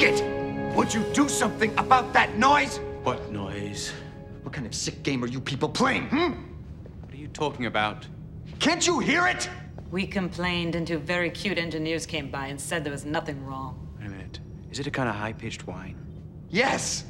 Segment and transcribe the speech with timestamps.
[0.00, 0.74] take it!
[0.74, 2.78] Would you do something about that noise?
[3.02, 3.92] What noise?
[4.42, 6.32] What kind of sick game are you people playing, hmm?
[7.02, 8.06] What are you talking about?
[8.58, 9.48] Can't you hear it?
[9.90, 13.88] We complained, and two very cute engineers came by and said there was nothing wrong.
[13.98, 14.40] Wait a minute.
[14.70, 15.96] Is it a kind of high pitched whine?
[16.48, 17.04] Yes!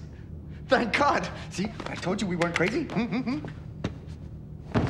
[0.69, 1.29] Thank God!
[1.51, 2.85] See, I told you we weren't crazy.
[2.85, 4.81] Hmm, hmm, hmm.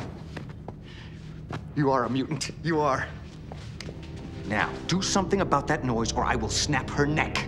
[1.75, 2.51] You are a mutant.
[2.63, 3.07] You are.
[4.47, 7.47] Now, do something about that noise or I will snap her neck.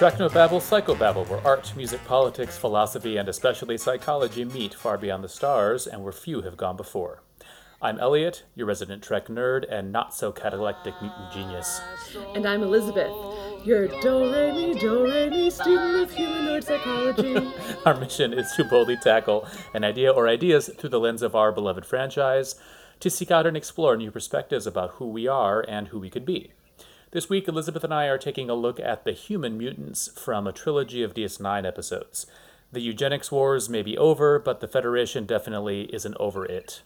[0.00, 5.86] Technobabble Psychobabble, where art, music, politics, philosophy, and especially psychology meet far beyond the stars
[5.86, 7.22] and where few have gone before.
[7.82, 11.82] I'm Elliott, your resident Trek nerd and not so catalectic mutant genius.
[12.34, 13.12] And I'm Elizabeth,
[13.66, 17.52] your do re mi do re mi student of humanoid psychology.
[17.84, 21.52] Our mission is to boldly tackle an idea or ideas through the lens of our
[21.52, 22.54] beloved franchise,
[23.00, 26.24] to seek out and explore new perspectives about who we are and who we could
[26.24, 26.52] be.
[27.12, 30.52] This week, Elizabeth and I are taking a look at the human mutants from a
[30.52, 32.24] trilogy of DS9 episodes.
[32.70, 36.82] The eugenics wars may be over, but the Federation definitely isn't over it.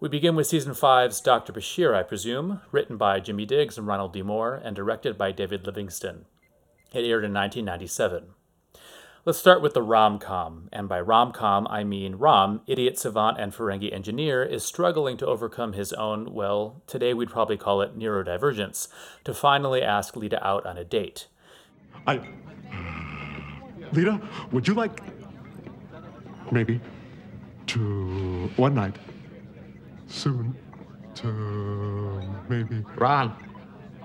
[0.00, 1.52] We begin with Season 5's Dr.
[1.52, 4.22] Bashir, I presume, written by Jimmy Diggs and Ronald D.
[4.22, 6.24] Moore, and directed by David Livingston.
[6.92, 8.30] It aired in 1997.
[9.26, 13.40] Let's start with the rom com, and by rom com I mean Rom, idiot savant
[13.40, 17.98] and Ferengi engineer, is struggling to overcome his own, well, today we'd probably call it
[17.98, 18.88] neurodivergence,
[19.24, 21.28] to finally ask Leeta out on a date.
[22.06, 22.20] I.
[23.92, 24.20] Leeta,
[24.52, 25.00] would you like.
[26.52, 26.78] maybe.
[27.68, 28.50] to.
[28.56, 28.96] one night.
[30.06, 30.54] soon.
[31.14, 32.20] to.
[32.50, 32.84] maybe.
[32.96, 33.34] Rom,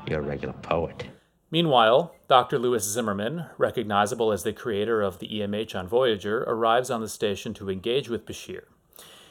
[0.08, 1.08] you're a regular poet.
[1.52, 2.60] Meanwhile, Dr.
[2.60, 7.56] Lewis Zimmerman, recognizable as the creator of the EMH on Voyager, arrives on the station
[7.56, 8.66] to engage with Bashir.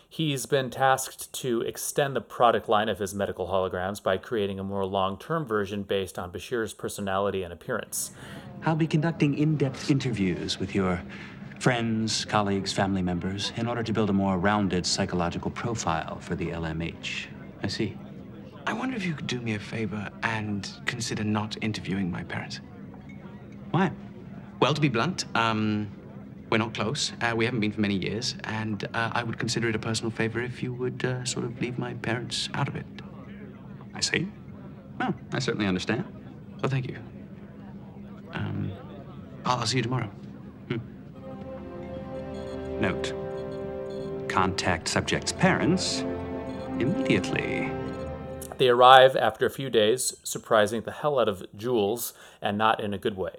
[0.08, 4.64] He's been tasked to extend the product line of his medical holograms by creating a
[4.64, 8.10] more long term version based on Bashir's personality and appearance.
[8.66, 11.00] I'll be conducting in depth interviews with your
[11.60, 16.48] friends, colleagues, family members in order to build a more rounded psychological profile for the
[16.48, 17.26] LMH.
[17.62, 17.96] I see.
[18.66, 22.58] I wonder if you could do me a favor and consider not interviewing my parents.
[23.78, 23.92] Why?
[24.58, 25.88] Well, to be blunt, um,
[26.50, 27.12] we're not close.
[27.20, 30.10] Uh, we haven't been for many years, and uh, I would consider it a personal
[30.10, 32.86] favor if you would uh, sort of leave my parents out of it.
[33.94, 34.26] I see.
[34.98, 36.04] Well, I certainly understand.
[36.60, 36.98] Well, thank you.
[38.32, 38.72] Um,
[39.44, 40.10] I'll, I'll see you tomorrow.
[40.68, 40.78] Hmm.
[42.80, 43.12] Note
[44.28, 46.00] contact subject's parents
[46.80, 47.70] immediately.
[48.58, 52.12] They arrive after a few days, surprising the hell out of Jules,
[52.42, 53.36] and not in a good way.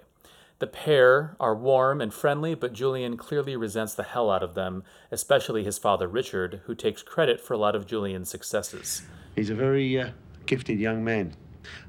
[0.60, 4.84] The pair are warm and friendly, but Julian clearly resents the hell out of them,
[5.10, 9.02] especially his father Richard, who takes credit for a lot of Julian's successes.
[9.34, 10.10] He's a very uh,
[10.44, 11.32] gifted young man.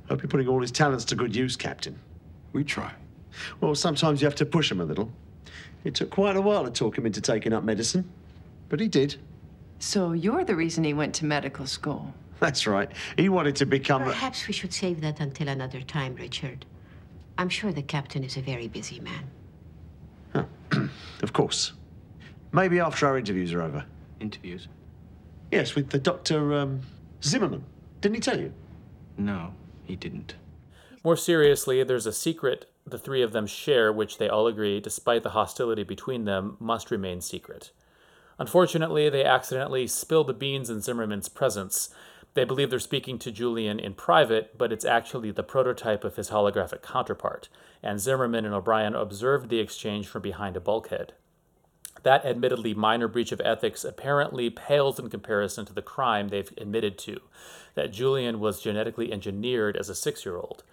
[0.08, 2.00] Hope you're putting all his talents to good use, Captain.
[2.54, 2.94] We try.
[3.60, 5.12] Well, sometimes you have to push him a little.
[5.84, 8.10] It took quite a while to talk him into taking up medicine,
[8.70, 9.18] but he did.
[9.80, 12.14] So you're the reason he went to medical school.
[12.40, 12.90] That's right.
[13.18, 14.04] He wanted to become.
[14.04, 16.66] Perhaps we should save that until another time, Richard.
[17.42, 19.32] I'm sure the captain is a very busy man.
[20.32, 20.46] Huh.
[21.24, 21.74] of course.
[22.52, 23.84] Maybe after our interviews are over.
[24.20, 24.68] Interviews?
[25.50, 26.54] Yes, with the Dr.
[26.54, 26.82] Um,
[27.24, 27.64] Zimmerman.
[28.00, 28.54] Didn't he tell you?
[29.18, 30.36] No, he didn't.
[31.04, 35.24] More seriously, there's a secret the three of them share, which they all agree, despite
[35.24, 37.72] the hostility between them, must remain secret.
[38.38, 41.90] Unfortunately, they accidentally spill the beans in Zimmerman's presence,
[42.34, 46.30] they believe they're speaking to Julian in private, but it's actually the prototype of his
[46.30, 47.50] holographic counterpart,
[47.84, 51.14] and Zimmerman and O'Brien observed the exchange from behind a bulkhead.
[52.04, 56.98] That admittedly minor breach of ethics apparently pales in comparison to the crime they've admitted
[57.00, 57.22] to
[57.76, 60.64] that Julian was genetically engineered as a six year old.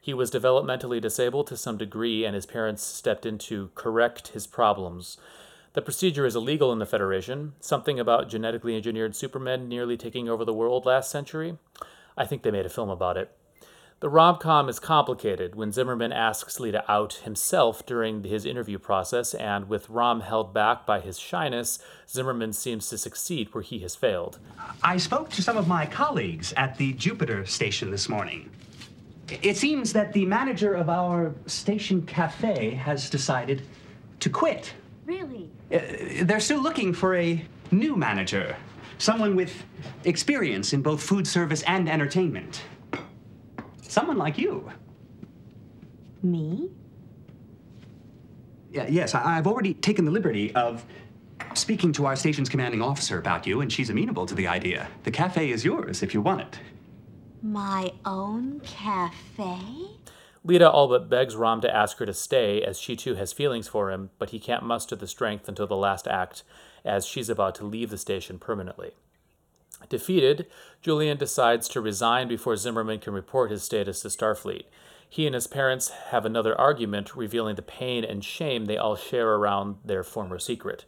[0.00, 4.46] He was developmentally disabled to some degree, and his parents stepped in to correct his
[4.46, 5.18] problems.
[5.76, 10.42] The procedure is illegal in the Federation, something about genetically engineered supermen nearly taking over
[10.42, 11.58] the world last century.
[12.16, 13.30] I think they made a film about it.
[14.00, 19.34] The rom com is complicated when Zimmerman asks Leeta out himself during his interview process,
[19.34, 23.94] and with Rom held back by his shyness, Zimmerman seems to succeed where he has
[23.94, 24.38] failed.
[24.82, 28.48] I spoke to some of my colleagues at the Jupiter station this morning.
[29.42, 33.60] It seems that the manager of our station cafe has decided
[34.20, 34.72] to quit.
[35.06, 35.50] Really?
[35.72, 35.78] Uh,
[36.22, 38.56] they're still looking for a new manager.
[38.98, 39.64] Someone with
[40.04, 42.62] experience in both food service and entertainment.
[43.82, 44.70] Someone like you.
[46.22, 46.70] Me?
[48.72, 50.84] Yeah, yes, I, I've already taken the liberty of
[51.54, 54.88] speaking to our station's commanding officer about you, and she's amenable to the idea.
[55.04, 56.58] The cafe is yours if you want it.
[57.42, 59.58] My own cafe?
[60.46, 63.66] Leeta all but begs Rom to ask her to stay, as she too has feelings
[63.66, 66.44] for him, but he can't muster the strength until the last act,
[66.84, 68.92] as she's about to leave the station permanently.
[69.88, 70.46] Defeated,
[70.80, 74.66] Julian decides to resign before Zimmerman can report his status to Starfleet.
[75.08, 79.34] He and his parents have another argument, revealing the pain and shame they all share
[79.34, 80.84] around their former secret.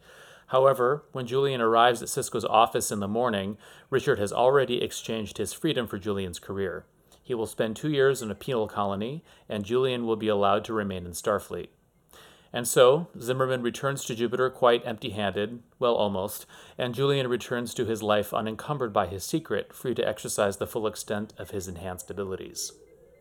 [0.49, 3.59] However, when Julian arrives at Sisko's office in the morning,
[3.91, 6.85] Richard has already exchanged his freedom for Julian's career.
[7.29, 10.73] He will spend two years in a penal colony, and Julian will be allowed to
[10.73, 11.69] remain in Starfleet.
[12.55, 16.47] And so, Zimmerman returns to Jupiter quite empty handed, well, almost,
[16.79, 20.87] and Julian returns to his life unencumbered by his secret, free to exercise the full
[20.87, 22.73] extent of his enhanced abilities.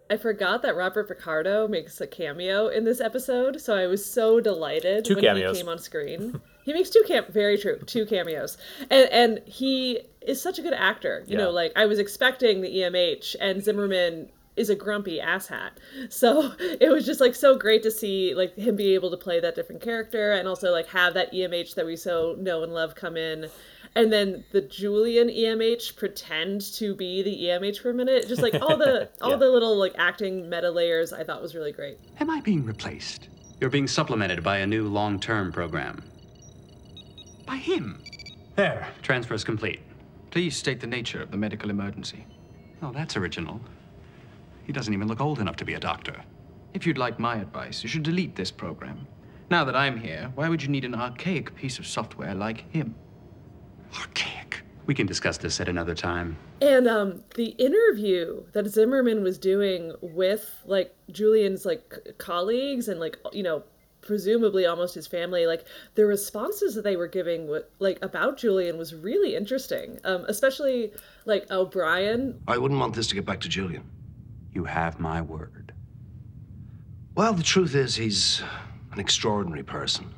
[0.10, 4.40] I forgot that Robert Picardo makes a cameo in this episode, so I was so
[4.40, 5.58] delighted Two when cameos.
[5.58, 6.40] he came on screen.
[6.64, 8.58] he makes two cam very true, two cameos.
[8.90, 11.24] And and he is such a good actor.
[11.28, 15.72] You know, like I was expecting the EMH and Zimmerman is a grumpy asshat.
[16.10, 19.40] So it was just like so great to see like him be able to play
[19.40, 22.96] that different character and also like have that EMH that we so know and love
[22.96, 23.50] come in.
[23.96, 28.28] And then the Julian EMH pretend to be the EMH for a minute.
[28.28, 31.72] Just like all the all the little like acting meta layers I thought was really
[31.72, 31.98] great.
[32.20, 33.30] Am I being replaced?
[33.60, 36.04] You're being supplemented by a new long term program.
[37.46, 38.04] By him.
[38.56, 39.82] There, transfer's complete.
[40.38, 42.28] Please state the nature of the medical emergency.
[42.84, 43.60] Oh, that's original.
[44.68, 46.16] He doesn't even look old enough to be a doctor.
[46.76, 49.08] If you'd like my advice, you should delete this program.
[49.50, 52.94] Now that I'm here, why would you need an archaic piece of software like him?
[53.98, 54.62] Archaic.
[54.86, 56.38] We can discuss this at another time.
[56.62, 63.00] And um, the interview that Zimmerman was doing with like Julian's like c- colleagues and
[63.00, 63.64] like you know
[64.08, 65.66] presumably almost his family, like
[65.96, 70.00] the responses that they were giving wa- like about Julian was really interesting.
[70.06, 70.94] Um, especially
[71.26, 72.42] like O'Brien.
[72.48, 73.84] I wouldn't want this to get back to Julian.
[74.54, 75.74] You have my word.
[77.14, 78.42] Well, the truth is, he's
[78.92, 80.14] an extraordinary person.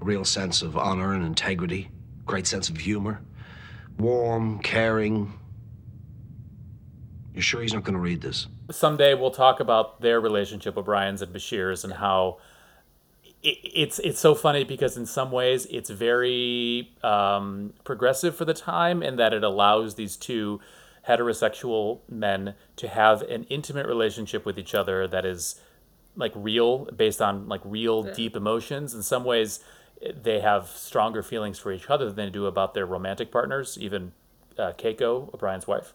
[0.00, 1.90] A real sense of honor and integrity,
[2.26, 3.22] great sense of humor,
[3.98, 5.32] warm, caring.
[7.32, 8.48] You're sure he's not going to read this?
[8.70, 12.38] Someday we'll talk about their relationship, O'Brien's and Bashir's, and how
[13.42, 18.54] it, it's it's so funny because in some ways it's very um, progressive for the
[18.54, 20.60] time, in that it allows these two
[21.08, 25.60] heterosexual men to have an intimate relationship with each other that is
[26.14, 28.12] like real, based on like real Yeah.
[28.14, 28.94] deep emotions.
[28.94, 29.60] In some ways,
[30.00, 34.12] they have stronger feelings for each other than they do about their romantic partners, even
[34.58, 35.94] uh, Keiko, O'Brien's wife.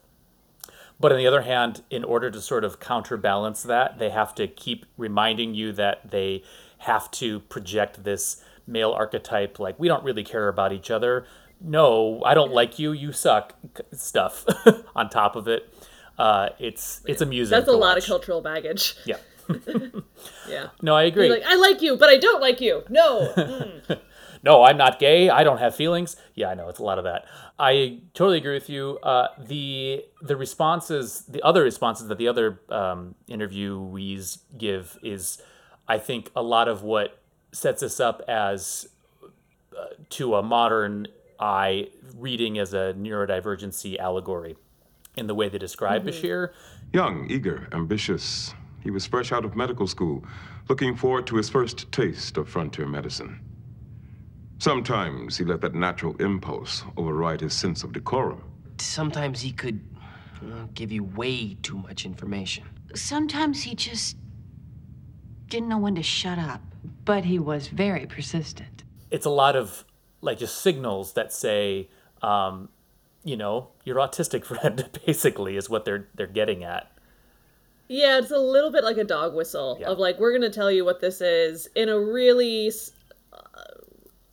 [1.00, 4.48] But on the other hand, in order to sort of counterbalance that, they have to
[4.48, 6.42] keep reminding you that they
[6.78, 11.26] have to project this male archetype, like, we don't really care about each other.
[11.60, 13.54] No, I don't like you, you suck
[13.92, 14.44] stuff
[14.96, 15.72] on top of it.
[16.18, 17.50] Uh, it's it's amusing.
[17.50, 18.04] That's a lot watch.
[18.04, 18.96] of cultural baggage.
[19.04, 19.18] Yeah.
[20.48, 20.68] Yeah.
[20.82, 21.28] No, I agree.
[21.30, 22.82] Like I like you, but I don't like you.
[22.88, 23.32] No.
[23.36, 24.00] Mm.
[24.42, 25.28] no, I'm not gay.
[25.28, 26.16] I don't have feelings.
[26.34, 27.26] Yeah, I know it's a lot of that.
[27.58, 28.98] I totally agree with you.
[29.02, 35.40] Uh, the the responses, the other responses that the other um, interviewees give is,
[35.88, 37.18] I think, a lot of what
[37.52, 38.88] sets us up as
[39.76, 41.06] uh, to a modern
[41.40, 44.56] eye reading as a neurodivergency allegory
[45.16, 46.08] in the way they describe Mhm.
[46.08, 46.52] Bashir.
[46.92, 48.54] Young, eager, ambitious.
[48.80, 50.24] He was fresh out of medical school,
[50.68, 53.40] looking forward to his first taste of frontier medicine.
[54.58, 58.42] Sometimes he let that natural impulse override his sense of decorum.
[58.78, 59.80] Sometimes he could
[60.42, 62.64] uh, give you way too much information.
[62.94, 64.16] Sometimes he just
[65.48, 66.60] didn't know when to shut up.
[67.04, 68.84] But he was very persistent.
[69.10, 69.84] it's a lot of
[70.20, 71.88] like just signals that say,
[72.22, 72.68] um,
[73.24, 76.90] you know, your autistic friend basically is what they're they're getting at.
[77.88, 80.84] Yeah, it's a little bit like a dog whistle of like we're gonna tell you
[80.84, 82.70] what this is in a really
[83.32, 83.38] uh,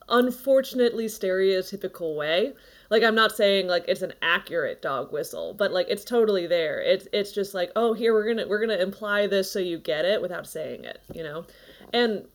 [0.08, 2.52] unfortunately stereotypical way.
[2.90, 6.80] Like I'm not saying like it's an accurate dog whistle, but like it's totally there.
[6.80, 10.04] It's it's just like oh here we're gonna we're gonna imply this so you get
[10.04, 11.46] it without saying it, you know,
[11.92, 12.26] and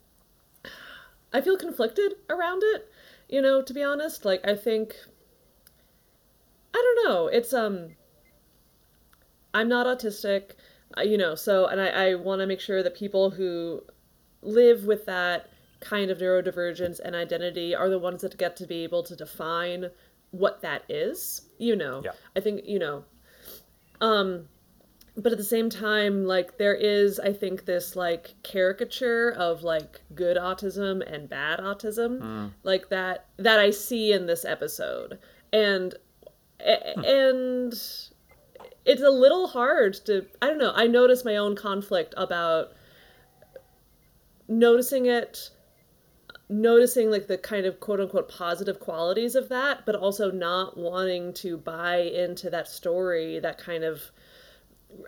[1.33, 2.91] I feel conflicted around it,
[3.29, 4.25] you know, to be honest.
[4.25, 4.95] Like I think
[6.73, 7.27] I don't know.
[7.27, 7.95] It's um
[9.53, 10.51] I'm not autistic,
[10.97, 13.81] uh, you know, so, and I, I want to make sure that people who
[14.41, 15.49] live with that
[15.81, 19.89] kind of neurodivergence and identity are the ones that get to be able to define
[20.31, 22.11] what that is you know yeah.
[22.35, 23.03] i think you know
[23.99, 24.47] um
[25.17, 30.01] but at the same time like there is i think this like caricature of like
[30.15, 32.51] good autism and bad autism mm.
[32.63, 35.19] like that that i see in this episode
[35.51, 35.95] and
[36.65, 37.03] hmm.
[37.03, 37.73] and
[38.85, 42.71] it's a little hard to i don't know i notice my own conflict about
[44.47, 45.49] noticing it
[46.51, 51.33] noticing like the kind of quote unquote positive qualities of that but also not wanting
[51.33, 54.01] to buy into that story that kind of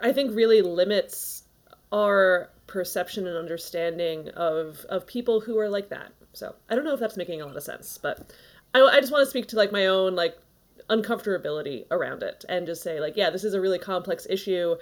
[0.02, 1.44] i think really limits
[1.92, 6.12] our perception and understanding of of people who are like that.
[6.34, 8.34] So i don't know if that's making a lot of sense but
[8.74, 10.38] i, I just want to speak to like my own like
[10.90, 14.76] uncomfortability around it and just say like yeah this is a really complex issue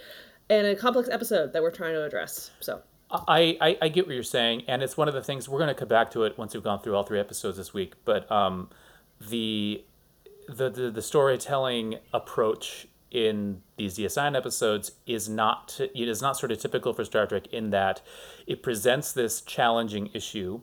[0.51, 2.51] and a complex episode that we're trying to address.
[2.59, 5.59] So I, I, I get what you're saying, and it's one of the things we're
[5.59, 7.93] going to come back to it once we've gone through all three episodes this week.
[8.05, 8.69] But um,
[9.19, 9.83] the,
[10.47, 16.51] the the the storytelling approach in these DS9 episodes is not it is not sort
[16.51, 18.01] of typical for Star Trek in that
[18.47, 20.61] it presents this challenging issue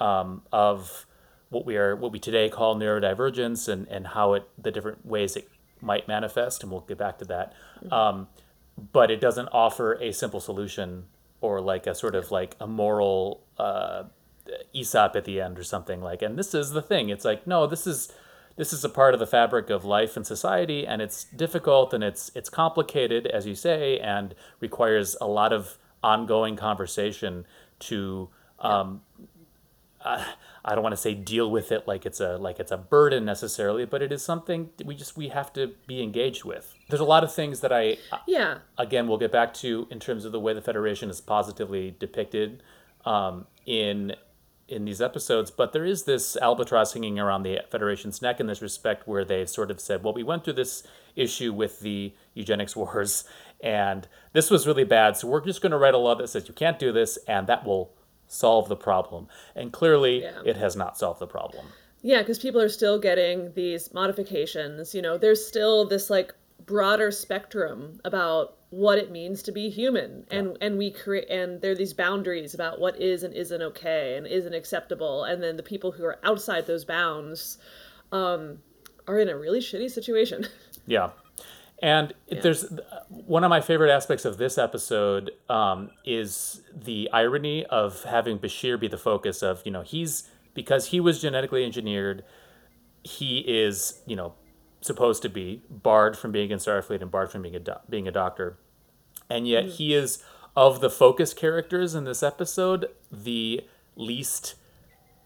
[0.00, 1.06] um, of
[1.50, 5.36] what we are what we today call neurodivergence and and how it the different ways
[5.36, 5.48] it
[5.80, 7.52] might manifest, and we'll get back to that.
[7.84, 7.92] Mm-hmm.
[7.92, 8.28] Um,
[8.92, 11.04] but it doesn't offer a simple solution
[11.44, 14.04] or like a sort of like a moral uh,
[14.72, 16.22] Aesop at the end or something like.
[16.22, 17.10] And this is the thing.
[17.10, 18.10] It's like no, this is
[18.56, 22.02] this is a part of the fabric of life and society, and it's difficult and
[22.02, 27.46] it's it's complicated, as you say, and requires a lot of ongoing conversation
[27.80, 28.30] to.
[28.58, 29.02] Um,
[30.02, 30.24] uh,
[30.64, 33.24] I don't want to say deal with it like it's a like it's a burden
[33.24, 36.73] necessarily, but it is something we just we have to be engaged with.
[36.88, 40.24] There's a lot of things that I yeah again we'll get back to in terms
[40.24, 42.62] of the way the Federation is positively depicted
[43.04, 44.14] um, in
[44.66, 48.62] in these episodes, but there is this albatross hanging around the Federation's neck in this
[48.62, 50.82] respect, where they've sort of said, well, we went through this
[51.14, 53.24] issue with the eugenics wars,
[53.60, 56.48] and this was really bad, so we're just going to write a law that says
[56.48, 57.92] you can't do this, and that will
[58.26, 59.28] solve the problem.
[59.54, 60.40] And clearly, yeah.
[60.44, 61.66] it has not solved the problem.
[62.00, 64.94] Yeah, because people are still getting these modifications.
[64.94, 66.34] You know, there's still this like
[66.66, 70.66] broader spectrum about what it means to be human and yeah.
[70.66, 74.26] and we create and there are these boundaries about what is and isn't okay and
[74.26, 77.58] isn't acceptable and then the people who are outside those bounds
[78.10, 78.58] um,
[79.06, 80.46] are in a really shitty situation
[80.86, 81.10] yeah
[81.84, 82.40] and yeah.
[82.40, 82.64] there's
[83.08, 88.78] one of my favorite aspects of this episode um, is the irony of having Bashir
[88.78, 92.24] be the focus of, you know, he's because he was genetically engineered,
[93.02, 94.34] he is, you know,
[94.84, 98.06] supposed to be barred from being in Starfleet and barred from being a do- being
[98.06, 98.58] a doctor,
[99.30, 100.22] and yet he is
[100.56, 103.62] of the focus characters in this episode the
[103.96, 104.54] least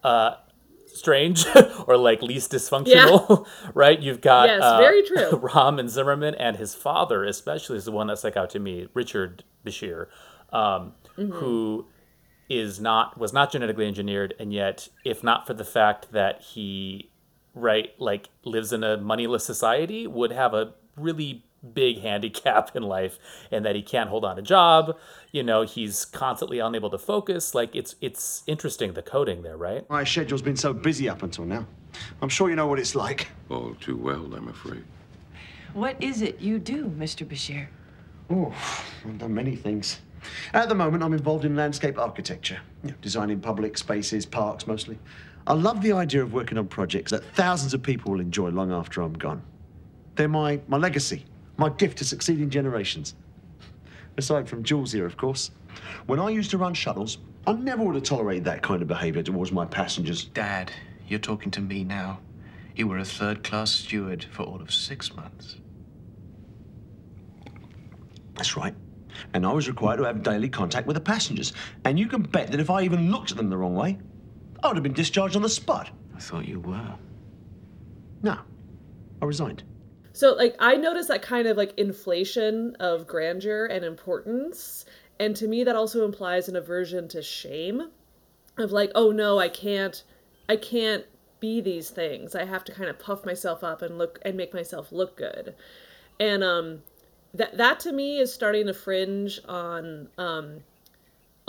[0.03, 0.35] uh,
[0.87, 1.45] strange
[1.87, 3.71] or like least dysfunctional, yeah.
[3.73, 3.99] right?
[3.99, 5.29] You've got yes, uh, very true.
[5.31, 8.87] Rom and Zimmerman, and his father, especially, is the one that stuck out to me,
[8.93, 10.07] Richard Bashir,
[10.51, 11.31] um, mm-hmm.
[11.31, 11.85] who
[12.49, 17.11] is not was not genetically engineered, and yet, if not for the fact that he,
[17.59, 23.19] right, like lives in a moneyless society, would have a really big handicap in life
[23.51, 24.97] and that he can't hold on a job
[25.31, 27.53] you know he's constantly unable to focus.
[27.53, 29.89] Like it's it's interesting the coding there right?
[29.89, 31.65] My schedule's been so busy up until now.
[32.21, 33.27] I'm sure you know what it's like.
[33.49, 34.83] All too well i'm afraid.
[35.73, 37.67] What is it you do mr bashir?
[38.29, 38.53] Oh
[39.05, 39.99] i've done many things.
[40.53, 42.59] At the moment i'm involved in landscape architecture.
[42.83, 44.97] You know, designing public spaces parks mostly
[45.49, 48.71] i love the idea of working on projects that thousands of people will enjoy long
[48.71, 49.41] after i'm gone
[50.15, 51.25] they're my, my legacy
[51.59, 53.15] my gift to succeeding generations.
[54.17, 55.51] Aside from Jules here, of course.
[56.05, 59.21] When I used to run shuttles, I never would have tolerated that kind of behavior
[59.21, 60.25] towards my passengers.
[60.25, 60.71] Dad,
[61.09, 62.19] you're talking to me now.
[62.75, 65.57] You were a third class steward for all of six months.
[68.35, 68.73] That's right.
[69.33, 71.51] And I was required to have daily contact with the passengers.
[71.83, 73.97] And you can bet that if I even looked at them the wrong way,
[74.63, 75.89] I would have been discharged on the spot.
[76.15, 76.95] I thought you were.
[78.21, 78.39] No.
[79.21, 79.63] I resigned.
[80.13, 84.85] So like I noticed that kind of like inflation of grandeur and importance.
[85.19, 87.89] And to me that also implies an aversion to shame
[88.57, 90.03] of like, oh no, I can't
[90.47, 91.05] I can't
[91.39, 92.35] be these things.
[92.35, 95.55] I have to kind of puff myself up and look and make myself look good.
[96.19, 96.83] And um
[97.33, 100.61] that that to me is starting to fringe on um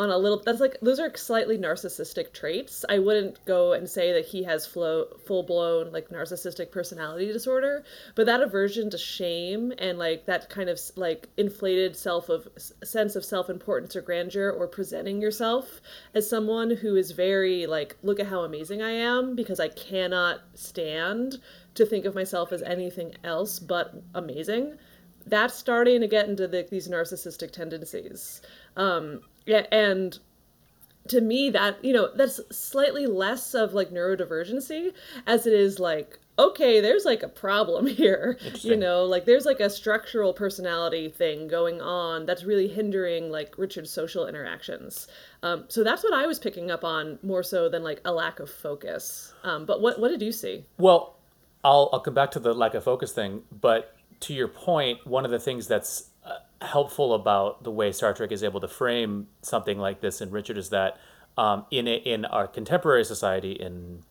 [0.00, 2.86] on a little that's like those are slightly narcissistic traits.
[2.88, 8.24] I wouldn't go and say that he has flow, full-blown like narcissistic personality disorder but
[8.24, 12.48] that aversion to shame and like that kind of like inflated self of
[12.82, 15.82] sense of self-importance or grandeur or presenting yourself
[16.14, 20.40] as someone who is very like look at how amazing i am because i cannot
[20.54, 21.38] stand
[21.74, 24.78] to think of myself as anything else but amazing
[25.26, 28.40] that's starting to get into the, these narcissistic tendencies.
[28.76, 30.18] Um, yeah, and
[31.08, 34.92] to me that you know that's slightly less of like neurodivergency
[35.26, 39.04] as it is like okay there's like a problem here you know?
[39.04, 44.26] Like there's like a structural personality thing going on that's really hindering like richard's social
[44.26, 45.08] interactions.
[45.42, 48.40] Um, so that's what i was picking up on more so than like a lack
[48.40, 49.32] of focus.
[49.42, 50.64] Um, but what, what did you see?
[50.78, 51.16] Well
[51.64, 55.24] I'll, I'll come back to the lack of focus thing but to your point one
[55.24, 56.10] of the things that's
[56.62, 60.58] helpful about the way Star Trek is able to frame something like this in Richard
[60.58, 60.98] is that
[61.38, 64.02] um, in a, in our contemporary society, in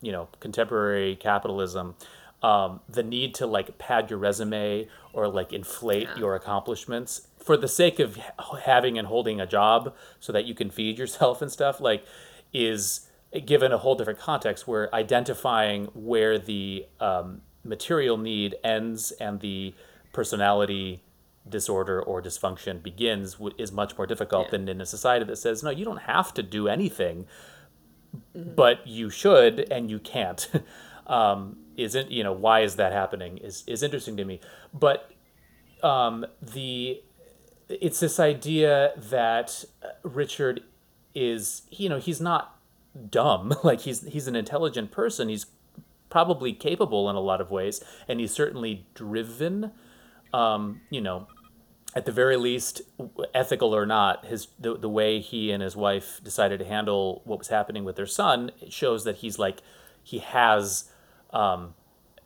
[0.00, 1.94] you know contemporary capitalism,
[2.42, 6.18] um, the need to like pad your resume or like inflate yeah.
[6.18, 8.18] your accomplishments for the sake of
[8.64, 12.04] having and holding a job so that you can feed yourself and stuff like
[12.52, 13.08] is
[13.44, 19.74] given a whole different context where identifying where the um, material need ends and the
[20.12, 21.02] personality
[21.48, 24.50] disorder or dysfunction begins is much more difficult yeah.
[24.52, 27.26] than in a society that says no you don't have to do anything
[28.36, 28.54] mm-hmm.
[28.54, 30.50] but you should and you can't
[31.06, 34.40] um, isn't you know why is that happening is is interesting to me
[34.74, 35.10] but
[35.82, 37.02] um, the
[37.68, 39.64] it's this idea that
[40.02, 40.62] Richard
[41.14, 42.58] is you know he's not
[43.10, 45.46] dumb like he's he's an intelligent person he's
[46.10, 49.72] probably capable in a lot of ways and he's certainly driven
[50.32, 51.26] um, you know
[51.96, 52.82] at the very least,
[53.34, 57.38] ethical or not, his the, the way he and his wife decided to handle what
[57.38, 59.62] was happening with their son shows that he's like
[60.02, 60.90] he has
[61.32, 61.74] um,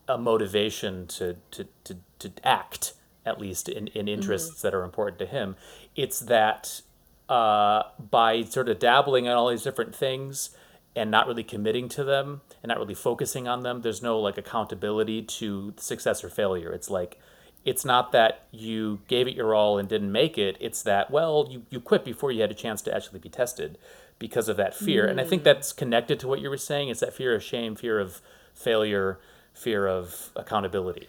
[0.08, 4.66] a motivation to, to, to, to act at least in, in interests mm-hmm.
[4.66, 5.56] that are important to him.
[5.94, 6.82] It's that
[7.28, 10.50] uh, by sort of dabbling in all these different things
[10.94, 14.36] and not really committing to them and not really focusing on them, there's no like
[14.36, 16.72] accountability to success or failure.
[16.72, 17.18] It's like
[17.64, 20.56] it's not that you gave it your all and didn't make it.
[20.60, 23.78] It's that, well, you, you quit before you had a chance to actually be tested
[24.18, 25.06] because of that fear.
[25.06, 25.10] Mm.
[25.10, 25.44] And I think mm.
[25.44, 26.88] that's connected to what you were saying.
[26.88, 28.20] It's that fear of shame, fear of
[28.52, 29.20] failure,
[29.54, 31.08] fear of accountability.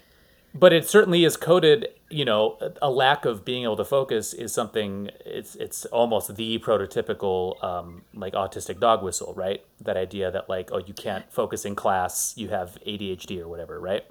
[0.56, 4.54] But it certainly is coded, you know, a lack of being able to focus is
[4.54, 9.66] something, it's, it's almost the prototypical, um, like, autistic dog whistle, right?
[9.82, 13.80] That idea that, like, oh, you can't focus in class, you have ADHD or whatever,
[13.80, 14.06] right?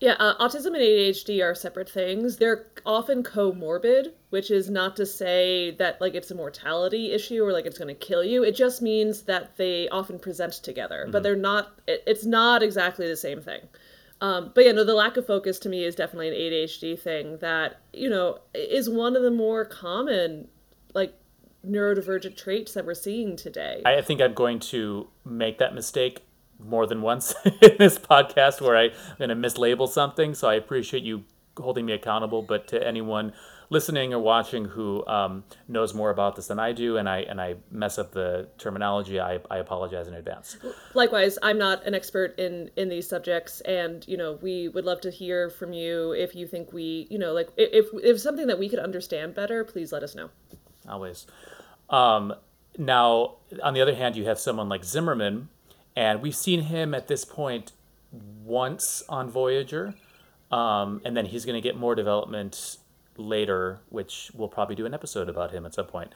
[0.00, 2.36] Yeah, uh, autism and ADHD are separate things.
[2.36, 7.52] They're often comorbid, which is not to say that like it's a mortality issue or
[7.52, 8.44] like it's going to kill you.
[8.44, 11.10] It just means that they often present together, mm-hmm.
[11.10, 11.80] but they're not.
[11.88, 13.62] It, it's not exactly the same thing.
[14.20, 17.38] Um, but yeah, no, the lack of focus to me is definitely an ADHD thing
[17.38, 20.48] that you know is one of the more common
[20.94, 21.14] like
[21.66, 23.82] neurodivergent traits that we're seeing today.
[23.84, 26.22] I think I'm going to make that mistake
[26.58, 30.34] more than once in this podcast where I'm going to mislabel something.
[30.34, 31.24] So I appreciate you
[31.58, 32.42] holding me accountable.
[32.42, 33.32] But to anyone
[33.70, 37.40] listening or watching who um, knows more about this than I do, and I and
[37.40, 40.56] I mess up the terminology, I, I apologize in advance.
[40.94, 45.00] Likewise, I'm not an expert in in these subjects, and you know we would love
[45.02, 48.58] to hear from you if you think we, you know, like if if something that
[48.58, 50.30] we could understand better, please let us know.
[50.88, 51.26] Always.
[51.90, 52.34] Um,
[52.76, 55.48] now, on the other hand, you have someone like Zimmerman
[55.98, 57.72] and we've seen him at this point
[58.44, 59.96] once on Voyager,
[60.50, 62.78] um, and then he's going to get more development
[63.16, 66.12] later, which we'll probably do an episode about him at some point.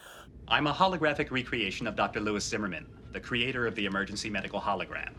[0.49, 2.21] I'm a holographic recreation of Dr.
[2.21, 5.13] Lewis Zimmerman, the creator of the emergency medical hologram.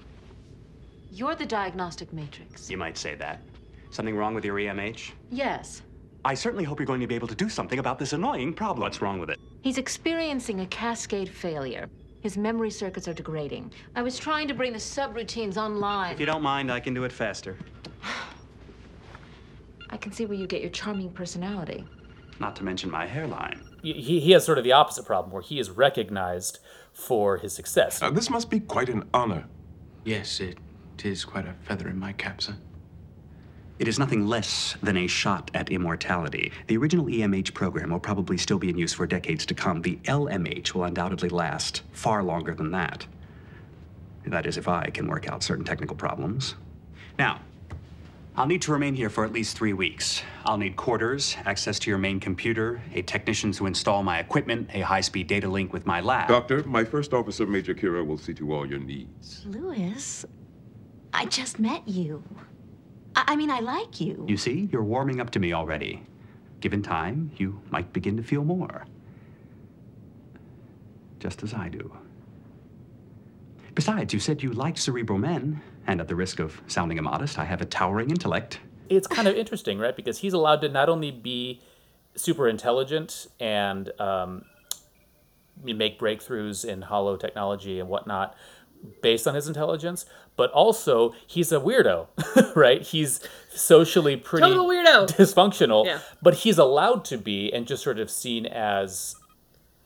[1.11, 2.69] You're the diagnostic matrix.
[2.69, 3.41] You might say that.
[3.91, 5.11] Something wrong with your EMH?
[5.29, 5.83] Yes.
[6.25, 8.81] I certainly hope you're going to be able to do something about this annoying problem.
[8.81, 9.39] What's wrong with it?
[9.61, 11.89] He's experiencing a cascade failure.
[12.21, 13.73] His memory circuits are degrading.
[13.95, 16.13] I was trying to bring the subroutines online.
[16.13, 17.57] If you don't mind, I can do it faster.
[19.93, 21.85] I can see where you get your charming personality.
[22.39, 23.61] Not to mention my hairline.
[23.83, 26.57] He, he has sort of the opposite problem, where he is recognized
[26.93, 28.01] for his success.
[28.01, 29.45] Uh, this must be quite an honor.
[30.03, 30.57] Yes, it
[31.03, 32.55] is quite a feather in my cap, sir.
[33.77, 36.51] It is nothing less than a shot at immortality.
[36.65, 39.83] The original EMH program will probably still be in use for decades to come.
[39.83, 43.05] The LMH will undoubtedly last far longer than that.
[44.25, 46.55] That is, if I can work out certain technical problems.
[47.19, 47.41] Now,
[48.35, 50.23] I'll need to remain here for at least three weeks.
[50.43, 54.81] I'll need quarters, access to your main computer, a technician to install my equipment, a
[54.81, 56.29] high speed data link with my lab.
[56.29, 59.45] Doctor, my first officer, Major Kira, will see to all your needs.
[59.45, 60.25] Lewis,
[61.13, 62.23] I just met you.
[63.15, 64.25] I, I mean, I like you.
[64.27, 66.01] You see, you're warming up to me already.
[66.59, 68.87] Given time, you might begin to feel more.
[71.19, 71.95] Just as I do.
[73.75, 77.45] Besides, you said you liked cerebral men, and at the risk of sounding immodest, I
[77.45, 78.59] have a towering intellect.
[78.89, 79.95] It's kind of interesting, right?
[79.95, 81.61] Because he's allowed to not only be
[82.15, 84.45] super intelligent and um,
[85.63, 88.35] make breakthroughs in holo technology and whatnot
[89.01, 92.07] based on his intelligence, but also he's a weirdo,
[92.55, 92.81] right?
[92.81, 95.07] He's socially pretty Total weirdo.
[95.07, 95.99] dysfunctional, Yeah.
[96.21, 99.15] but he's allowed to be and just sort of seen as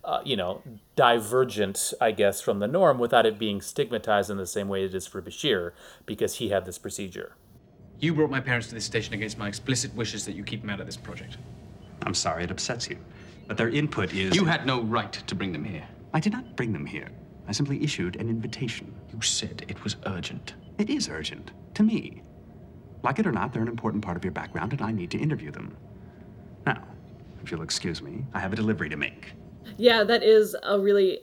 [0.08, 0.62] uh, you know,
[0.96, 4.96] divergent, I guess, from the norm without it being stigmatized in the same way it
[4.96, 5.74] is for Bashir
[6.06, 7.34] because he had this procedure.
[8.00, 10.70] You brought my parents to this station against my explicit wishes that you keep them
[10.70, 11.38] out of this project.
[12.04, 12.98] I'm sorry it upsets you,
[13.48, 14.34] but their input is.
[14.34, 15.86] You had no right to bring them here.
[16.14, 17.10] I did not bring them here.
[17.50, 18.96] I simply issued an invitation.
[19.12, 20.54] You said it was urgent.
[20.78, 21.52] It is urgent.
[21.74, 22.22] To me.
[23.04, 25.18] Like it or not, they're an important part of your background, and I need to
[25.18, 25.76] interview them.
[26.66, 26.84] Now,
[27.44, 29.34] if you'll excuse me, I have a delivery to make.
[29.78, 31.20] Yeah, that is a really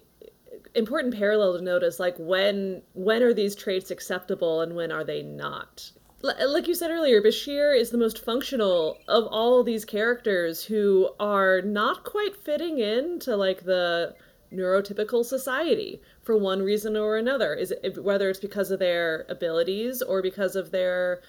[0.74, 1.98] important parallel to notice.
[1.98, 5.90] Like when when are these traits acceptable and when are they not?
[6.24, 11.11] L- like you said earlier, Bashir is the most functional of all these characters who
[11.20, 14.14] are not quite fitting into like the
[14.52, 17.54] neurotypical society for one reason or another.
[17.54, 21.22] Is it whether it's because of their abilities or because of their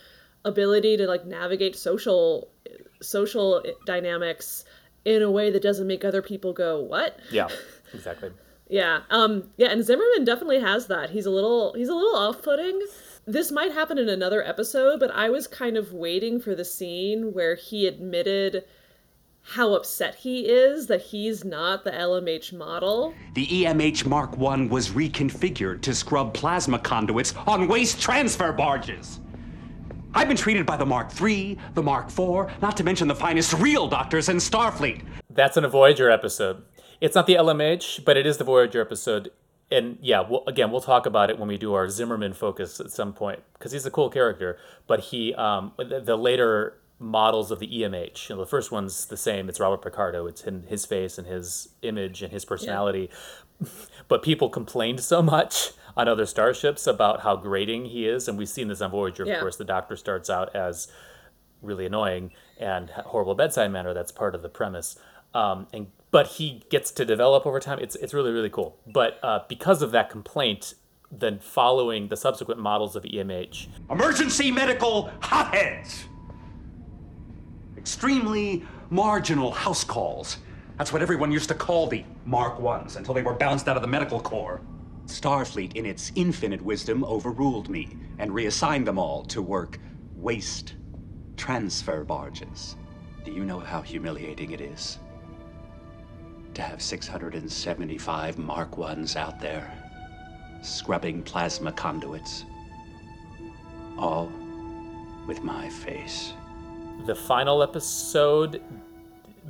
[0.44, 2.50] ability to like navigate social
[3.02, 4.64] social eh, dynamics
[5.06, 7.48] in a way that doesn't make other people go, "What?" Yeah,
[7.94, 8.32] exactly.
[8.68, 9.02] Yeah.
[9.10, 11.12] Um yeah, and Zimmerman definitely has that.
[11.12, 12.82] He's a little he's a little off-putting.
[13.28, 17.34] This might happen in another episode, but I was kind of waiting for the scene
[17.34, 18.66] where he admitted
[19.48, 23.14] how upset he is that he's not the LMH model.
[23.36, 29.20] The EMH Mark I was reconfigured to scrub plasma conduits on waste transfer barges.
[30.18, 33.52] I've been treated by the Mark III, the Mark IV, not to mention the finest
[33.52, 35.04] real doctors in Starfleet.
[35.30, 36.64] That's in a Voyager episode.
[37.02, 39.32] It's not the LMH, but it is the Voyager episode.
[39.70, 42.92] And yeah, we'll, again, we'll talk about it when we do our Zimmerman focus at
[42.92, 44.58] some point because he's a cool character.
[44.88, 49.08] But he, um, the, the later models of the EMH, you know, the first one's
[49.08, 49.50] the same.
[49.50, 50.28] It's Robert Picardo.
[50.28, 53.10] It's in his face and his image and his personality.
[54.10, 58.50] But people complained so much on other starships about how grating he is, and we've
[58.50, 59.24] seen this on Voyager.
[59.24, 59.40] Of Yeah.
[59.40, 60.88] course, the Doctor starts out as
[61.62, 63.94] really annoying and horrible bedside manner.
[63.94, 64.98] That's part of the premise.
[65.34, 67.80] Um, and but he gets to develop over time.
[67.80, 68.78] It's it's really really cool.
[68.88, 70.74] But uh, because of that complaint,
[71.12, 76.06] then following the subsequent models of EMH, Emergency medical hotheads.
[77.78, 80.38] Extremely marginal house calls.
[80.78, 83.82] That's what everyone used to call the Mark Ones until they were bounced out of
[83.82, 84.62] the medical corps.
[85.08, 89.80] Starfleet, in its infinite wisdom, overruled me and reassigned them all to work
[90.16, 90.76] waste
[91.38, 92.76] transfer barges.
[93.24, 95.00] Do you know how humiliating it is
[96.54, 99.72] to have 675 Mark Ones out there
[100.62, 102.46] scrubbing plasma conduits?
[103.98, 104.32] All
[105.28, 106.34] with my face.
[107.06, 108.62] the final episode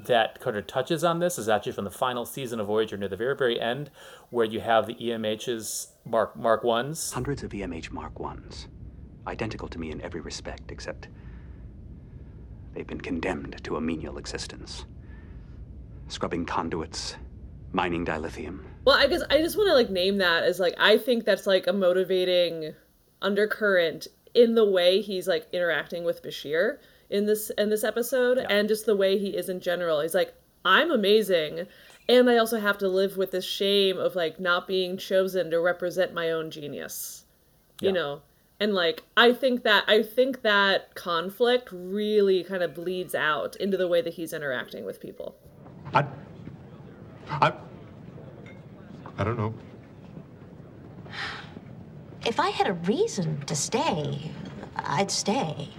[0.03, 3.07] that kind of touches on this is actually from the final season of Voyager near
[3.07, 3.89] the very very end,
[4.29, 7.11] where you have the EMH's Mark Mark ones.
[7.13, 8.67] Hundreds of EMH Mark Ones,
[9.25, 11.07] identical to me in every respect, except
[12.73, 14.85] they've been condemned to a menial existence.
[16.07, 17.15] Scrubbing conduits,
[17.71, 18.63] mining dilithium.
[18.85, 21.47] Well, I guess I just want to like name that as like I think that's
[21.47, 22.73] like a motivating
[23.21, 26.77] undercurrent in the way he's like interacting with Bashir
[27.09, 30.01] in this in this episode and just the way he is in general.
[30.01, 31.67] He's like I'm amazing
[32.07, 35.59] and I also have to live with this shame of like not being chosen to
[35.59, 37.25] represent my own genius.
[37.81, 38.21] You know.
[38.59, 43.75] And like I think that I think that conflict really kind of bleeds out into
[43.75, 45.35] the way that he's interacting with people.
[45.93, 46.05] I.
[47.29, 47.53] I.
[49.17, 49.53] I don't know.
[52.25, 54.31] If I had a reason to stay,
[54.75, 55.69] I'd stay.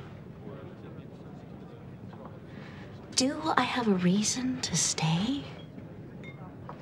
[3.17, 5.43] Do I have a reason to stay?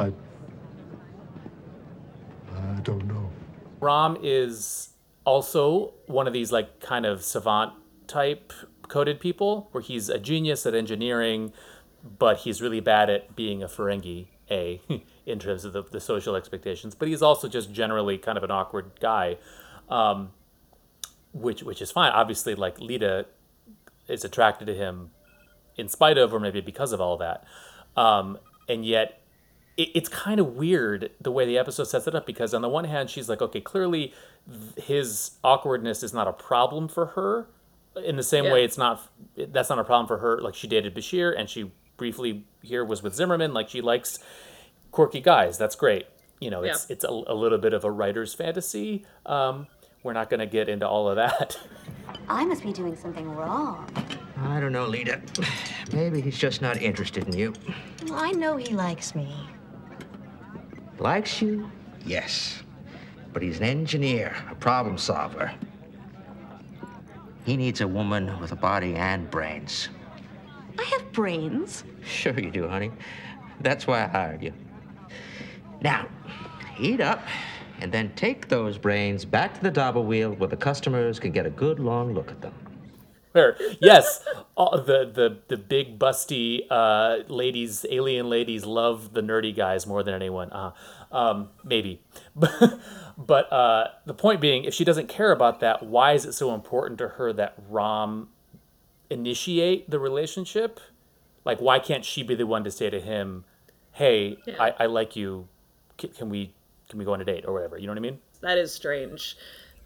[0.01, 0.07] I.
[2.53, 3.31] I don't know.
[3.79, 4.95] Rom is
[5.25, 7.75] also one of these like kind of savant
[8.09, 8.53] type
[8.89, 11.53] coded people where he's a genius at engineering,
[12.19, 14.81] but he's really bad at being a Ferengi, A,
[15.27, 16.97] in terms of the, the social expectations.
[16.97, 19.39] But he's also just generally kind of an awkward guy,
[19.89, 20.33] um,
[21.33, 22.11] which which is fine.
[22.11, 23.27] Obviously, like Leeta
[24.09, 25.11] is attracted to him
[25.77, 27.45] in spite of or maybe because of all of that.
[28.01, 29.21] Um, and yet
[29.77, 32.69] it, it's kind of weird the way the episode sets it up because on the
[32.69, 34.13] one hand she's like okay clearly
[34.49, 37.47] th- his awkwardness is not a problem for her
[38.05, 38.53] in the same Yeah.
[38.53, 39.01] way it's not
[39.37, 43.03] that's not a problem for her like she dated Bashir and she briefly here was
[43.03, 44.19] with Zimmerman like she likes
[44.91, 46.07] quirky guys that's great
[46.41, 49.67] you know it's it's a, a little bit of a writer's fantasy um,
[50.03, 51.59] we're not going to get into all of that
[52.29, 53.89] I must be doing something wrong.
[54.37, 55.21] I don't know, Leeta.
[55.93, 57.55] Maybe he's just not interested in you.
[58.05, 59.33] Well, I know he likes me.
[60.99, 61.71] Likes you?
[62.05, 62.63] Yes.
[63.33, 65.53] But he's an engineer, a problem solver.
[67.45, 69.89] He needs a woman with a body and brains.
[70.79, 71.85] I have brains.
[72.05, 72.91] Sure you do, honey.
[73.61, 74.53] That's why I hired you.
[75.83, 76.09] Now,
[76.79, 77.23] eat up
[77.81, 81.47] and then take those brains back to the dabo wheel where the customers can get
[81.47, 82.55] a good long look at them.
[83.35, 84.25] Where yes,
[84.57, 90.05] all the the the big busty uh, ladies, alien ladies, love the nerdy guys more
[90.05, 90.53] than anyone.
[90.53, 90.71] Uh,
[91.11, 92.01] um, maybe,
[92.37, 96.55] but uh, the point being, if she doesn't care about that, why is it so
[96.55, 98.29] important to her that Rom
[99.11, 100.79] initiate the relationship?
[101.45, 103.45] Like, why can't she be the one to say to him,
[103.91, 104.63] "Hey, Yeah.
[104.63, 105.49] I, I like you.
[105.99, 106.55] Can, can we
[106.89, 108.21] can we go on a date or whatever?" You know what I mean?
[108.43, 109.37] That is strange.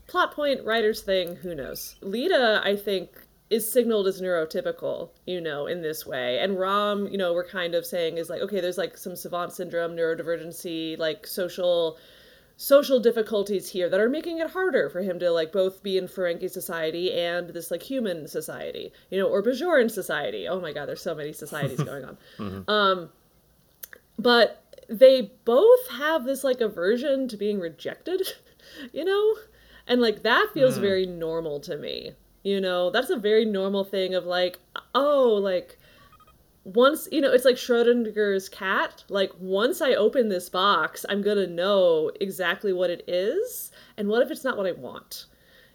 [0.06, 1.96] Plot point, writer's thing, who knows?
[2.00, 3.10] Leeta, I think,
[3.50, 6.38] is signaled as neurotypical, you know, in this way.
[6.38, 9.52] And Rom, you know, we're kind of saying is like, okay, there's like some savant
[9.52, 11.96] syndrome, neurodivergency, like social
[12.60, 16.08] social difficulties here that are making it harder for him to like both be in
[16.08, 20.48] Ferengi society and this like human society, you know, or Bajoran society.
[20.48, 22.64] Oh my god, there's so many societies going on.
[22.66, 23.10] Um,
[24.18, 28.22] but they both have this like aversion to being rejected,
[28.92, 29.36] you know?
[29.86, 30.82] And like that feels Hmm.
[30.82, 32.12] very normal to me.
[32.42, 34.58] You know, that's a very normal thing of like,
[34.94, 35.78] oh, like
[36.64, 39.04] once, you know, it's like Schrodinger's cat.
[39.08, 44.08] Like once I open this box, I'm going to know exactly what it is and
[44.08, 45.26] what if it's not what I want?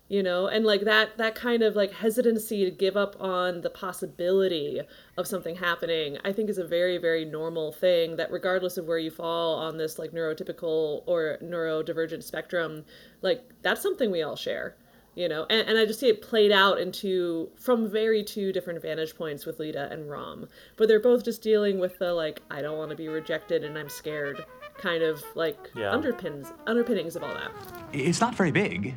[0.09, 3.69] you know and like that that kind of like hesitancy to give up on the
[3.69, 4.81] possibility
[5.17, 8.99] of something happening i think is a very very normal thing that regardless of where
[8.99, 12.83] you fall on this like neurotypical or neurodivergent spectrum
[13.21, 14.75] like that's something we all share
[15.15, 18.81] you know and, and i just see it played out into from very two different
[18.81, 20.47] vantage points with Leeta and rom
[20.77, 23.77] but they're both just dealing with the like i don't want to be rejected and
[23.77, 24.43] i'm scared
[24.77, 25.91] kind of like Yeah.
[25.93, 27.51] underpins underpinnings of all that
[27.93, 28.95] It's not very big.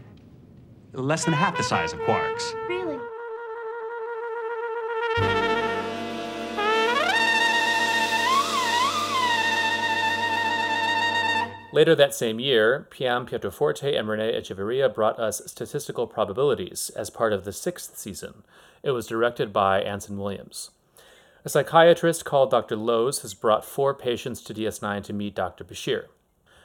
[0.95, 2.55] Less than half the size of Quark's.
[2.71, 2.99] Really?
[11.77, 17.35] Later that same year, Pam Pietroforte and Rene Echevarria brought us Statistical Probabilities as part
[17.35, 18.45] of the sixth season.
[18.83, 20.71] It was directed by Anson Williams.
[21.45, 22.77] A psychiatrist called Dr.
[22.77, 25.65] Loews has brought four patients to DS9 to meet Dr.
[25.65, 26.05] Bashir.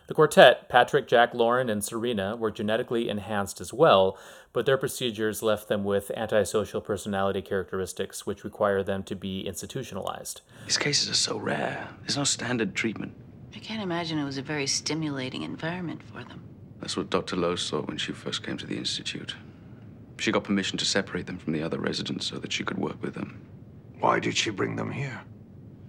[0.07, 4.17] The quartet, Patrick, Jack, Lauren, and Sarina, were genetically enhanced as well,
[4.53, 10.39] but their procedures left them with antisocial personality characteristics which require them to be institutionalized.
[10.65, 11.89] These cases are so rare.
[11.99, 13.11] There's no standard treatment.
[13.53, 16.41] I can't imagine it was a very stimulating environment for them.
[16.79, 17.35] That's what Dr.
[17.35, 19.35] Lowe saw when she first came to the Institute.
[20.19, 23.01] She got permission to separate them from the other residents so that she could work
[23.01, 23.41] with them.
[23.99, 25.21] Why did she bring them here?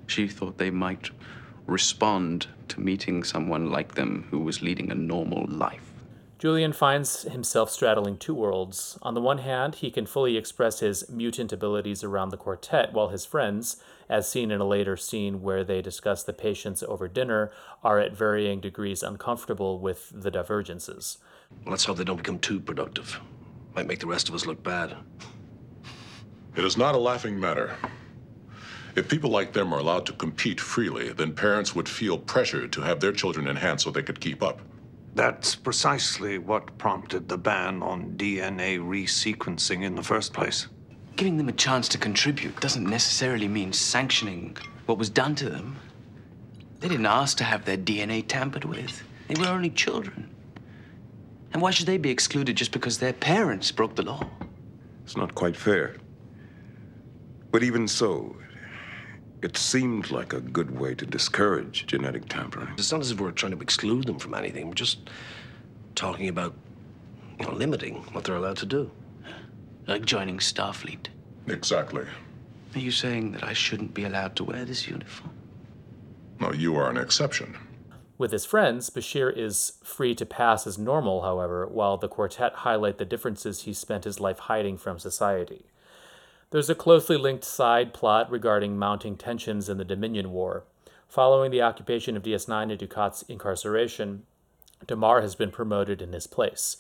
[0.07, 1.11] She thought they might
[1.67, 5.92] respond to meeting someone like them who was leading a normal life.
[6.43, 8.99] Julian finds himself straddling two worlds.
[9.01, 13.11] On the one hand, he can fully express his mutant abilities around the quartet, while
[13.11, 17.53] his friends, as seen in a later scene where they discuss the patients over dinner,
[17.85, 21.19] are at varying degrees uncomfortable with the divergences.
[21.65, 23.21] Let's hope they don't become too productive.
[23.77, 24.97] Might make the rest of us look bad.
[26.57, 27.77] It is not a laughing matter.
[28.97, 32.81] If people like them are allowed to compete freely, then parents would feel pressured to
[32.81, 34.61] have their children enhanced so they could keep up.
[35.15, 40.69] That's precisely what prompted the ban on DNA resequencing in the first place.
[41.17, 45.77] Giving them a chance to contribute doesn't necessarily mean sanctioning what was done to them.
[46.81, 49.03] They didn't ask to have their DNA tampered with.
[49.29, 50.31] They were only children.
[51.53, 54.27] And why should they be excluded just because their parents broke the law?
[55.05, 55.97] It's not quite fair.
[57.51, 58.35] But even so,
[59.43, 62.69] it seemed like a good way to discourage genetic tampering.
[62.79, 64.69] It's not as if we're trying to exclude them from anything.
[64.69, 65.11] We're just
[65.97, 66.55] talking about,
[67.39, 68.91] you know, limiting what they're allowed to do.
[69.87, 71.09] Like joining Starfleet.
[71.49, 72.07] Exactly.
[72.75, 75.33] Are you saying that I shouldn't be allowed to wear this uniform?
[76.41, 77.57] No, you are an exception.
[78.17, 82.99] With his friends, Bashir is free to pass as normal, however, while the quartet highlight
[82.99, 85.67] the differences he spent his life hiding from society.
[86.53, 90.65] There's a closely linked side plot regarding mounting tensions in the Dominion War.
[91.09, 94.25] Following the occupation of DS9 and Dukat's incarceration,
[94.87, 96.77] Damar has been promoted in his place.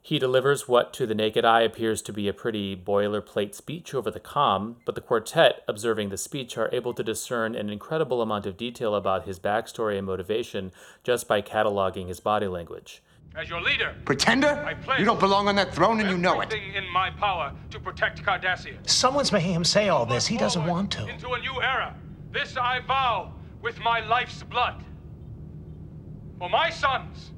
[0.00, 4.12] He delivers what to the naked eye appears to be a pretty boilerplate speech over
[4.12, 8.46] the com, but the quartet, observing the speech, are able to discern an incredible amount
[8.46, 10.70] of detail about his backstory and motivation
[11.02, 13.02] just by cataloging his body language.
[13.36, 14.64] As your leader, Pretender?
[14.66, 16.46] I pledge You don't belong on that throne and you know it.
[16.52, 20.26] everything in my power to protect Cardassia Someone's making him say all this.
[20.26, 21.06] He doesn't want to.
[21.06, 21.94] into a new era.
[22.32, 24.84] This I vow with my life's blood.
[26.38, 27.30] For my sons.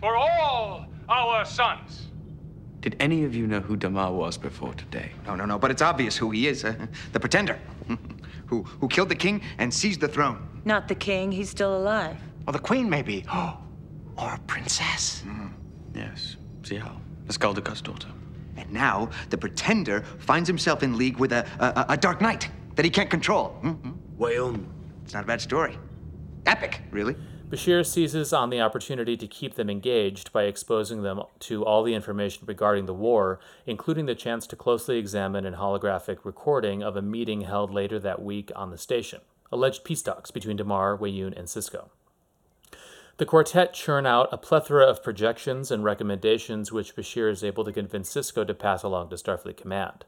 [0.00, 2.08] For all our sons.
[2.80, 5.12] Did any of you know who Damar was before today?
[5.26, 6.64] No, no, no, but it's obvious who he is.
[6.64, 7.58] Uh, the pretender.
[8.46, 10.46] who, who killed the king and seized the throne.
[10.64, 12.16] Not the king, he's still alive.
[12.46, 13.24] Or the queen, maybe.
[14.16, 15.22] or a princess.
[15.94, 16.36] Yes.
[16.62, 18.08] Ziyal, the Skaldak's daughter.
[18.56, 22.84] And now the pretender finds himself in league with a, a, a dark knight that
[22.84, 23.58] he can't control.
[23.62, 23.92] Mm-hmm.
[24.16, 24.56] Well,
[25.04, 25.78] It's not a bad story.
[26.46, 27.16] Epic, really.
[27.48, 31.94] Bashir seizes on the opportunity to keep them engaged by exposing them to all the
[31.94, 37.02] information regarding the war, including the chance to closely examine an holographic recording of a
[37.02, 39.20] meeting held later that week on the station.
[39.52, 41.90] Alleged peace talks between Damar, Weyoun, and Sisko.
[43.18, 47.72] The quartet churn out a plethora of projections and recommendations which Bashir is able to
[47.72, 50.04] convince Sisko to pass along to Starfleet Command.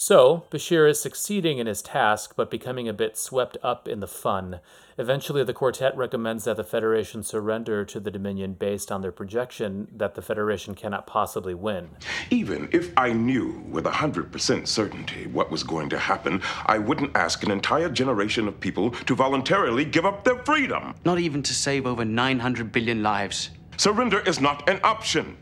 [0.00, 4.06] So, Bashir is succeeding in his task, but becoming a bit swept up in the
[4.06, 4.60] fun.
[4.96, 9.88] Eventually, the quartet recommends that the Federation surrender to the Dominion based on their projection
[9.92, 11.90] that the Federation cannot possibly win.
[12.30, 17.42] Even if I knew with 100% certainty what was going to happen, I wouldn't ask
[17.42, 20.94] an entire generation of people to voluntarily give up their freedom.
[21.04, 23.50] Not even to save over 900 billion lives.
[23.76, 25.36] Surrender is not an option.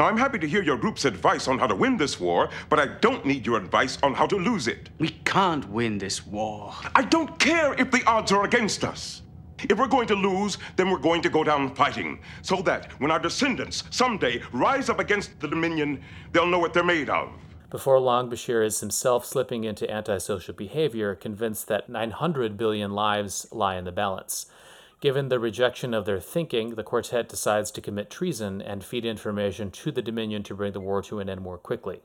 [0.00, 2.78] Now, I'm happy to hear your group's advice on how to win this war, but
[2.78, 4.88] I don't need your advice on how to lose it.
[4.96, 6.72] We can't win this war.
[6.94, 9.20] I don't care if the odds are against us.
[9.58, 13.10] If we're going to lose, then we're going to go down fighting, so that when
[13.10, 17.28] our descendants someday rise up against the Dominion, they'll know what they're made of.
[17.68, 23.76] Before long, Bashir is himself slipping into antisocial behavior, convinced that 900 billion lives lie
[23.76, 24.46] in the balance.
[25.00, 29.70] Given the rejection of their thinking, the quartet decides to commit treason and feed information
[29.70, 32.02] to the Dominion to bring the war to an end more quickly.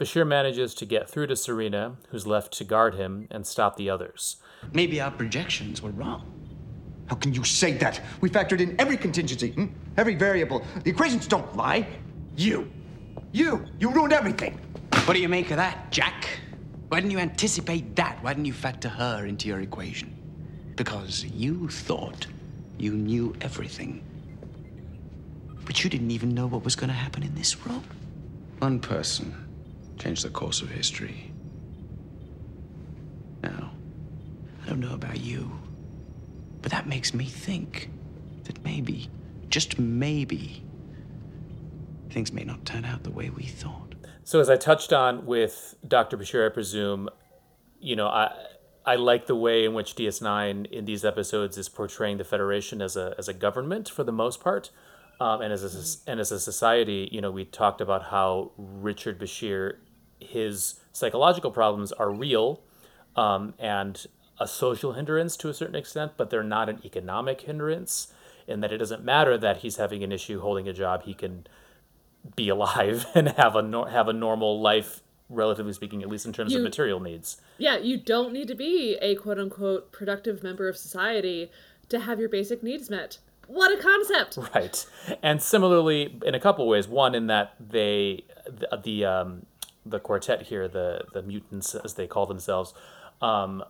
[0.00, 3.90] Bashir manages to get through to Sarina, who's left to guard him, and stop the
[3.90, 4.36] others.
[4.72, 6.24] Maybe our projections were wrong.
[7.08, 8.00] How can you say that?
[8.22, 9.66] We factored in every contingency, hmm?
[9.98, 10.64] every variable.
[10.82, 11.86] The equations don't lie.
[12.36, 12.70] You.
[13.32, 13.66] You.
[13.78, 14.58] You ruined everything.
[15.04, 16.26] What do you make of that, Jack?
[16.88, 18.18] Why didn't you anticipate that?
[18.24, 20.13] Why didn't you factor her into your equation?
[20.76, 22.26] Because you thought
[22.78, 24.02] you knew everything.
[25.64, 27.84] But you didn't even know what was going to happen in this room.
[28.58, 29.34] One person
[29.98, 31.32] changed the course of history.
[33.42, 33.72] Now,
[34.64, 35.50] I don't know about you,
[36.62, 37.90] but that makes me think
[38.44, 39.08] that maybe,
[39.48, 40.62] just maybe,
[42.10, 43.94] things may not turn out the way we thought.
[44.24, 46.16] So, as I touched on with Dr.
[46.16, 47.08] Bashir, I presume,
[47.80, 48.32] you know, I.
[48.86, 52.96] I like the way in which DS9 in these episodes is portraying the Federation as
[52.96, 54.70] a as a government for the most part,
[55.20, 57.08] um, and as a and as a society.
[57.10, 59.76] You know, we talked about how Richard Bashir,
[60.20, 62.60] his psychological problems are real,
[63.16, 64.06] um, and
[64.38, 68.12] a social hindrance to a certain extent, but they're not an economic hindrance.
[68.46, 71.46] In that it doesn't matter that he's having an issue holding a job, he can
[72.36, 76.52] be alive and have a have a normal life relatively speaking, at least in terms
[76.52, 77.40] You- of material needs.
[77.58, 81.50] Yeah, you don't need to be a quote unquote productive member of society
[81.88, 83.18] to have your basic needs met.
[83.46, 84.38] What a concept!
[84.54, 84.86] Right.
[85.22, 89.46] And similarly, in a couple ways, one in that they the the, um,
[89.84, 92.72] the quartet here, the the mutants as they call themselves,
[93.20, 93.62] um,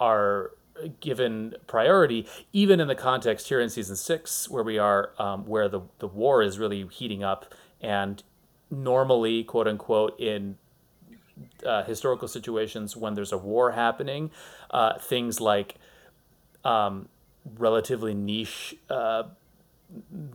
[0.00, 0.52] are
[1.00, 5.68] given priority, even in the context here in season six, where we are, um, where
[5.68, 8.22] the the war is really heating up, and
[8.70, 10.56] normally, quote unquote, in
[11.64, 14.30] uh, historical situations when there's a war happening,
[14.70, 15.76] uh, things like
[16.64, 17.08] um,
[17.56, 19.24] relatively niche uh,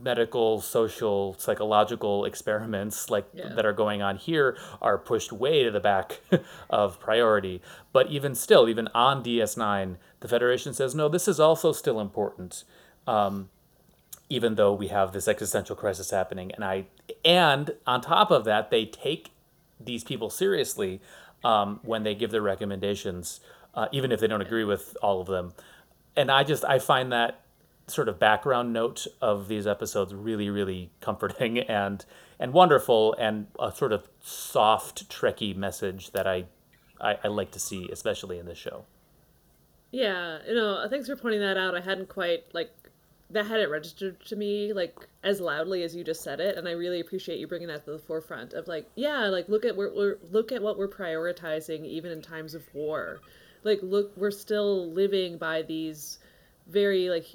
[0.02, 3.50] medical, social, psychological experiments like Yeah.
[3.54, 6.20] that are going on here are pushed way to the back
[6.70, 7.62] of priority.
[7.92, 11.08] But even still, even on DS9, the Federation says no.
[11.08, 12.64] This is also still important.
[13.06, 13.48] Um,
[14.30, 16.86] even though we have this existential crisis happening and i
[17.26, 19.30] and on top of that they take
[19.84, 21.00] these people seriously
[21.44, 23.40] um, when they give their recommendations
[23.74, 25.52] uh, even if they don't agree with all of them
[26.16, 27.44] and i just i find that
[27.86, 32.04] sort of background note of these episodes really, really comforting and
[32.36, 36.46] and wonderful, and a sort of soft, trekky message that I,
[37.00, 38.86] I, I like to see, especially in this show.
[39.92, 41.76] Yeah, you know, thanks for pointing that out.
[41.76, 42.72] I hadn't quite like
[43.30, 46.72] that hadn't registered to me like as loudly as you just said it, and I
[46.72, 49.94] really appreciate you bringing that to the forefront of like, yeah, like look at we're,
[49.94, 53.20] we're look at what we're prioritizing even in times of war.
[53.62, 56.18] Like, look, we're still living by these
[56.68, 57.26] very like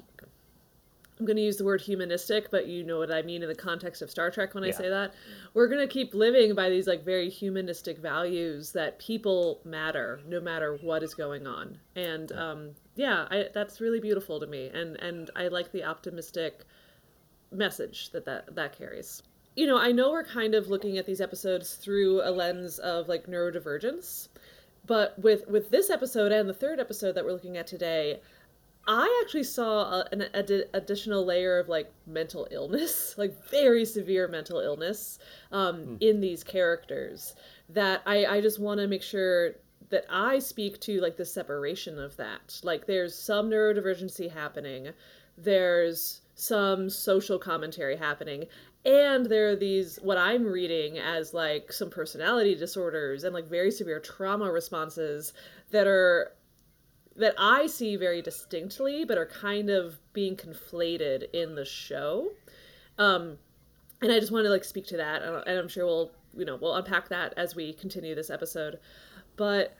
[1.20, 3.54] I'm going to use the word humanistic, but you know what I mean in the
[3.54, 5.12] context of Star Trek when I say that.
[5.52, 10.40] We're going to keep living by these like very humanistic values that people matter no
[10.40, 11.78] matter what is going on.
[11.94, 12.70] And um,
[13.00, 16.66] yeah, I, that's really beautiful to me, and and I like the optimistic
[17.50, 19.22] message that that that carries.
[19.56, 23.08] You know, I know we're kind of looking at these episodes through a lens of
[23.08, 24.28] like neurodivergence,
[24.84, 28.20] but with with this episode and the third episode that we're looking at today,
[28.86, 34.28] I actually saw a, an ad- additional layer of like mental illness, like very severe
[34.28, 35.18] mental illness,
[35.52, 36.02] um, mm.
[36.02, 37.34] in these characters.
[37.70, 39.54] That I I just want to make sure
[39.90, 42.60] that I speak to like the separation of that.
[42.62, 44.90] Like there's some neurodivergency happening,
[45.36, 48.46] there's some social commentary happening,
[48.84, 53.70] and there are these what I'm reading as like some personality disorders and like very
[53.70, 55.32] severe trauma responses
[55.70, 56.32] that are
[57.16, 62.30] that I see very distinctly, but are kind of being conflated in the show.
[62.96, 63.36] Um,
[64.00, 66.56] and I just want to like speak to that, and I'm sure we'll you know
[66.56, 68.78] we'll unpack that as we continue this episode.
[69.36, 69.76] But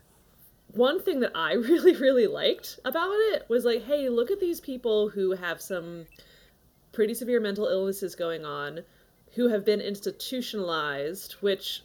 [0.74, 4.60] one thing that I really really liked about it was like, hey, look at these
[4.60, 6.06] people who have some
[6.92, 8.80] pretty severe mental illnesses going on,
[9.34, 11.82] who have been institutionalized, which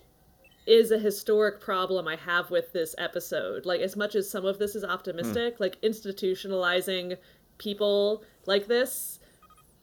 [0.66, 3.66] is a historic problem I have with this episode.
[3.66, 5.60] Like, as much as some of this is optimistic, mm.
[5.60, 7.18] like institutionalizing
[7.58, 9.20] people like this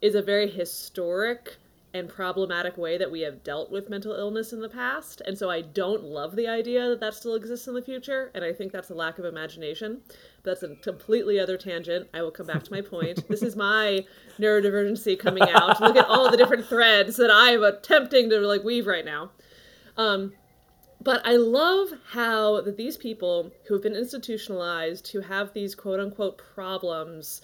[0.00, 1.56] is a very historic
[1.94, 5.20] and problematic way that we have dealt with mental illness in the past.
[5.26, 8.30] And so I don't love the idea that that still exists in the future.
[8.34, 10.00] And I think that's a lack of imagination.
[10.42, 12.08] But that's a completely other tangent.
[12.14, 13.28] I will come back to my point.
[13.28, 14.04] this is my
[14.38, 15.80] neurodivergency coming out.
[15.80, 19.30] Look at all the different threads that I am attempting to like weave right now.
[19.98, 20.32] Um,
[21.02, 26.00] but I love how that these people who have been institutionalized, who have these quote
[26.00, 27.42] unquote problems,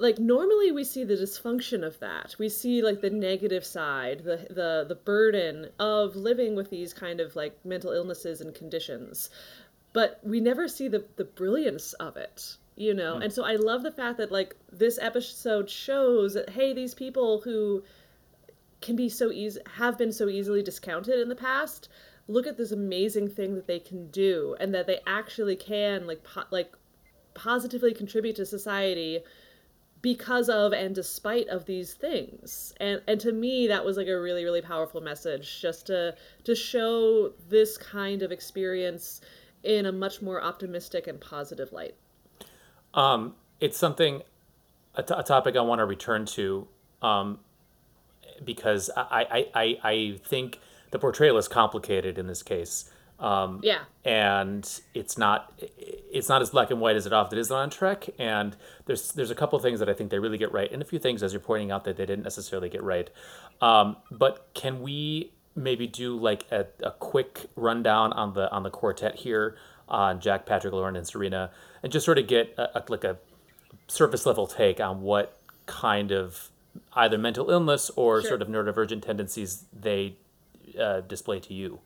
[0.00, 2.34] like normally we see the dysfunction of that.
[2.38, 7.20] We see like the negative side, the the the burden of living with these kind
[7.20, 9.30] of like mental illnesses and conditions.
[9.92, 13.24] But we never see the the brilliance of it you know mm.
[13.24, 17.40] and so i love the fact that like this episode shows that hey these people
[17.42, 17.82] who
[18.80, 21.88] can be so easy have been so easily discounted in the past
[22.26, 26.22] look at this amazing thing that they can do and that they actually can like
[26.24, 26.72] po- like
[27.34, 29.20] positively contribute to society
[30.02, 34.20] because of and despite of these things and and to me that was like a
[34.20, 39.20] really really powerful message just to to show this kind of experience
[39.62, 41.94] in a much more optimistic and positive light
[42.94, 44.22] um it's something
[44.94, 46.66] a, t- a topic i want to return to
[47.02, 47.38] um
[48.44, 52.90] because I, I i i think the portrayal is complicated in this case.
[53.20, 53.80] Um, yeah.
[54.04, 58.08] And it's not it's not as black and white as it often is on Trek.
[58.18, 58.56] And
[58.86, 60.98] there's there's a couple things that I think they really get right, and a few
[60.98, 63.10] things as you're pointing out that they didn't necessarily get right.
[63.60, 68.70] Um, but can we maybe do like a, a quick rundown on the on the
[68.70, 69.56] quartet here
[69.88, 71.50] on Jack, Patrick, Lauren, and Sarina,
[71.82, 73.18] and just sort of get a, a, like a
[73.88, 76.50] surface level take on what kind of
[76.94, 78.30] either mental illness or sure.
[78.30, 80.16] sort of neurodivergent tendencies they
[80.80, 81.80] uh, display to you?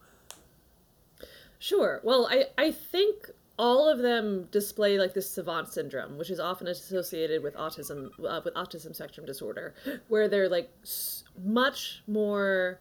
[1.65, 2.03] Sure.
[2.05, 6.67] Well, I, I think all of them display like this savant syndrome, which is often
[6.67, 9.73] associated with autism, uh, with autism spectrum disorder,
[10.09, 12.81] where they're like s- much more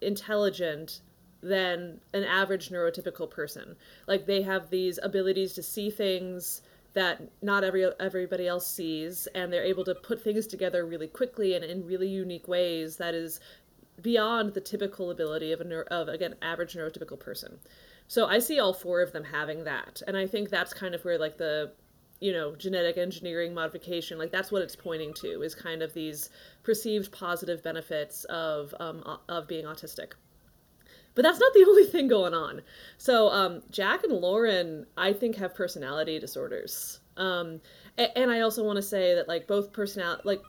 [0.00, 1.00] intelligent
[1.42, 3.76] than an average neurotypical person.
[4.06, 6.62] Like they have these abilities to see things
[6.94, 11.54] that not every everybody else sees, and they're able to put things together really quickly
[11.54, 13.40] and in really unique ways that is
[14.00, 17.58] beyond the typical ability of a neuro, of again average neurotypical person.
[18.08, 21.04] So I see all four of them having that, and I think that's kind of
[21.04, 21.72] where like the
[22.20, 26.30] you know genetic engineering modification like that's what it's pointing to is kind of these
[26.62, 30.12] perceived positive benefits of um, of being autistic.
[31.14, 32.62] But that's not the only thing going on.
[32.96, 37.00] So um, jack and lauren i think have personality disorders.
[37.18, 37.60] Um,
[37.98, 40.42] and, and i also want to say that like both personality like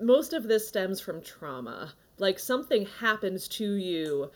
[0.00, 1.92] most of this stems from trauma.
[2.18, 4.30] Like something happens to you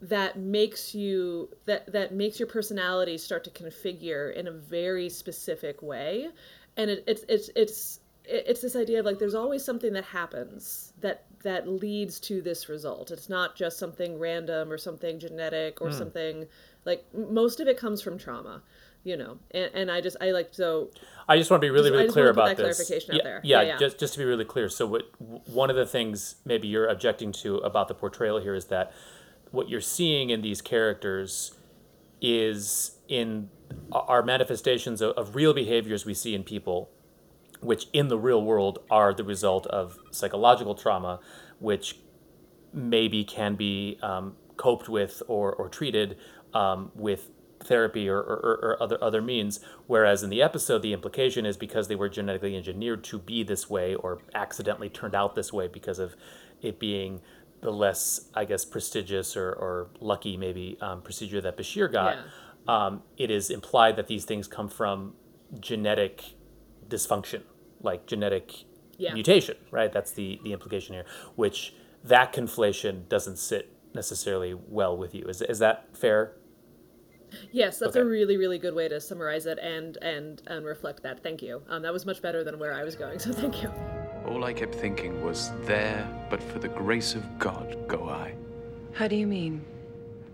[0.00, 5.82] that makes you that that makes your personality start to configure in a very specific
[5.82, 6.28] way
[6.76, 10.92] and it, it's it's it's it's this idea of like there's always something that happens
[11.00, 13.10] that that leads to this result.
[13.12, 15.94] It's not just something random or something genetic or Hmm.
[15.96, 16.46] something
[16.84, 18.60] like most of it comes from trauma,
[19.04, 19.38] you know.
[19.52, 20.90] And, and I just I like so
[21.28, 22.76] I just want to be really, Just- really clear about that this.
[22.76, 23.40] clarification out there.
[23.42, 23.76] Yeah, Yeah, yeah.
[23.78, 24.68] just just to be really clear.
[24.68, 25.04] So, what
[25.48, 28.92] one of the things maybe you're objecting to about the portrayal here is that
[29.50, 31.54] what you're seeing in these characters
[32.20, 33.48] is in
[33.92, 36.90] our manifestations of, of real behaviors we see in people,
[37.60, 41.20] which in the real world are the result of psychological trauma,
[41.58, 41.96] which
[42.72, 46.16] maybe can be um, coped with or, or treated
[46.54, 47.30] um, with
[47.64, 49.60] therapy or, or, or other other means.
[49.86, 53.68] Whereas in the episode, the implication is because they were genetically engineered to be this
[53.68, 56.14] way or accidentally turned out this way because of
[56.60, 57.20] it being
[57.60, 62.18] the less, I guess, prestigious or, or lucky maybe um, procedure that Bashir got.
[62.68, 65.14] Um, it is implied that these things come from
[65.58, 66.22] genetic
[66.88, 67.42] dysfunction,
[67.82, 68.64] like genetic
[68.98, 69.14] Yeah.
[69.14, 69.92] mutation, right?
[69.92, 71.04] That's the the implication here.
[71.36, 75.24] Which that conflation doesn't sit necessarily well with you.
[75.26, 76.32] Is is that fair?
[77.52, 78.00] Yes, that's Okay.
[78.00, 81.22] a really, really good way to summarize it and and and reflect that.
[81.22, 81.62] Thank you.
[81.68, 83.18] Um, that was much better than where I was going.
[83.18, 84.07] So thank you.
[84.26, 88.34] All I kept thinking was, there, but for the grace of God, go I.
[88.92, 89.64] How do you mean?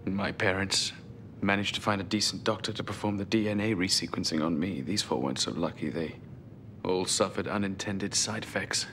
[0.05, 0.93] My parents
[1.41, 4.81] managed to find a decent doctor to perform the DNA resequencing on me.
[4.81, 5.91] These four weren't so lucky.
[5.91, 6.17] They
[6.85, 8.87] all suffered unintended side effects.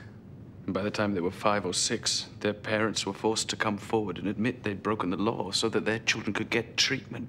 [0.66, 3.78] And by the time they were five or six, their parents were forced to come
[3.78, 7.28] forward and admit they'd broken the law so that their children could get treatment.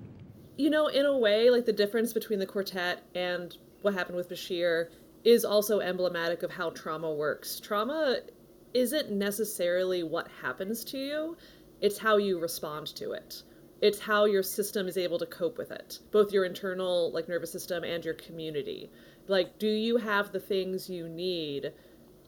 [0.57, 4.29] You know, in a way, like the difference between the quartet and what happened with
[4.29, 4.89] Bashir
[5.25, 7.61] is also emblematic of how trauma works.
[7.61, 8.19] Trauma
[8.75, 11.37] isn't necessarily what happens to you,
[11.81, 13.43] it's how you respond to it.
[13.81, 17.51] It's how your system is able to cope with it, both your internal like nervous
[17.51, 18.91] system and your community.
[19.27, 21.73] Like, do you have the things you need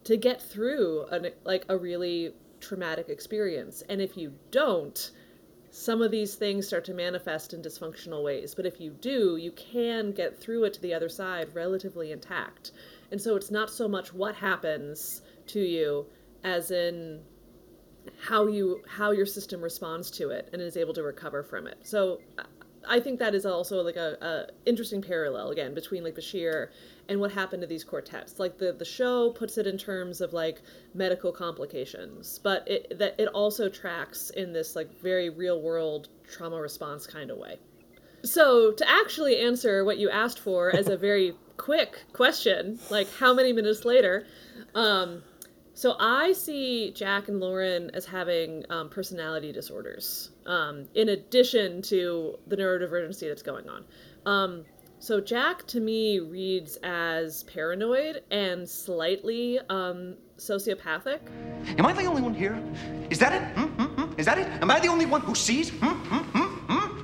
[0.02, 3.82] to get through an like a really traumatic experience?
[3.88, 5.12] And if you don't,
[5.74, 8.54] some of these things start to manifest in dysfunctional ways.
[8.54, 12.70] But if you do, you can get through it to the other side relatively intact.
[13.10, 16.06] And so it's not so much what happens to you
[16.44, 17.22] as in
[18.20, 21.78] how you how your system responds to it and is able to recover from it.
[21.82, 22.20] So
[22.86, 26.68] I- think that is also like a, a interesting parallel again between like Bashir
[27.08, 28.38] and what happened to these quartets.
[28.38, 30.62] Like the the show puts it in terms of like
[30.94, 36.60] medical complications, but it that it also tracks in this like very real world trauma
[36.60, 37.58] response kind of way.
[38.24, 43.34] So to actually answer what you asked for as a very quick question, like how
[43.34, 44.26] many minutes later,
[44.74, 45.22] um,
[45.74, 52.38] so I see Jack and Lauren as having um, personality disorders, um, in addition to
[52.46, 53.84] the neurodivergency that's going on.
[54.24, 54.64] Um,
[55.04, 61.20] so Jack to me reads as paranoid and slightly um, sociopathic.
[61.76, 62.58] Am I the only one here?
[63.10, 63.42] Is that it?
[63.54, 63.82] Hmm?
[63.82, 64.00] Hmm?
[64.00, 64.18] Hmm?
[64.18, 64.46] Is that it?
[64.62, 65.68] Am I the only one who sees?
[65.68, 65.88] Hmm?
[65.88, 66.22] Hmm?
[66.32, 67.02] Hmm?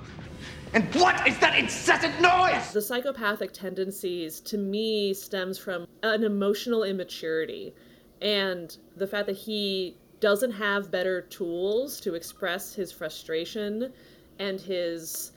[0.73, 2.73] And what is that incessant noise?
[2.73, 7.75] The psychopathic tendencies to me stems from an emotional immaturity
[8.23, 13.93] and the fact that he doesn't have better tools to express his frustration
[14.39, 15.33] and his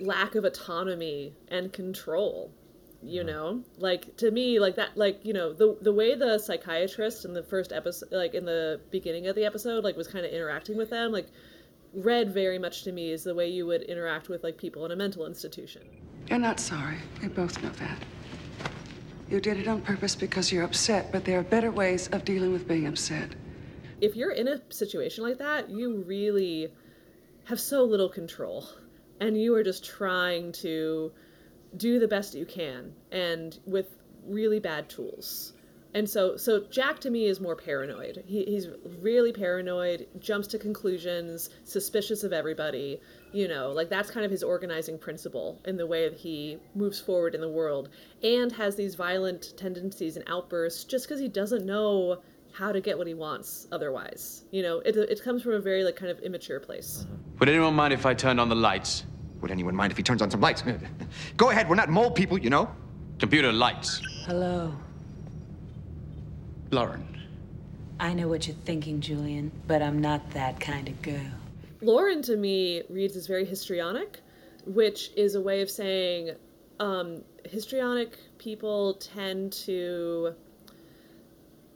[0.00, 2.52] lack of autonomy and control
[3.02, 7.24] you know like to me like that like you know the the way the psychiatrist
[7.24, 10.32] in the first episode like in the beginning of the episode like was kind of
[10.32, 11.28] interacting with them like
[11.94, 14.92] read very much to me is the way you would interact with like people in
[14.92, 15.82] a mental institution
[16.28, 16.96] You're not sorry.
[17.22, 17.98] We both know that.
[19.30, 22.52] You did it on purpose because you're upset, but there are better ways of dealing
[22.52, 23.30] with being upset.
[24.00, 26.68] if you're in a situation like that, you really
[27.44, 28.68] have so little control
[29.20, 31.12] and you are just trying to
[31.76, 33.86] do the best you can and with
[34.26, 35.52] really bad tools.
[35.94, 38.22] And so so Jack to me is more paranoid.
[38.26, 38.68] He, he's
[39.00, 43.00] really paranoid, jumps to conclusions, suspicious of everybody,
[43.32, 47.00] you know, like that's kind of his organizing principle in the way that he moves
[47.00, 47.88] forward in the world
[48.22, 52.20] and has these violent tendencies and outbursts just because he doesn't know
[52.56, 54.44] how to get what he wants otherwise.
[54.50, 57.06] You know, it, it comes from a very like kind of immature place.
[57.38, 59.04] Would anyone mind if I turned on the lights?
[59.42, 60.64] Would anyone mind if he turns on some lights?
[61.36, 62.70] Go ahead, we're not mole people, you know.
[63.18, 64.00] Computer lights.
[64.24, 64.74] Hello.
[66.70, 67.06] Lauren.
[68.00, 71.30] I know what you're thinking, Julian, but I'm not that kind of girl.
[71.82, 74.20] Lauren to me reads as very histrionic,
[74.64, 76.30] which is a way of saying
[76.80, 80.34] um, histrionic people tend to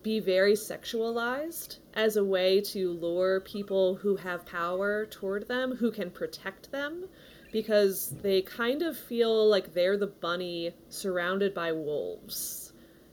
[0.02, 5.90] be very sexualized as a way to lure people who have power toward them, who
[5.90, 7.06] can protect them,
[7.52, 12.72] because they kind of feel like they're the bunny surrounded by wolves.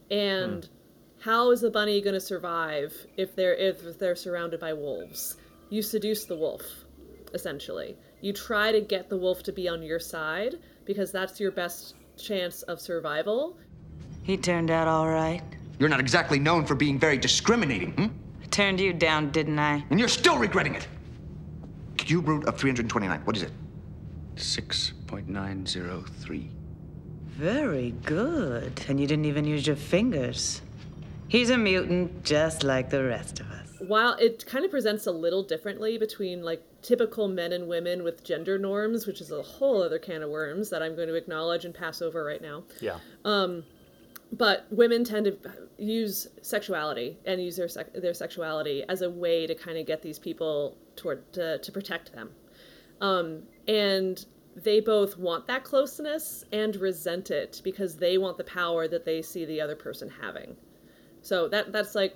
[0.10, 0.72] And hmm.
[1.20, 5.38] how is the bunny going to survive if they're if they're surrounded by wolves?
[5.70, 6.64] You seduce the wolf,
[7.34, 7.98] essentially.
[8.22, 11.96] You try to get the wolf to be on your side because that's your best
[12.18, 13.58] chance of survival.
[14.24, 15.44] He turned out all right.
[15.80, 18.08] You're not exactly known for being very discriminating, hmm?
[18.42, 19.84] I turned you down, didn't I?
[19.90, 20.88] And you're still regretting it.
[21.98, 23.22] Cube root of 329.
[23.22, 23.52] What is it?
[24.36, 26.50] 6.903.
[27.28, 28.82] Very good.
[28.88, 30.62] And you didn't even use your fingers.
[31.28, 33.68] He's a mutant just like the rest of us.
[33.80, 38.24] While it kind of presents a little differently between like typical men and women with
[38.24, 41.66] gender norms, which is a whole other can of worms that I'm going to acknowledge
[41.66, 42.64] and pass over right now.
[42.80, 42.98] Yeah.
[43.26, 43.64] Um,
[44.32, 45.38] but women tend to
[45.78, 50.02] use sexuality and use their sec- their sexuality as a way to kind of get
[50.02, 52.32] these people toward to, to protect them,
[53.02, 54.26] um, and
[54.56, 59.22] they both want that closeness and resent it because they want the power that they
[59.22, 60.56] see the other person having.
[61.22, 62.16] So that that's like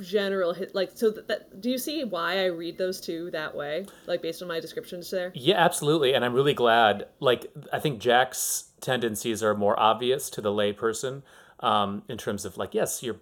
[0.00, 3.54] general hit like so that, that do you see why I read those two that
[3.54, 5.32] way like based on my descriptions there?
[5.34, 6.14] Yeah, absolutely.
[6.14, 7.06] And I'm really glad.
[7.20, 11.22] Like, I think Jack's tendencies are more obvious to the layperson
[11.60, 13.20] um, in terms of, like, yes, you're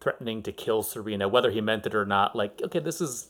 [0.00, 2.34] threatening to kill Sarina, whether he meant it or not.
[2.36, 3.28] Like, okay, this is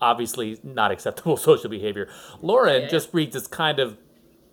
[0.00, 2.08] obviously not acceptable social behavior.
[2.40, 2.88] Lauren Yeah.
[2.88, 3.96] just reads as kind of,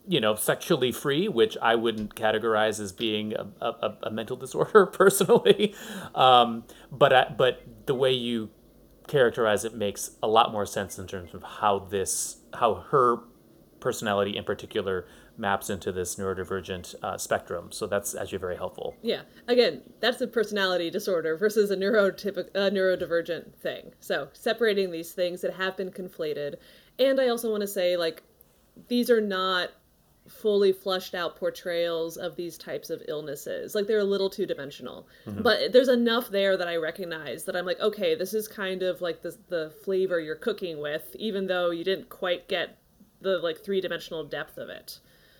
[0.07, 4.85] you know, sexually free, which I wouldn't categorize as being a, a, a mental disorder
[4.85, 5.75] personally.
[6.15, 8.49] Um, but I, but the way you
[9.07, 13.19] characterize it makes a lot more sense in terms of how this how her
[13.79, 17.71] personality in particular maps into this neurodivergent uh, spectrum.
[17.71, 18.95] So that's actually very helpful.
[19.01, 19.21] Yeah.
[19.47, 23.93] Again, that's a personality disorder versus a neurotypic a neurodivergent thing.
[23.99, 26.55] So separating these things that have been conflated.
[26.99, 28.23] And I also want to say like
[28.87, 29.69] these are not
[30.27, 33.73] fully flushed out portrayals of these types of illnesses.
[33.73, 35.07] Like they're a little two dimensional.
[35.25, 35.43] Mhm.
[35.43, 39.01] But there's enough there that I recognize that I'm like, okay, this is kind of
[39.01, 42.77] like the the flavor you're cooking with, even though you didn't quite get
[43.21, 44.99] the like three dimensional depth of it.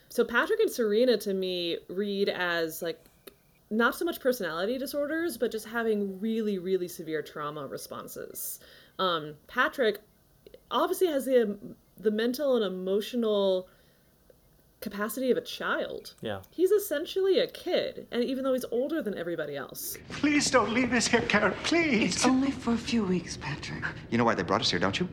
[0.10, 3.00] So Patrick and Sarina to me read as like
[3.70, 8.60] not so much personality disorders, but just having really, really severe trauma responses.
[8.98, 10.00] Um, Patrick
[10.72, 11.58] obviously has the
[12.00, 13.68] the mental and emotional
[14.80, 16.14] capacity of a child.
[16.22, 16.40] Yeah.
[16.50, 19.98] He's essentially a kid, and even though he's older than everybody else.
[20.10, 21.54] Please don't leave us here, Karen.
[21.64, 22.16] Please.
[22.16, 23.84] It's only for a few weeks, Patrick.
[24.10, 25.08] You know why they brought us here, don't you?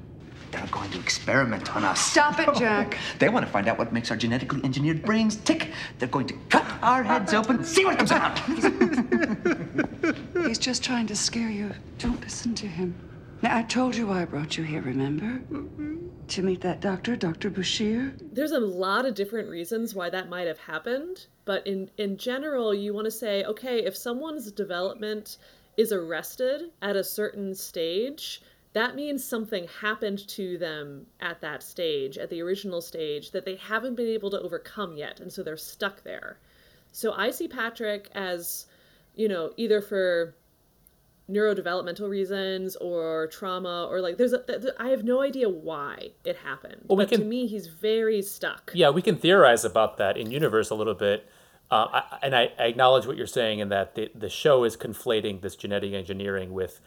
[0.50, 2.00] They're going to experiment on us.
[2.00, 2.96] Stop it, Jack.
[3.18, 5.72] They want to find out what makes our genetically engineered brains tick.
[5.98, 8.38] They're going to cut our heads open and see what comes out.
[10.46, 11.72] He's just trying to scare you.
[11.98, 12.94] Don't listen to him.
[13.44, 15.42] Now, I told you why I brought you here, remember?
[15.52, 15.98] Mm-hmm.
[16.28, 17.50] To meet that doctor, Dr.
[17.50, 18.14] Bashir.
[18.32, 22.72] There's a lot of different reasons why that might have happened, but in in general,
[22.72, 25.36] you want to say, okay, if someone's development
[25.76, 28.40] is arrested at a certain stage,
[28.72, 33.56] that means something happened to them at that stage, at the original stage, that they
[33.56, 36.38] haven't been able to overcome yet, and so they're stuck there.
[36.92, 38.68] So I see Patrick as,
[39.14, 40.34] you know, either for
[41.30, 46.36] neurodevelopmental reasons or trauma or like there's a th- I have no idea why it
[46.36, 46.82] happened.
[46.86, 48.72] Well, we but to me he's very stuck.
[48.74, 51.26] Yeah, we can theorize about that in universe a little bit.
[51.70, 54.76] Uh, I, and I, I acknowledge what you're saying in that the, the show is
[54.76, 56.80] conflating this genetic engineering with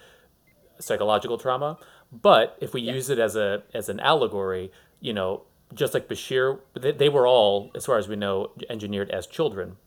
[0.80, 1.80] psychological trauma.
[2.12, 4.72] But if we use it as a as an allegory,
[5.02, 9.10] you know, just like Bashir, they, they were all, as far as we know, engineered
[9.10, 9.78] as children.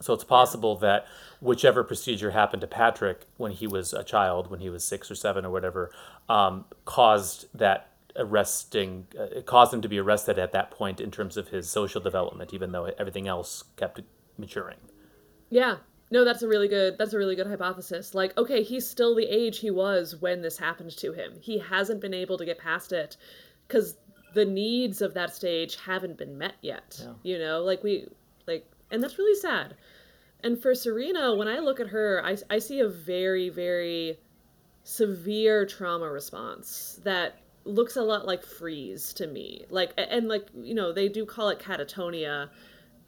[0.00, 1.06] So it's possible that
[1.42, 5.16] whichever procedure happened to Patrick when he was a child, when he was six or
[5.16, 5.90] seven or whatever,
[6.28, 11.10] um, caused that arresting, uh, it caused him to be arrested at that point in
[11.10, 14.00] terms of his social development, even though everything else kept
[14.38, 14.78] maturing.
[15.50, 15.78] Yeah.
[16.12, 18.14] No, that's a really good that's a really good hypothesis.
[18.14, 21.38] Like, okay, he's still the age he was when this happened to him.
[21.40, 23.16] He hasn't been able to get past it
[23.68, 23.96] cuz
[24.34, 27.00] the needs of that stage haven't been met yet.
[27.02, 27.14] Yeah.
[27.24, 28.06] You know, like we
[28.46, 29.74] like and that's really sad.
[30.44, 34.18] And for Sarina, when I look at her, I I see a very very
[34.84, 39.64] severe trauma response that looks a lot like freeze to me.
[39.70, 42.48] Like and like, you know, they do call it catatonia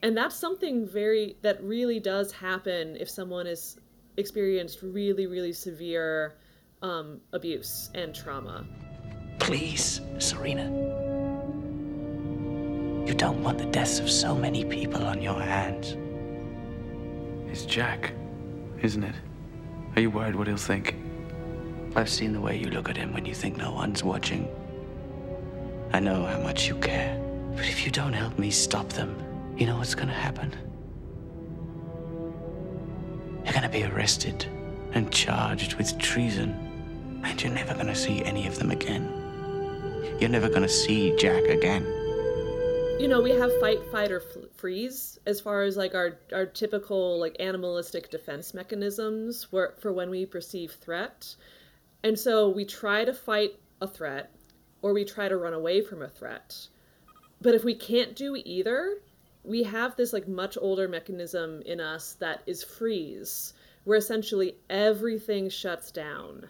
[0.03, 3.79] and that's something very that really does happen if someone has
[4.17, 6.37] experienced really really severe
[6.83, 8.67] um, abuse and trauma
[9.39, 10.71] Please, Sarina.
[13.07, 15.97] You don't want the deaths of so many people on your hands.
[17.55, 18.13] It's Jack,
[18.83, 19.15] isn't it?
[19.95, 20.97] Are you worried what he'll think?
[21.95, 24.49] I've seen the way you look at him when you think no one's watching.
[25.93, 27.17] I know how much you care.
[27.55, 29.15] But if you don't help me stop them,
[29.57, 30.53] you know what's gonna happen?
[33.45, 34.47] You're gonna be arrested,
[34.93, 37.21] and charged with treason.
[37.23, 39.09] And you're never gonna see any of them again.
[40.19, 42.04] You're never gonna see Jack again.
[43.01, 46.47] You know, we have fight, fight, or f- freeze as far as like our our
[46.47, 51.35] typical like animalistic defense mechanisms for for when we perceive threat,
[52.03, 54.35] and so we try to fight a threat,
[54.81, 56.69] or we try to run away from a threat.
[57.43, 59.03] But if we can't do either,
[59.43, 65.51] we have this like much older mechanism in us that is freeze, where essentially everything
[65.51, 66.47] shuts down.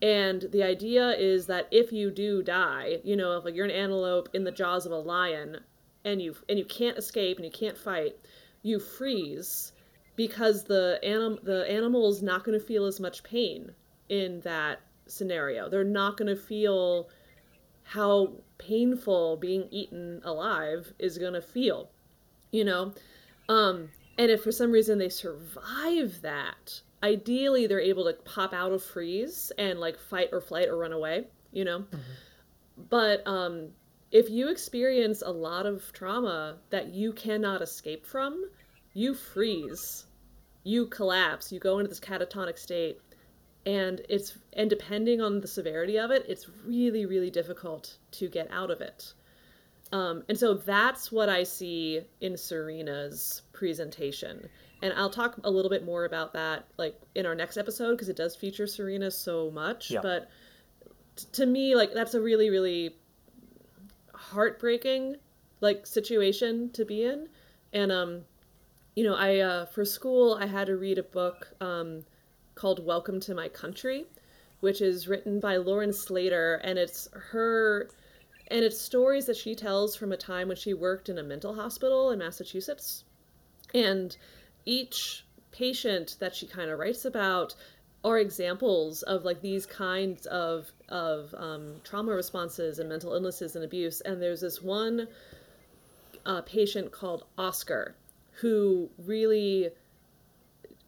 [0.00, 3.72] And the idea is that if you do die, you know, if like you're an
[3.72, 5.58] antelope in the jaws of a lion
[6.08, 8.16] and you and you can't escape and you can't fight,
[8.62, 9.72] you freeze
[10.16, 13.70] because the anim- the animal is not going to feel as much pain
[14.08, 15.68] in that scenario.
[15.68, 17.10] They're not going to feel
[17.82, 21.90] how painful being eaten alive is going to feel,
[22.50, 22.92] you know?
[23.48, 23.88] Um,
[24.18, 28.82] and if for some reason they survive that, ideally they're able to pop out of
[28.82, 31.84] freeze and like fight or flight or run away, you know?
[32.90, 33.68] But um,
[34.10, 38.48] if you experience a lot of trauma that you cannot escape from,
[38.94, 40.06] you freeze,
[40.64, 43.00] you collapse, you go into this catatonic state,
[43.66, 48.50] and it's and depending on the severity of it, it's really really difficult to get
[48.50, 49.12] out of it.
[49.92, 54.48] Um, and so that's what I see in Sarina's presentation.
[54.82, 58.08] And I'll talk a little bit more about that like in our next episode because
[58.08, 59.90] it does feature Sarina so much.
[59.90, 60.00] Yeah.
[60.02, 60.30] But
[61.16, 62.96] t- to me, like that's a really, really
[64.30, 65.16] heartbreaking
[65.60, 67.28] like situation to be in.
[67.72, 68.22] And um,
[68.94, 72.04] you know, I uh, for school I had to read a book um,
[72.54, 74.06] called Welcome to My Country,
[74.60, 77.88] which is written by Lauren Slater, and it's her
[78.50, 81.54] and it's stories that she tells from a time when she worked in a mental
[81.54, 83.04] hospital in Massachusetts.
[83.74, 84.16] And
[84.64, 87.54] each patient that she kind of writes about
[88.04, 93.64] are examples of like these kinds of of um, trauma responses and mental illnesses and
[93.64, 94.00] abuse.
[94.02, 95.08] And there's this one
[96.24, 97.96] uh, patient called Oscar
[98.40, 99.68] who really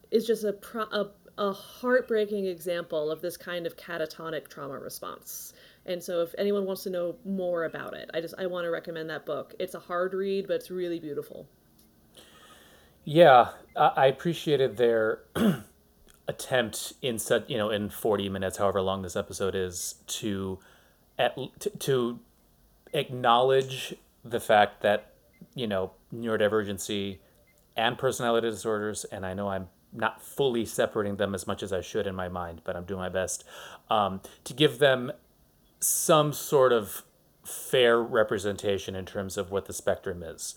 [0.09, 5.53] is just a, pro- a a heartbreaking example of this kind of catatonic trauma response.
[5.85, 8.69] And so if anyone wants to know more about it, I just I want to
[8.69, 9.55] recommend that book.
[9.59, 11.47] It's a hard read, but it's really beautiful.
[13.03, 15.23] Yeah, I appreciated their
[16.27, 20.59] attempt in such you know in 40 minutes, however long this episode is, to
[21.17, 21.37] at
[21.79, 22.19] to,
[22.93, 23.95] acknowledge
[24.25, 25.13] the fact that
[25.55, 27.19] you know neurodivergency
[27.77, 31.81] and personality disorders, and I know I'm not fully separating them as much as I
[31.81, 33.43] should in my mind, but I'm doing my best
[33.89, 35.11] um, to give them
[35.79, 37.03] some sort of
[37.43, 40.55] fair representation in terms of what the spectrum is.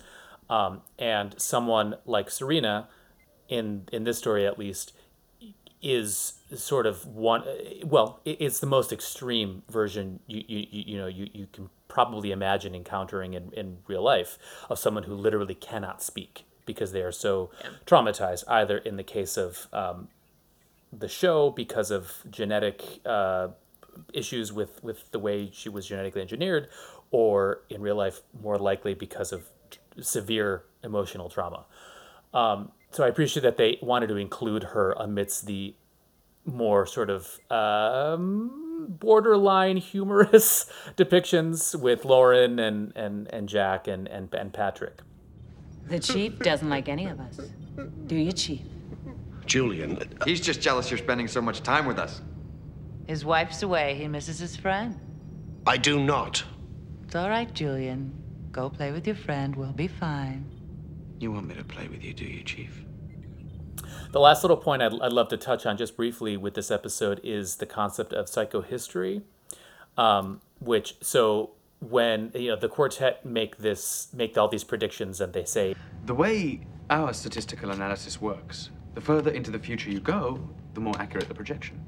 [0.51, 2.87] Um, and someone like Sarina,
[3.49, 4.93] in in this story at least,
[5.85, 7.45] is sort of one.
[7.85, 12.75] Well, it's the most extreme version you you, you know you, you can probably imagine
[12.75, 17.51] encountering in, in real life of someone who literally cannot speak because they are so
[17.87, 18.45] traumatized.
[18.49, 20.09] Either in the case of um,
[20.91, 23.49] the show because of genetic uh,
[24.13, 26.69] issues with, with the way she was genetically engineered,
[27.11, 31.67] or in real life, more likely because of t- severe emotional trauma.
[32.33, 35.75] Um, so I appreciate that they wanted to include her amidst the
[36.45, 44.33] more sort of um, borderline humorous depictions with Lauren and, and, and Jack and, and,
[44.33, 45.01] and Patrick.
[45.89, 47.41] The chief doesn't like any of us.
[48.07, 48.63] Do you, chief?
[49.45, 50.01] Julian.
[50.25, 52.23] He's just jealous you're spending so much time with us.
[53.09, 53.97] His wife's away.
[53.97, 54.99] He misses his friend.
[55.67, 56.45] I do not.
[57.05, 58.15] It's all right, Julian.
[58.53, 59.57] Go play with your friend.
[59.57, 60.54] We'll be fine.
[61.19, 62.85] You want me to play with you, do you, Chief?
[64.13, 67.21] The last little point I'd, I'd love to touch on just briefly with this episode
[67.25, 69.23] is the concept of psychohistory,
[69.97, 71.51] um, which so
[71.81, 75.75] when you know the quartet make this make all these predictions and they say
[76.07, 76.61] The way
[76.91, 81.35] our statistical analysis works, the further into the future you go, the more accurate the
[81.35, 81.81] projection.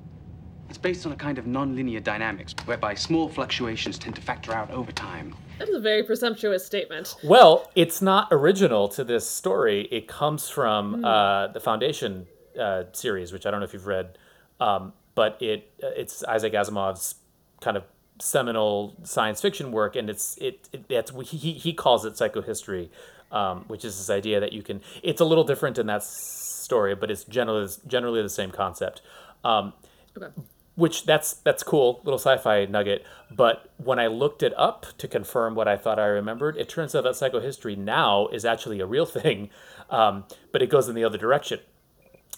[0.68, 4.70] It's based on a kind of non-linear dynamics, whereby small fluctuations tend to factor out
[4.70, 5.34] over time.
[5.58, 7.14] That is a very presumptuous statement.
[7.24, 9.88] Well, it's not original to this story.
[9.90, 11.04] It comes from Hmm.
[11.04, 12.26] uh, the Foundation
[12.60, 14.18] uh, series, which I don't know if you've read,
[14.60, 17.16] um, but it uh, it's Isaac Asimov's
[17.60, 17.84] kind of
[18.18, 22.88] seminal science fiction work, and it's it, it that's he he calls it psychohistory,
[23.30, 24.80] um, which is this idea that you can.
[25.02, 29.00] It's a little different in that story, but it's generally generally the same concept.
[29.44, 29.72] Um,
[30.18, 30.32] Okay.
[30.76, 35.54] Which that's that's cool little sci-fi nugget but when i looked it up to confirm
[35.54, 39.06] what i thought i remembered it turns out that psychohistory now is actually a real
[39.18, 39.50] thing
[39.90, 41.60] um, but it goes in the other direction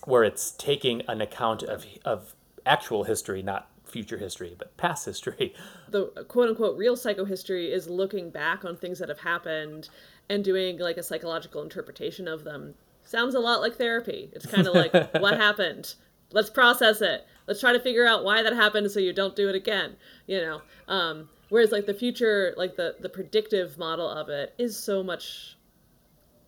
[0.04, 2.34] where it's taking an account of of
[2.68, 5.54] actual history, not future history, but past history.
[5.90, 9.88] The quote unquote real psychohistory is looking back on things that have happened
[10.28, 12.74] and doing like a psychological interpretation of them.
[13.04, 14.28] Sounds a lot like therapy.
[14.34, 15.94] It's kind of like what happened.
[16.30, 17.26] Let's process it.
[17.48, 19.96] Let's try to figure out why that happened so you don't do it again.
[20.26, 20.62] You know.
[20.86, 25.56] Um, whereas like the future, like the the predictive model of it is so much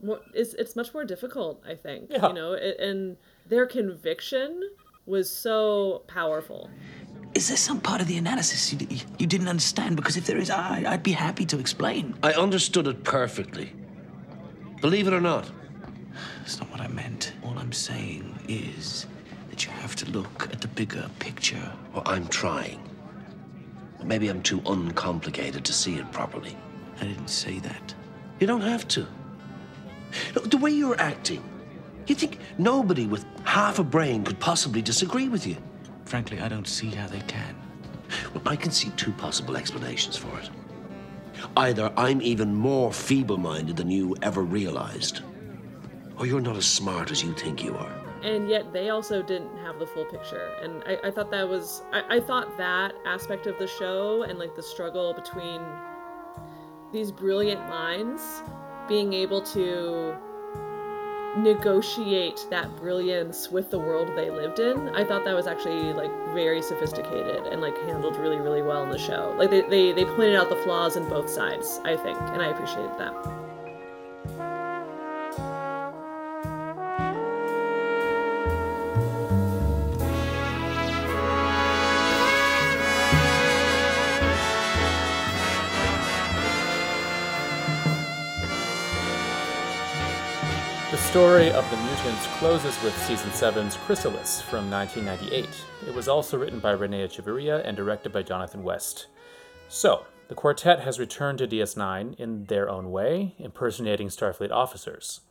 [0.03, 0.21] more.
[0.35, 1.63] Is it's much more difficult.
[1.67, 2.11] I think.
[2.11, 2.29] Yeah.
[2.29, 4.63] You know, it, and their conviction
[5.07, 6.71] was so powerful.
[7.35, 8.87] Is there some part of the analysis you,
[9.19, 9.97] you didn't understand?
[9.97, 12.15] Because if there is, I, I'd be happy to explain.
[12.23, 13.73] I understood it perfectly.
[14.81, 15.51] Believe it or not.
[16.39, 17.33] That's not what I meant.
[17.45, 19.07] All I'm saying is
[19.61, 21.71] that you have to look at the bigger picture.
[21.93, 22.81] Well, I'm trying.
[24.03, 26.57] Maybe I'm too uncomplicated to see it properly.
[26.99, 27.95] I didn't say that.
[28.39, 29.07] You don't have to.
[30.35, 31.45] Look, the way you're acting,
[32.07, 35.59] you think nobody with half a brain could possibly disagree with you.
[36.07, 37.55] Frankly, I don't see how they can.
[38.33, 40.49] Well, I can see two possible explanations for it.
[41.59, 45.21] Either I'm even more feeble minded than you ever realized,
[46.17, 48.00] or you're not as smart as you think you are.
[48.23, 50.55] And yet they also didn't have the full picture.
[50.63, 54.39] And i, I thought that was I, I thought that aspect of the show and
[54.39, 55.61] like the struggle between
[56.93, 58.43] these brilliant minds
[58.89, 60.17] being able to
[61.39, 66.11] negotiate that brilliance with the world they lived in i thought that was actually like
[66.35, 69.33] very sophisticated and like handled really really well in the show.
[69.39, 72.49] Like they, they, they pointed out the flaws in both sides i think and i
[72.49, 73.15] appreciated that
[91.11, 95.49] story of the mutants closes with season 7's Chrysalis from 1998.
[95.89, 99.09] It was also written by Rene Echevarria and directed by Jonathan West.
[99.67, 105.23] So, the quartet has returned to DS9 in their own way, impersonating Starfleet officers.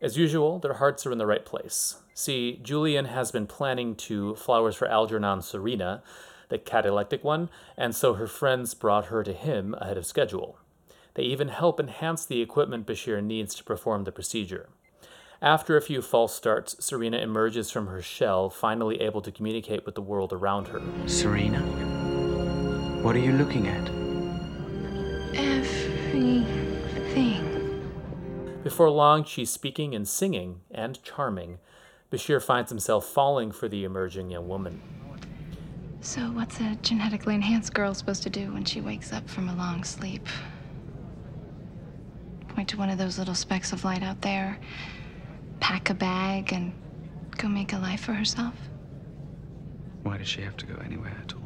[0.00, 1.98] As usual, their hearts are in the right place.
[2.14, 6.02] See, Julian has been planning to Flowers for Algernon Sarina,
[6.48, 10.58] the cataleptic one, and so her friends brought her to him ahead of schedule.
[11.14, 14.68] They even help enhance the equipment Bashir needs to perform the procedure.
[15.42, 19.96] After a few false starts, Sarina emerges from her shell, finally able to communicate with
[19.96, 20.78] the world around her.
[21.06, 21.60] Sarina?
[23.02, 23.88] What are you looking at?
[25.36, 26.46] Everything.
[28.62, 31.58] Before long, she's speaking and singing, and charming.
[32.12, 34.80] Bashir finds himself falling for the emerging young woman.
[36.02, 39.56] So, what's a genetically enhanced girl supposed to do when she wakes up from a
[39.56, 40.24] long sleep?
[42.50, 44.60] Point to one of those little specks of light out there,
[45.62, 46.72] pack a bag, and
[47.38, 48.54] go make a life for herself?
[50.02, 51.40] Why does she have to go anywhere at all?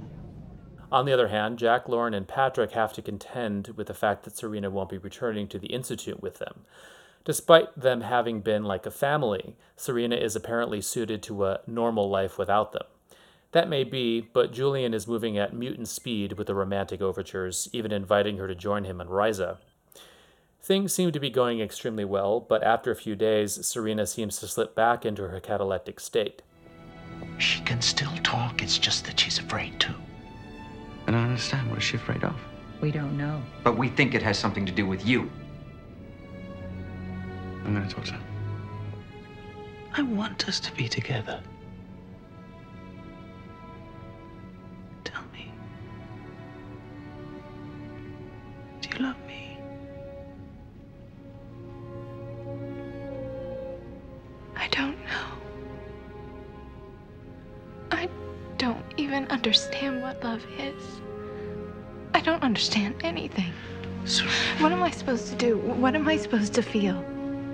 [0.90, 4.34] On the other hand, Jack, Lauren, and Patrick have to contend with the fact that
[4.34, 6.64] Sarina won't be returning to the Institute with them.
[7.26, 12.38] Despite them having been like a family, Sarina is apparently suited to a normal life
[12.38, 12.86] without them.
[13.52, 17.92] That may be, but Julian is moving at mutant speed with the romantic overtures, even
[17.92, 19.58] inviting her to join him on Risa.
[20.66, 24.48] Things seem to be going extremely well, but after a few days, Sarina seems to
[24.48, 26.42] slip back into her cataleptic state.
[27.38, 29.94] She can still talk, it's just that she's afraid to.
[31.06, 31.70] And I don't understand.
[31.70, 32.34] What is she afraid of?
[32.80, 33.40] We don't know.
[33.62, 35.30] But we think it has something to do with you.
[37.64, 38.20] I'm gonna talk to her.
[39.92, 41.40] I want us to be together.
[59.06, 60.82] Even understand what love is.
[62.12, 63.52] I don't understand anything.
[64.58, 65.58] What am I supposed to do?
[65.58, 67.04] What am I supposed to feel?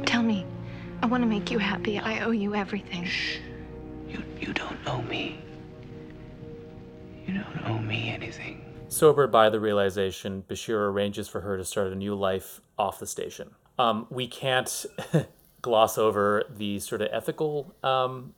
[0.06, 0.46] Tell me.
[1.02, 1.98] I want to make you happy.
[1.98, 3.06] I owe you everything.
[4.40, 5.40] You don't owe me.
[7.26, 8.64] You don't owe me anything.
[8.88, 13.06] Sobered by the realization, Bashir arranges for her to start a new life off the
[13.06, 13.50] station.
[13.78, 14.86] Um, we can't
[15.62, 18.34] gloss over the sort of ethical um,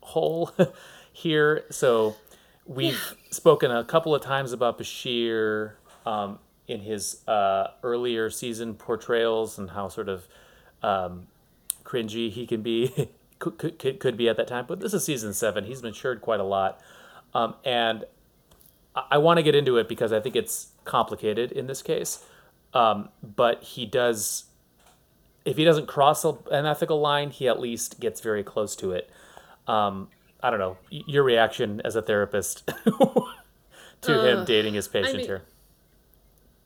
[0.00, 0.50] hole
[1.12, 1.64] here.
[1.70, 2.16] So
[2.66, 5.72] we've spoken a couple of times about Bashir
[6.06, 10.26] um, in his uh, earlier season portrayals and how sort of
[10.82, 11.26] um,
[11.84, 14.64] cringy he can be, could, could, could be at that time.
[14.66, 15.64] But this is season seven.
[15.64, 16.80] He's matured quite a lot.
[17.34, 18.04] Um, and
[18.94, 22.24] I, I want to get into it because I think it's complicated in this case.
[22.72, 24.44] Um, but he does,
[25.44, 29.10] if he doesn't cross an ethical line, he at least gets very close to it.
[29.68, 30.08] Um,
[30.44, 32.66] I don't know your reaction as a therapist
[34.02, 35.42] to uh, him dating his patient I mean, here.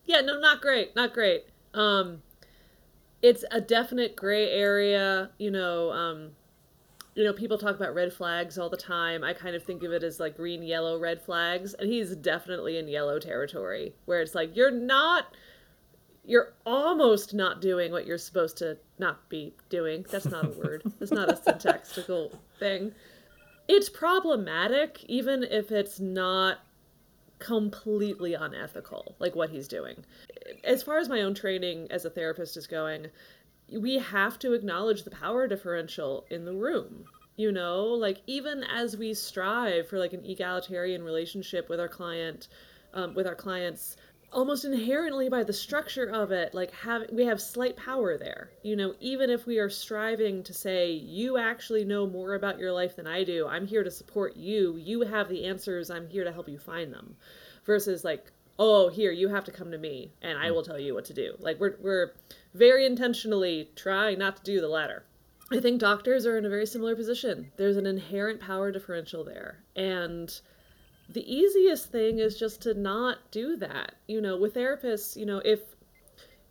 [0.04, 1.44] Yeah, no, not great, not great.
[1.74, 2.22] Um,
[3.22, 5.30] it's a definite gray area.
[5.38, 6.30] You know, um,
[7.14, 9.22] you know, people talk about red flags all the time.
[9.22, 12.78] I kind of think of it as like green, yellow, red flags, and he's definitely
[12.78, 15.36] in yellow territory, where it's like you're not
[16.24, 20.04] you're almost not doing what you're supposed to not be doing.
[20.10, 20.82] That's not a word.
[20.98, 22.92] That's not a syntactical thing.
[23.68, 26.58] It's problematic, even if it's not
[27.38, 30.04] completely unethical, like what he's doing.
[30.64, 33.08] As far as my own training as a therapist is going,
[33.70, 37.04] we have to acknowledge the power differential in the room.
[37.36, 42.48] You know, like even as we strive for like an egalitarian relationship with our client,
[42.94, 43.96] um, with our clients,
[44.32, 48.50] almost inherently by the structure of it like have we have slight power there.
[48.62, 52.72] You know even if we are striving to say you actually know more about your
[52.72, 53.46] life than i do.
[53.46, 54.76] I'm here to support you.
[54.76, 55.90] You have the answers.
[55.90, 57.16] I'm here to help you find them.
[57.64, 60.54] Versus like oh here you have to come to me and i hmm.
[60.54, 61.34] will tell you what to do.
[61.38, 62.12] Like we're we're
[62.54, 65.04] very intentionally trying not to do the latter.
[65.50, 67.50] I think doctors are in a very similar position.
[67.56, 69.64] There's an inherent power differential there.
[69.74, 70.38] And
[71.08, 73.94] the easiest thing is just to not do that.
[74.06, 75.60] You know, with therapists, you know, if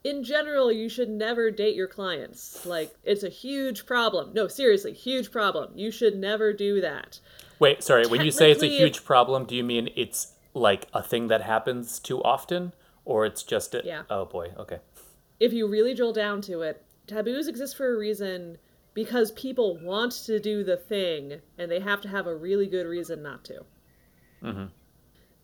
[0.03, 2.66] in general you should never date your clients.
[2.66, 4.32] Like it's a huge problem.
[4.34, 5.72] No, seriously, huge problem.
[5.76, 7.20] You should never do that.
[7.60, 8.05] Wait, sorry.
[8.08, 11.41] When you say it's a huge problem, do you mean it's like a thing that
[11.41, 12.74] happens too often
[13.05, 14.03] or it's just a Yeah.
[14.10, 14.53] Oh boy.
[14.58, 14.80] Okay.
[15.39, 18.58] If you really drill down to it, taboos exist for a reason
[18.93, 22.88] because people want to do the thing and they have to have a really good
[22.88, 23.66] reason not to.
[24.44, 24.66] Mm-hmm.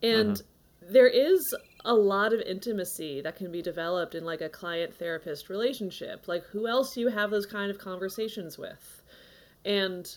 [0.02, 0.94] And Mm-hmm.
[0.94, 5.50] there is a lot of intimacy that can be developed in like a client therapist
[5.50, 6.28] relationship.
[6.28, 9.02] Like who else do you have those kind of conversations with?
[9.66, 10.08] And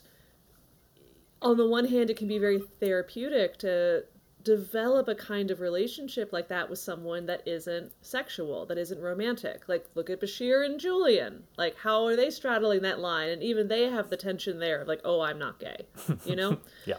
[1.43, 4.05] on the one hand it can be very therapeutic to
[4.43, 9.69] develop a kind of relationship like that with someone that isn't sexual, that isn't romantic.
[9.69, 11.45] Like look at Bashir and Julian.
[11.57, 14.89] Like how are they straddling that line and even they have the tension there of
[14.89, 15.87] like, "Oh, I'm not gay."
[16.25, 16.59] You know?
[16.87, 16.97] yeah.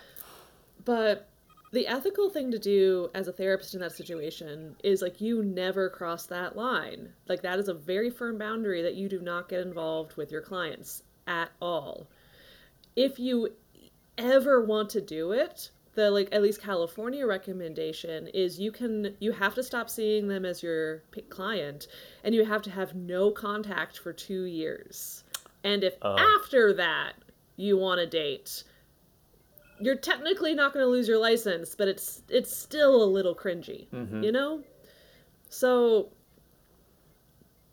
[0.84, 1.30] But
[1.72, 5.89] the ethical thing to do as a therapist in that situation is like you never
[5.89, 7.13] cross that line.
[7.28, 10.41] Like that is a very firm boundary that you do not get involved with your
[10.41, 12.07] clients at all.
[12.95, 13.49] If you
[14.18, 19.32] ever want to do it, the like at least California recommendation is you can you
[19.32, 21.88] have to stop seeing them as your client
[22.24, 25.24] and you have to have no contact for 2 years.
[25.63, 26.15] And if Oh.
[26.18, 27.13] after that
[27.57, 28.63] you want to date,
[29.80, 33.88] you're technically not going to lose your license, but it's it's still a little cringy,
[33.90, 34.24] Mhm.
[34.24, 34.64] you know?
[35.50, 36.10] So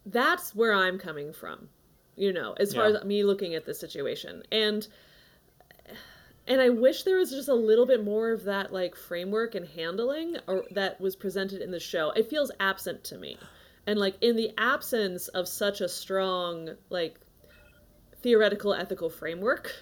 [0.06, 1.68] that's where I'm coming from,
[2.16, 2.98] you know, as far Yeah.
[2.98, 4.42] as me looking at the situation.
[4.52, 4.86] And
[6.46, 9.66] and I wish there was just a little bit more of that like framework and
[9.66, 12.10] handling or that was presented in the show.
[12.10, 13.38] It feels absent to me.
[13.86, 17.18] And like in the absence of such a strong like
[18.20, 19.72] theoretical ethical framework,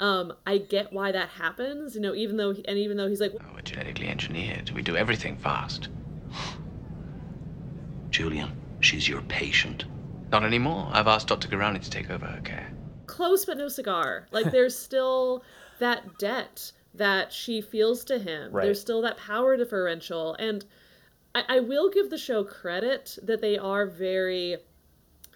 [0.00, 1.94] um, I get why that happens.
[1.94, 4.70] You know, even though and even though he's like, We're genetically engineered.
[4.70, 5.88] We do everything fast.
[8.10, 9.84] Julian, she's your patient.
[10.32, 10.88] Not anymore.
[10.92, 11.48] I've asked Dr.
[11.48, 12.72] Girani to take over her care.
[13.06, 14.26] close but no cigar.
[14.32, 15.44] Like there's still
[15.78, 18.50] that debt that she feels to him.
[18.52, 18.64] Right.
[18.64, 20.34] There's still that power differential.
[20.38, 20.64] And
[21.34, 24.56] I, I will give the show credit that they are very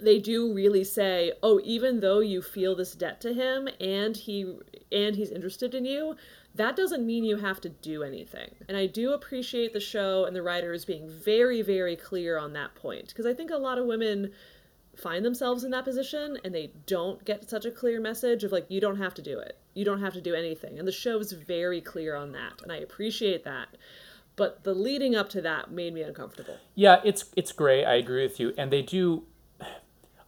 [0.01, 4.57] they do really say, "Oh, even though you feel this debt to him and he
[4.91, 6.17] and he's interested in you,
[6.55, 10.35] that doesn't mean you have to do anything." And I do appreciate the show and
[10.35, 13.87] the writers being very very clear on that point because I think a lot of
[13.87, 14.33] women
[14.97, 18.67] find themselves in that position and they don't get such a clear message of like
[18.69, 19.59] you don't have to do it.
[19.75, 20.79] You don't have to do anything.
[20.79, 23.69] And the show is very clear on that and I appreciate that.
[24.37, 26.57] But the leading up to that made me uncomfortable.
[26.75, 27.85] Yeah, it's it's great.
[27.85, 29.25] I agree with you, and they do.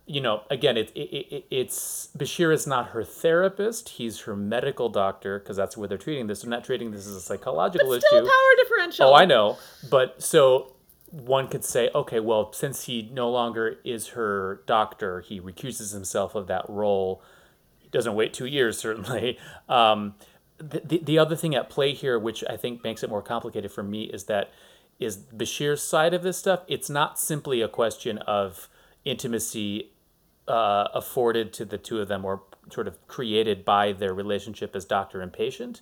[0.09, 3.89] You know, again, it, it, it it's Bashir is not her therapist.
[3.91, 6.43] He's her medical doctor because that's where they're treating this.
[6.43, 8.27] They're not treating this as a psychological But still issue.
[8.27, 9.09] power differential.
[9.09, 9.59] Oh, I know,
[9.91, 10.77] but so
[11.11, 16.35] one could say, okay, well, since he no longer is her doctor, he recuses himself
[16.35, 17.23] of that role.
[17.79, 19.39] He doesn't wait two years, certainly.
[19.69, 20.15] Um,
[20.59, 23.73] the, the, the other thing at play here, which I think makes it more complicated
[23.73, 24.51] for me, is that
[24.99, 26.61] is Bashir's side of this stuff.
[26.69, 28.69] It's not simply a question of
[29.05, 29.91] intimacy
[30.49, 32.43] uh, afforded to the two of them or
[32.73, 35.81] sort of created by their relationship as doctor and patient.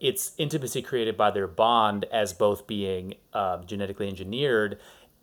[0.00, 4.78] It's intimacy created by their bond as both being um, genetically engineered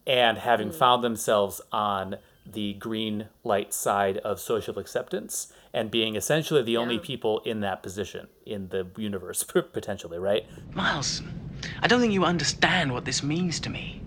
[0.07, 0.75] and having Mm.
[0.75, 2.15] found themselves on
[2.45, 7.84] the green light side of social acceptance and being essentially the only people in that
[7.84, 10.45] position in the universe potentially, right?
[10.73, 11.21] Miles,
[11.82, 14.01] I don't think you understand what this means to me.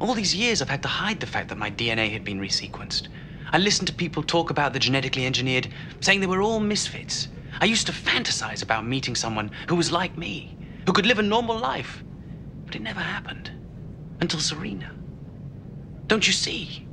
[0.00, 3.08] All these years I've had to hide the fact that my DNA had been resequenced.
[3.52, 5.68] I listened to people talk about the genetically engineered,
[6.00, 7.28] saying they were all misfits.
[7.60, 11.22] I used to fantasize about meeting someone who was like me, who could live a
[11.22, 12.02] normal life.
[12.64, 13.50] But it never happened.
[14.20, 14.90] Until Sarina.
[16.06, 16.86] Don't you see?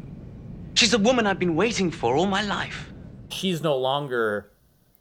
[0.74, 2.92] She's the woman I've been waiting for all my life.
[3.30, 4.52] She's no longer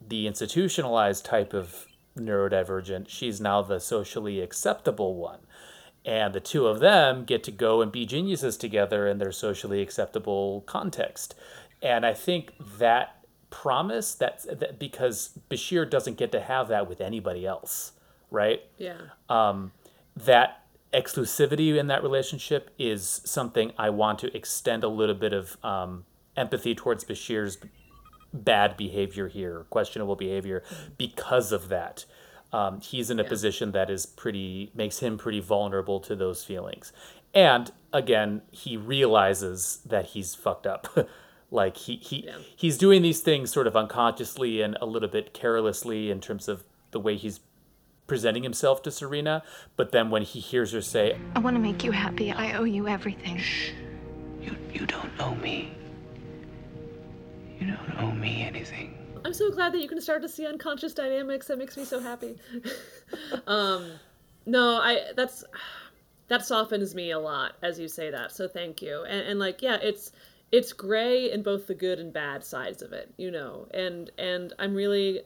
[0.07, 1.87] the institutionalized type of
[2.17, 3.09] neurodivergent.
[3.09, 5.39] She's now the socially acceptable one.
[6.05, 9.81] And the two of them get to go and be geniuses together in their socially
[9.81, 11.35] acceptable context.
[11.81, 17.01] And I think that promise that's that because Bashir doesn't get to have that with
[17.01, 17.93] anybody else,
[18.31, 18.61] right?
[18.77, 18.97] Yeah.
[19.29, 19.71] Um,
[20.15, 25.57] that exclusivity in that relationship is something I want to extend a little bit of
[25.63, 27.57] um, empathy towards Bashir's
[28.33, 30.63] bad behavior here, questionable behavior,
[30.97, 32.05] because of that.
[32.51, 33.29] Um, he's in a Yeah.
[33.29, 36.91] position that is pretty makes him pretty vulnerable to those feelings,
[37.33, 40.87] and again, he realizes that he's fucked up.
[41.51, 46.11] like he he he's doing these things sort of unconsciously and a little bit carelessly
[46.11, 47.39] in terms of the way he's
[48.07, 49.41] presenting himself to Sarina.
[49.75, 52.31] But then when he hears her say, I want to make you happy.
[52.31, 53.39] I owe you everything.
[54.41, 55.71] You You don't owe me.
[57.59, 58.98] You don't owe me anything.
[59.29, 61.45] I'm so glad that you can start to see unconscious dynamics.
[61.45, 62.39] That makes me so happy.
[63.47, 63.91] um,
[64.47, 65.43] no, I that's
[66.29, 68.31] that softens me a lot as you say that.
[68.31, 69.03] So thank you.
[69.03, 70.13] And, and like, yeah, it's
[70.51, 73.67] it's gray in both the good and bad sides of it, you know.
[73.71, 75.21] And and I'm really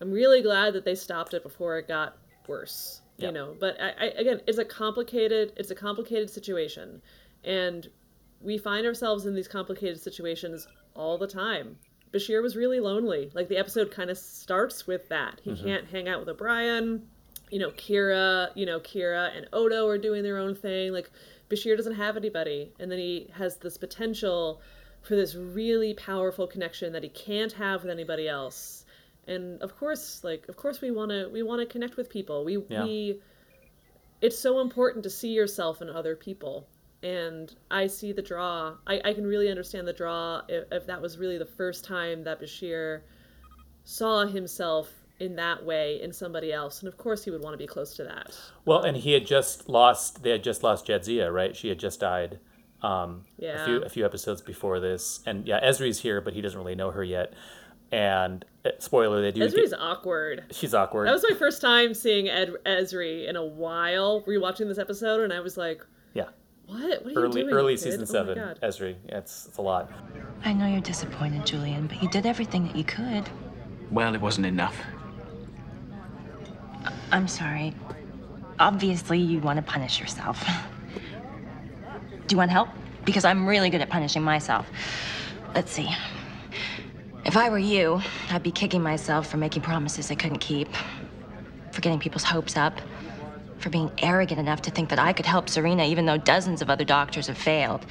[0.00, 2.16] I'm really glad that they stopped it before it got
[2.48, 3.54] worse, you know.
[3.60, 7.02] But I, I again, it's a complicated it's a complicated situation,
[7.44, 7.90] and
[8.40, 11.76] we find ourselves in these complicated situations all the time.
[12.14, 13.30] Bashir was really lonely.
[13.34, 15.40] Like the episode kind of starts with that.
[15.42, 15.62] He Mhm.
[15.64, 17.08] can't hang out with O'Brien.
[17.50, 20.92] You know, Kira, you know, Kira and Odo are doing their own thing.
[20.92, 21.10] Like
[21.50, 22.72] Bashir doesn't have anybody.
[22.78, 24.62] And then he has this potential
[25.02, 28.86] for this really powerful connection that he can't have with anybody else.
[29.26, 32.44] And of course, like of course we want to we want to connect with people.
[32.44, 32.84] We Yeah.
[32.84, 33.20] we
[34.20, 36.66] it's so important to see yourself in other people
[37.04, 41.00] and i see the draw i, I can really understand the draw if, if that
[41.00, 43.02] was really the first time that bashir
[43.84, 44.90] saw himself
[45.20, 47.94] in that way in somebody else and of course he would want to be close
[47.96, 48.34] to that
[48.64, 50.22] Well, and he had just lost.
[50.24, 51.54] They had just lost Jadzia, right?
[51.54, 52.40] She had just died.
[52.82, 53.22] Um,
[53.62, 56.74] A few a few episodes before this, and yeah, Ezri's here, but he doesn't really
[56.74, 57.32] know her yet.
[57.92, 59.40] And uh, spoiler, they do.
[59.42, 61.06] Ezri's get- awkward she's awkward.
[61.06, 65.32] that was my first time seeing Ed Esri in a while rewatching this episode and
[65.32, 65.86] i was like yeah.
[66.66, 67.80] What what are you Early doing early kid?
[67.80, 68.58] season Oh my seven, God.
[68.62, 68.96] Ezri.
[69.08, 69.90] Yeah, it's it's a lot.
[70.44, 73.28] I know you're disappointed, Julian, but you did everything that you could.
[73.90, 74.76] Well, it wasn't enough.
[77.12, 77.74] I'm sorry.
[78.58, 80.44] Obviously, you want to punish yourself.
[82.26, 82.68] Do you want help?
[83.04, 84.66] Because I'm really good at punishing myself.
[85.54, 85.88] Let's see.
[87.24, 88.00] If I were you,
[88.30, 90.68] I'd be kicking myself for making promises I couldn't keep,
[91.72, 92.80] for getting people's hopes up,
[93.64, 96.68] for being arrogant enough to think that I could help Sarina even though dozens of
[96.68, 97.84] other doctors have failed.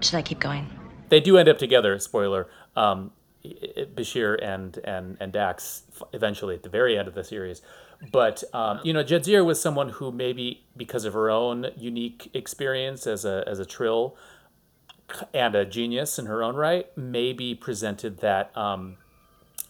[0.00, 0.68] Should I keep going?
[1.08, 1.98] They do end up together.
[1.98, 2.46] Spoiler.
[2.76, 3.10] Um,
[3.44, 7.62] Bashir and and and Dax eventually at the very end of the series.
[8.12, 13.06] But um, you know, Jadzia was someone who maybe because of her own unique experience
[13.06, 14.16] as a as a trill
[15.32, 18.98] and a genius in her own right, maybe presented that um,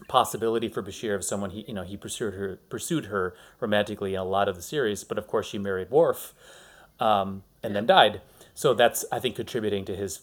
[0.08, 4.20] possibility for Bashir of someone he you know he pursued her pursued her romantically in
[4.20, 5.04] a lot of the series.
[5.04, 6.34] But of course, she married Worf,
[7.00, 8.20] um, and then died.
[8.54, 10.20] So that's I think contributing to his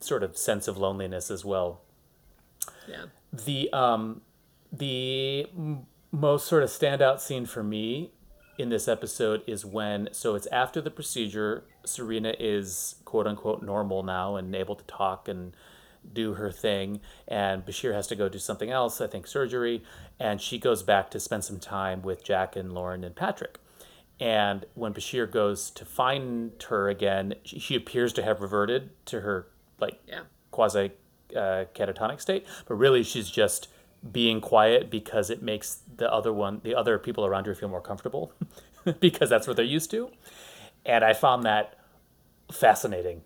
[0.00, 1.80] sort of sense of loneliness as well.
[2.86, 4.22] yeah The um,
[4.72, 8.10] the m- most sort of standout scene for me
[8.58, 11.64] in this episode is when so it's after the procedure.
[11.86, 15.54] Sarina is quote unquote normal now and able to talk and
[16.12, 19.00] do her thing, and Bashir has to go do something else.
[19.00, 19.82] I think surgery,
[20.18, 23.58] and she goes back to spend some time with Jack and Lauren and Patrick.
[24.20, 29.46] And when Bashir goes to find her again, she, appears to have reverted to her
[29.78, 30.22] like Yeah.
[30.50, 30.90] quasi
[31.36, 33.68] uh, catatonic state, but really she's just
[34.10, 37.80] being quiet because it makes the other one, the other people around her feel more
[37.80, 38.32] comfortable
[39.00, 40.10] because that's what they're used to.
[40.86, 41.76] And I found that
[42.50, 43.22] fascinating.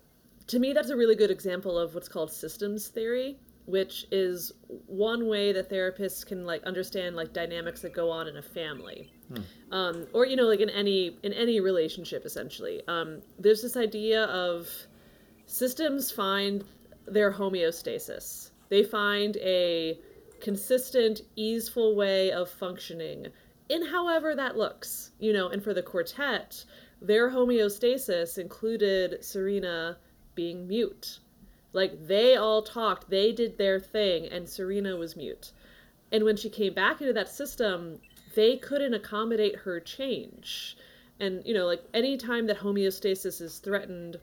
[0.47, 4.51] To me that's a really good example of what's called systems theory which is
[4.87, 9.11] one way that therapists can like understand like dynamics that go on in a family.
[9.71, 12.81] Um, or you know like in any in any relationship essentially.
[12.87, 14.69] Um, there's this idea of
[15.45, 16.63] systems find
[17.05, 18.51] their homeostasis.
[18.69, 19.99] They find a
[20.41, 23.27] consistent, easeful way of functioning
[23.69, 26.65] in however that looks, you know, and for the quartet,
[27.01, 29.95] their homeostasis included Sarina
[30.35, 31.19] being mute.
[31.73, 35.51] Like they all talked, they did their thing, and Sarina was mute.
[36.11, 37.99] And when she came back into that system,
[38.35, 40.77] they couldn't accommodate her change.
[41.19, 44.17] And, you know, like any time that homeostasis is threatened,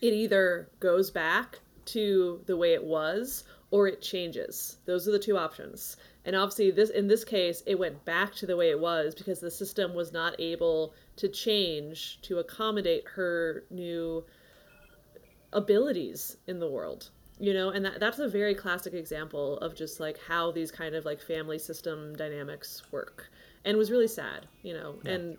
[0.00, 4.78] it either goes back to the way it was or it changes.
[4.84, 5.96] Those are the two options.
[6.24, 9.40] And obviously this in this case it went back to the way it was because
[9.40, 14.24] the system was not able to change to accommodate her new
[15.52, 20.00] abilities in the world you know and that, that's a very classic example of just
[20.00, 23.30] like how these kind of like family system dynamics work
[23.64, 25.12] and was really sad you know yeah.
[25.12, 25.38] and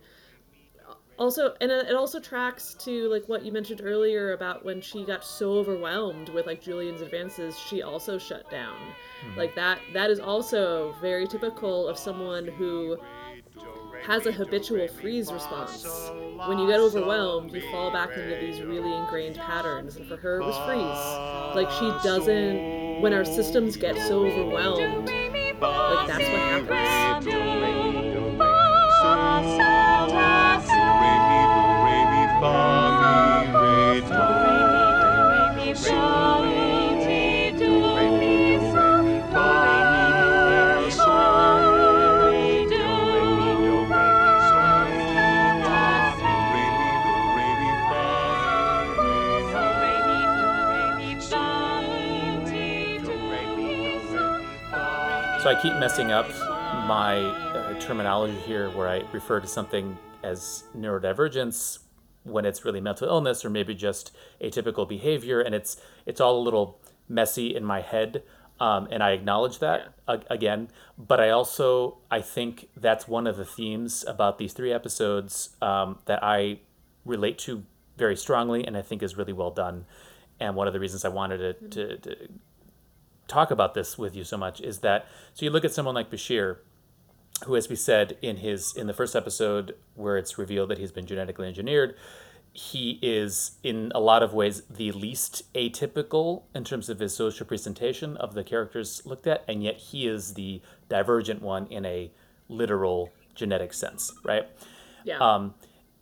[1.18, 5.24] also and it also tracks to like what you mentioned earlier about when she got
[5.24, 9.38] so overwhelmed with like julian's advances she also shut down mm-hmm.
[9.38, 12.98] like that that is also very typical of someone who
[14.04, 15.86] has a habitual freeze response.
[16.48, 19.96] When you get overwhelmed you fall back into these really ingrained patterns.
[19.96, 21.56] And for her it was freeze.
[21.56, 25.10] Like she doesn't when our systems get so overwhelmed
[25.62, 27.03] like that's what happens
[55.54, 56.28] I keep messing up
[56.88, 61.78] my uh, terminology here where I refer to something as neurodivergence
[62.24, 66.42] when it's really mental illness or maybe just atypical behavior and it's it's all a
[66.42, 68.24] little messy in my head
[68.60, 70.18] um, and i acknowledge that yeah.
[70.32, 75.50] again but i also i think that's one of the themes about these three episodes
[75.62, 76.58] um, that i
[77.06, 77.64] relate to
[77.98, 79.86] very strongly and i think is really well done
[80.40, 81.70] and one of the reasons i wanted to, mm-hmm.
[81.70, 82.30] to, to
[83.34, 86.10] talk about this with you so much is that so you look at someone like
[86.10, 86.58] bashir
[87.46, 90.92] who, as we said in his in the first episode, where it's revealed that he's
[90.92, 91.96] been genetically engineered,
[92.54, 97.46] he is in a lot of ways the least atypical in terms of his social
[97.46, 102.12] presentation of the characters looked at, and yet he is the divergent one in a
[102.48, 104.48] literal genetic sense, right?
[105.04, 105.18] Yeah.
[105.18, 105.56] Um,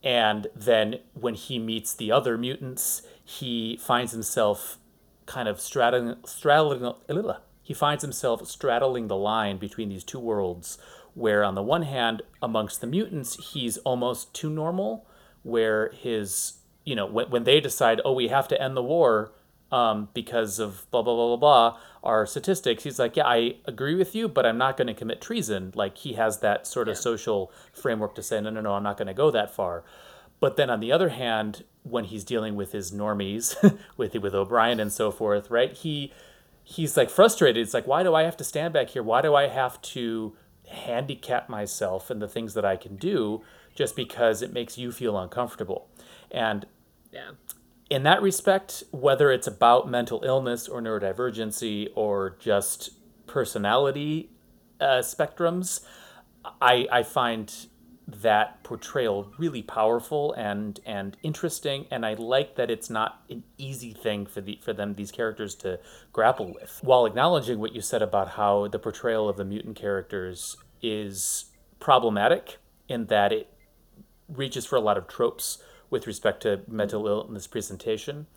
[0.04, 4.78] and then when he meets the other mutants, he finds himself
[5.32, 6.94] kind of straddling, straddling,
[7.64, 10.78] he finds himself straddling the line between these two worlds
[11.14, 15.08] where on the one hand amongst the mutants he's almost too normal
[15.44, 16.54] where his
[16.84, 19.32] you know when, when they decide oh we have to end the war
[19.72, 23.96] um, because of blah blah blah blah blah our statistics he's like yeah i agree
[23.96, 26.96] with you but i'm not going to commit treason like he has that sort of
[26.96, 27.02] yeah.
[27.02, 29.84] social framework to say no no no i'm not going to go that far
[30.42, 33.56] but then on the other hand when he's dealing with his normies
[33.98, 36.12] with with o'brien and so forth right he
[36.64, 39.34] he's like frustrated it's like why do i have to stand back here why do
[39.34, 40.36] i have to
[40.72, 43.42] handicap myself and the things that I can do
[43.76, 45.88] just because it makes you feel uncomfortable.
[46.30, 46.66] And
[47.12, 47.32] yeah.
[47.90, 52.92] in that respect, whether it's about mental illness or neurodivergency or just
[53.28, 54.30] personality
[54.80, 55.82] uh, spectrums,
[56.62, 57.54] I, I find
[58.08, 63.94] that portrayal really powerful and and interesting and I like that it's not an easy
[63.94, 65.80] thing for the for them these characters to
[66.12, 70.58] grapple with while acknowledging what you said about how the portrayal of the mutant characters
[70.82, 71.46] is
[71.80, 72.58] problematic
[72.90, 73.48] in that it
[74.28, 75.60] reaches for a lot of tropes
[75.90, 78.28] with respect to mental illness presentation.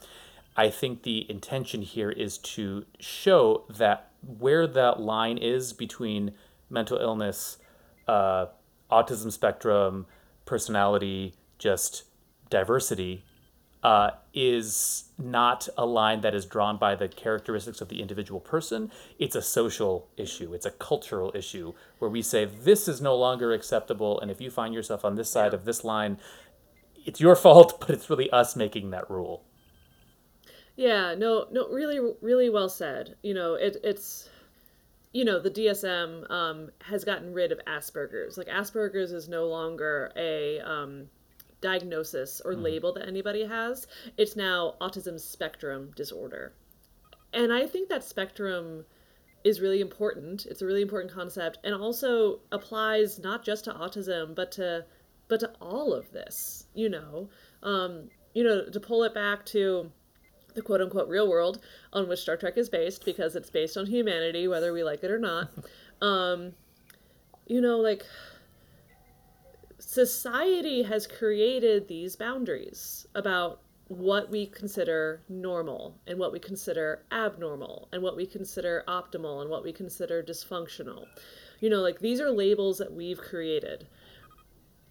[0.57, 6.32] I think the intention here is to show that where that line is between
[6.70, 7.59] mental illness,
[8.07, 8.47] uh,
[8.94, 10.06] autism spectrum,
[10.44, 12.04] personality, just
[12.50, 13.24] diversity,
[13.82, 18.90] uh, is not a line that is drawn by the characteristics of the individual person.
[19.18, 23.52] It's a social issue, it's a cultural issue where we say this is no longer
[23.52, 26.18] acceptable, and if you find yourself on this side of this line,
[27.04, 29.44] it's your fault, but it's really us making that rule.
[30.76, 33.16] Yeah, no, no, really, really well said.
[33.22, 34.28] You know, it, it's
[35.15, 38.36] you know the DSM um, has gotten rid of Asperger's.
[38.36, 41.07] Like Asperger's is no longer a um,
[41.61, 42.62] diagnosis or mm.
[42.62, 43.86] label that anybody has.
[44.19, 46.53] It's now autism spectrum disorder,
[47.32, 48.85] and I think that spectrum
[49.45, 50.47] is really important.
[50.47, 54.85] It's a really important concept, and also applies not just to autism, but to
[55.28, 56.66] but to all of this.
[56.74, 57.28] You know,
[57.62, 59.93] um, you know, to pull it back to
[60.55, 61.60] the quote unquote real world
[61.93, 65.10] on which Star Trek is based because it's based on humanity, whether we like it
[65.10, 65.51] or not.
[66.02, 66.52] Um,
[67.47, 68.05] you know, like
[69.78, 77.89] society has created these boundaries about what we consider normal and what we consider abnormal
[77.93, 81.05] and what we consider optimal and what we consider dysfunctional.
[81.60, 83.86] You know, like these are labels that we've created.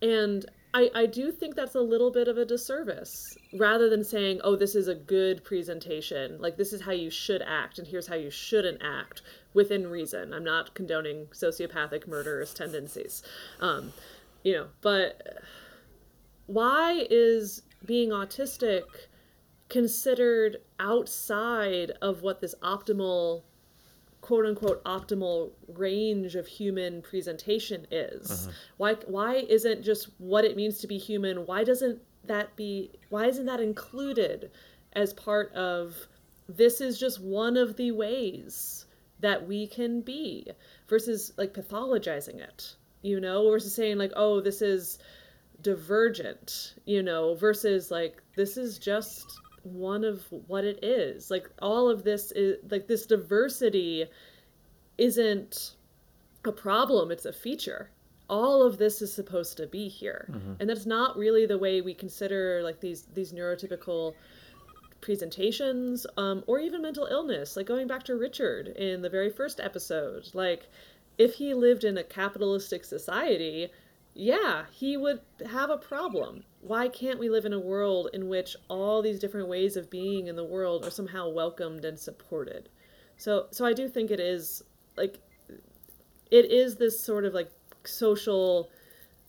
[0.02, 4.42] And I, I do think that's a little bit of a disservice rather than saying,
[4.44, 6.38] oh, this is a good presentation.
[6.40, 9.22] Like, this is how you should act, and here's how you shouldn't act
[9.54, 10.34] within reason.
[10.34, 13.22] I'm not condoning sociopathic murderous tendencies.
[13.60, 13.94] Um,
[14.44, 15.44] you know, but
[16.48, 18.84] why is being autistic
[19.70, 23.44] considered outside of what this optimal
[24.24, 28.30] quote unquote optimal range of human presentation is.
[28.30, 28.52] Mm-hmm.
[28.78, 31.46] Why why isn't just what it means to be human?
[31.46, 34.50] Why doesn't that be why isn't that included
[34.94, 36.08] as part of
[36.48, 38.86] this is just one of the ways
[39.20, 40.48] that we can be
[40.88, 45.00] versus like pathologizing it, you know, versus saying like, oh, this is
[45.62, 51.32] divergent, you know, versus like this is just one of what it is.
[51.32, 54.06] Like all of this is like this diversity
[54.98, 55.76] isn't
[56.46, 57.90] a problem, it's a feature.
[58.30, 60.28] All of this is supposed to be here.
[60.32, 60.58] Mhm.
[60.60, 64.16] And that's not really the way we consider like these these neurotypical
[65.02, 69.60] presentations um, or even mental illness like going back to richard in the very first
[69.60, 70.70] episode like
[71.18, 73.70] if he lived in a capitalistic society
[74.14, 76.44] yeah, he would have a problem.
[76.62, 80.28] Why can't we live in a world in which all these different ways of being
[80.28, 82.70] in the world are somehow welcomed and supported?
[83.18, 84.64] So, so I do think it is
[84.96, 85.20] like
[86.32, 87.52] it is this sort of like
[87.86, 88.70] social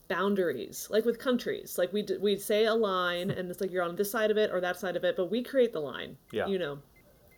[0.07, 1.77] boundaries, like with countries.
[1.77, 4.37] Like we d- we say a line, and it's like you're on this side of
[4.37, 6.17] it or that side of it, but we create the line.
[6.31, 6.47] Yeah.
[6.47, 6.79] You know,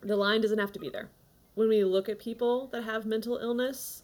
[0.02, 1.10] the line doesn't have to be there.
[1.54, 4.02] When we look at people that have mental illness,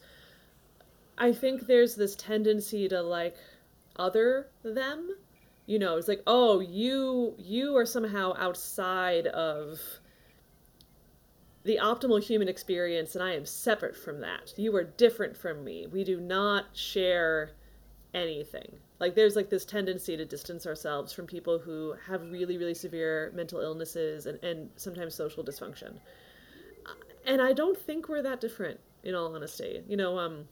[1.17, 3.37] I think there's this tendency to like
[3.97, 5.17] other them.
[5.67, 9.81] You know, it's like, oh, you you are somehow outside of
[11.65, 14.53] the optimal human experience and I am separate from that.
[14.57, 15.87] You are different from me.
[15.87, 17.53] We do not share
[18.13, 18.77] anything.
[19.01, 23.33] Like there's like this tendency to distance ourselves from people who have really really severe
[23.35, 25.95] mental illnesses and and sometimes social dysfunction.
[27.27, 29.83] And I don't think we're that different in all honesty.
[29.89, 30.47] You know, um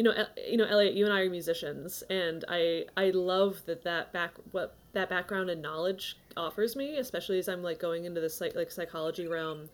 [0.00, 0.14] you know,
[0.48, 4.32] you know, Elliott, you and I are musicians, and I I love that that back
[4.52, 8.54] what that background and knowledge offers me, especially as I'm like going into this like
[8.54, 9.68] like psychology realm.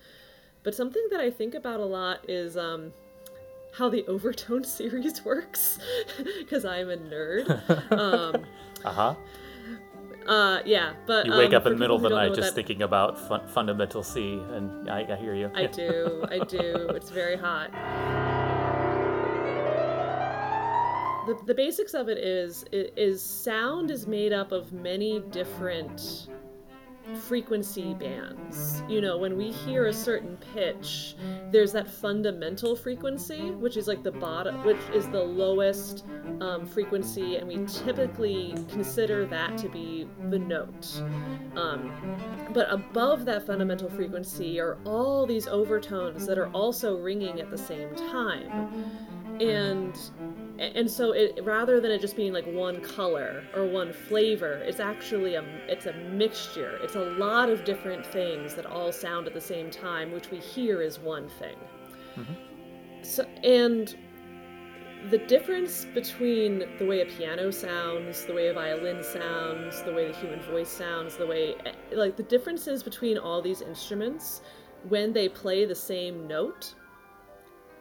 [0.65, 2.93] But something that I think about a lot is um,
[3.79, 5.79] how the overtone series works,
[6.39, 7.47] because I'm a nerd.
[7.93, 8.45] um,
[8.85, 9.15] Uh huh.
[10.27, 12.29] uh, yeah, but You wake um, up in the middle of the who don't know
[12.31, 15.53] night just that- thinking about fun- fundamental C, and I, I hear you.
[15.55, 16.91] I do, I do.
[16.97, 17.71] It's very hot.
[21.27, 26.29] The, the basics of it is is sound is made up of many different
[27.15, 28.83] frequency bands.
[28.89, 31.15] You know, when we hear a certain pitch,
[31.51, 36.05] there's that fundamental frequency, which is like the bottom, which is the lowest
[36.41, 41.01] um, frequency, and we typically consider that to be the note.
[41.55, 41.93] Um,
[42.53, 47.59] but above that fundamental frequency are all these overtones that are also ringing at the
[47.59, 48.85] same time.
[49.41, 49.99] And
[50.59, 54.81] and so it rather than it just being like one color or one flavor, it's
[54.81, 56.79] actually a it's a mixture.
[56.83, 60.39] It's a lot of different things that all sound at the same time, which we
[60.39, 61.57] hear is one thing.
[62.17, 62.33] Mm-hmm.
[63.03, 63.95] So and
[65.11, 70.11] the difference between the way a piano sounds, the way a violin sounds, the way
[70.11, 74.43] the human voice sounds, the way eh, like the differences between all these instruments
[74.89, 76.75] when they play the same note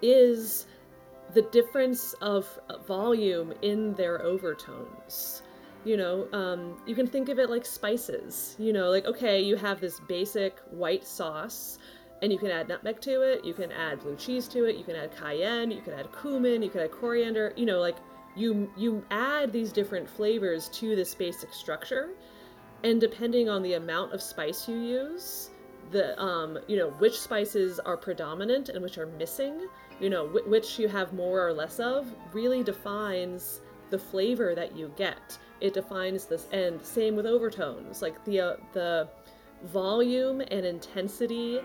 [0.02, 0.68] is
[1.36, 2.48] the difference of
[2.88, 5.44] volume in their overtones.
[5.84, 8.56] You know, um, you can think of it like spices.
[8.57, 11.78] You know, like, okay, you have this basic white sauce,
[12.24, 14.84] and you can add nutmeg to it, you can add blue cheese to it, you
[14.84, 17.98] can add cayenne, you can add cumin, you can add coriander, you know, like,
[18.36, 22.10] you, you add these different flavors to this basic structure,
[22.84, 25.52] and depending on the amount of spice you use,
[25.91, 29.68] the um, you know which spices are predominant and which are missing
[29.99, 34.76] you know wh- which you have more or less of really defines the flavor that
[34.76, 39.07] you get it defines this and same with overtones like the uh, the
[39.65, 41.59] volume and intensity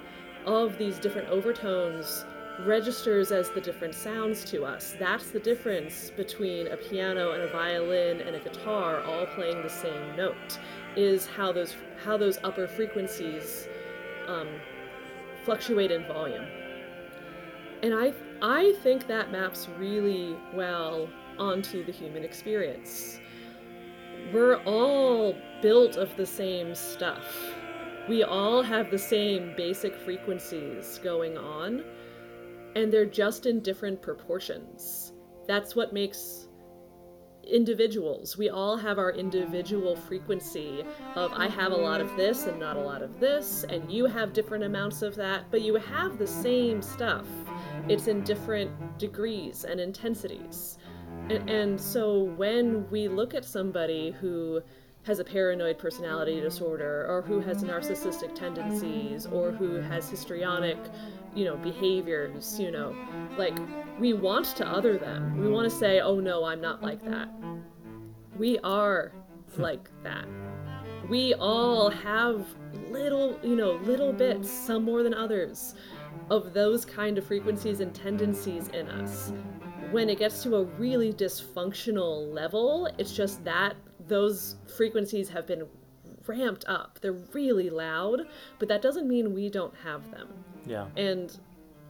[0.47, 2.24] of these different overtones
[2.66, 7.48] registers as the different sounds to us that's the difference between a piano and a
[7.48, 10.59] violin and a guitar all playing the same note
[10.97, 11.74] is how those
[12.05, 13.66] how those upper frequencies
[14.27, 14.48] um,
[15.44, 16.44] fluctuate in volume.
[17.82, 18.12] And I
[18.43, 21.09] I think that maps really well
[21.39, 23.20] onto the human experience.
[24.32, 27.24] We're all built of the same stuff.
[28.09, 31.85] We all have the same basic frequencies going on,
[32.77, 35.12] and they're just in different proportions.
[35.47, 36.48] That's what makes
[37.44, 38.36] individuals.
[38.36, 40.85] We all have our individual frequency
[41.15, 44.07] of I have a lot of this and not a lot of this, and you
[44.07, 47.27] have different amounts of that, but you have the same stuff.
[47.89, 50.79] It's in different degrees and intensities.
[51.29, 54.63] And, and so when we look at somebody who
[55.05, 60.77] has a paranoid personality disorder or who has narcissistic tendencies or who has histrionic
[61.35, 62.95] you know behaviors you know
[63.39, 63.57] like
[63.99, 65.39] we want to other them.
[65.39, 67.29] We want to say oh no i'm not like that.
[68.37, 69.13] We are
[69.55, 69.63] hmm.
[69.63, 70.27] like that.
[71.09, 72.47] We all have
[72.91, 75.75] little you know little bits some more than others
[76.31, 79.32] of those kind of frequencies and tendencies in us
[79.91, 83.74] when it gets to a really dysfunctional level it's just that
[84.07, 85.66] those frequencies have been
[86.27, 88.20] ramped up they're really loud
[88.59, 90.28] but that doesn't mean we don't have them
[90.66, 90.87] Yeah.
[90.97, 91.39] and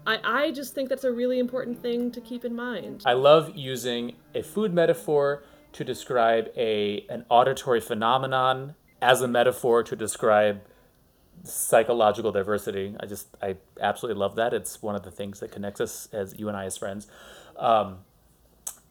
[0.06, 3.02] I, I just think that's a really important thing to keep in mind.
[3.04, 9.82] I love using a food metaphor to describe a an auditory phenomenon as a metaphor
[9.82, 10.62] to describe
[11.44, 12.94] psychological diversity.
[13.00, 14.52] I just I absolutely love that.
[14.52, 17.06] It's one of the things that connects us as you and I as friends.
[17.56, 17.98] Um,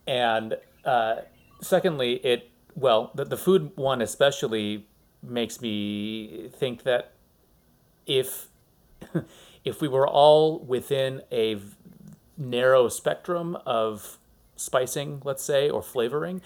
[0.08, 1.18] and uh,
[1.62, 4.88] secondly, it well the, the food one especially
[5.22, 7.14] makes me think that
[8.06, 8.48] if
[9.64, 11.76] if we were all within a v-
[12.38, 14.18] narrow spectrum of
[14.56, 16.42] spicing, let's say, or flavoring,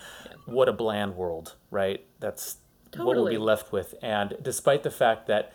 [0.46, 2.06] what a bland world, right?
[2.20, 2.58] That's
[2.96, 3.96] what we'll be left with.
[4.02, 5.54] And despite the fact that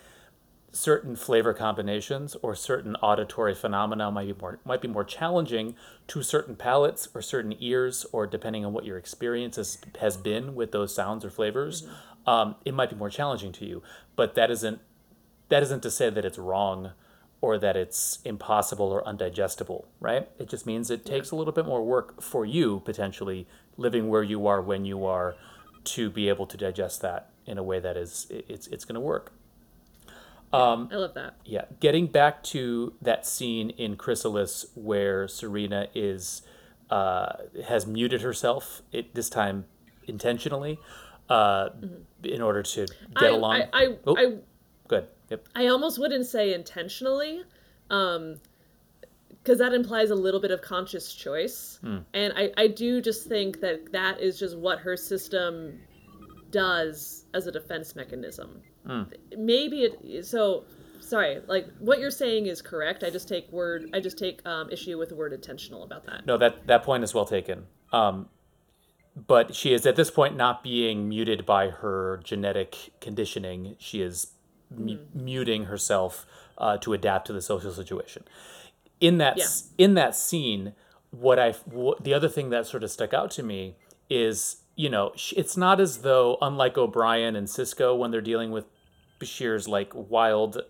[0.70, 5.74] certain flavor combinations or certain auditory phenomena might be more might be more challenging
[6.06, 10.54] to certain palates or certain ears or depending on what your experience has, has been
[10.54, 11.86] with those sounds or flavors
[12.26, 13.82] um, it might be more challenging to you.
[14.14, 14.80] But that isn't
[15.48, 16.92] that isn't to say that it's wrong
[17.40, 20.28] or that it's impossible or undigestible right?
[20.38, 23.46] It just means it takes a little bit more work for you potentially
[23.78, 25.36] living where you are when you are
[25.84, 29.00] to be able to digest that in a way that is it's it's going to
[29.00, 29.32] work
[30.52, 31.34] um, I love that.
[31.44, 36.42] yeah, getting back to that scene in Chrysalis where Sarina is
[36.90, 37.32] uh,
[37.66, 38.82] has muted herself.
[38.92, 39.66] It this time
[40.06, 40.78] intentionally,
[41.28, 41.68] uh,
[42.24, 43.24] in order to get Mm-hmm.
[43.24, 43.54] I- along.
[43.54, 44.36] I- I- oh, I-
[44.88, 45.06] good.
[45.30, 45.48] Yep.
[45.54, 47.42] I almost wouldn't say intentionally,
[47.90, 48.36] um,
[49.30, 51.78] because that implies a little bit of conscious choice.
[51.82, 51.98] Hmm.
[52.14, 55.78] And I, I do just think that that is just what her system
[56.50, 58.62] does as a defense mechanism.
[58.88, 59.02] Hmm.
[59.36, 60.64] Maybe it so
[61.00, 63.04] sorry, like what you're saying is correct.
[63.04, 66.24] I just take word I just take um, issue with the word intentional about that.
[66.26, 67.66] No, that that point is well taken.
[67.92, 68.28] Um,
[69.14, 73.74] but she is at this point not being muted by her genetic conditioning.
[73.78, 74.28] She is
[74.70, 76.24] mu- muting herself
[76.56, 78.24] uh, to adapt to the social situation.
[79.00, 80.72] In that s- in that scene,
[81.10, 83.76] what I what, the other thing that sort of stuck out to me
[84.08, 88.66] is you know it's not as though unlike O'Brien and Sisko when they're dealing with
[89.18, 90.62] Bashir's like wild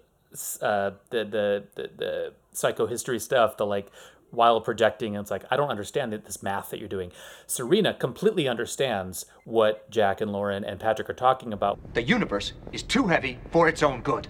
[0.60, 3.90] uh, the, the the the psychohistory stuff, the like
[4.30, 7.12] while projecting, and it's like I don't understand it, this math that you're doing.
[7.46, 11.78] Sarina completely understands what Jack and Lauren and Patrick are talking about.
[11.94, 14.28] The universe is too heavy for its own good.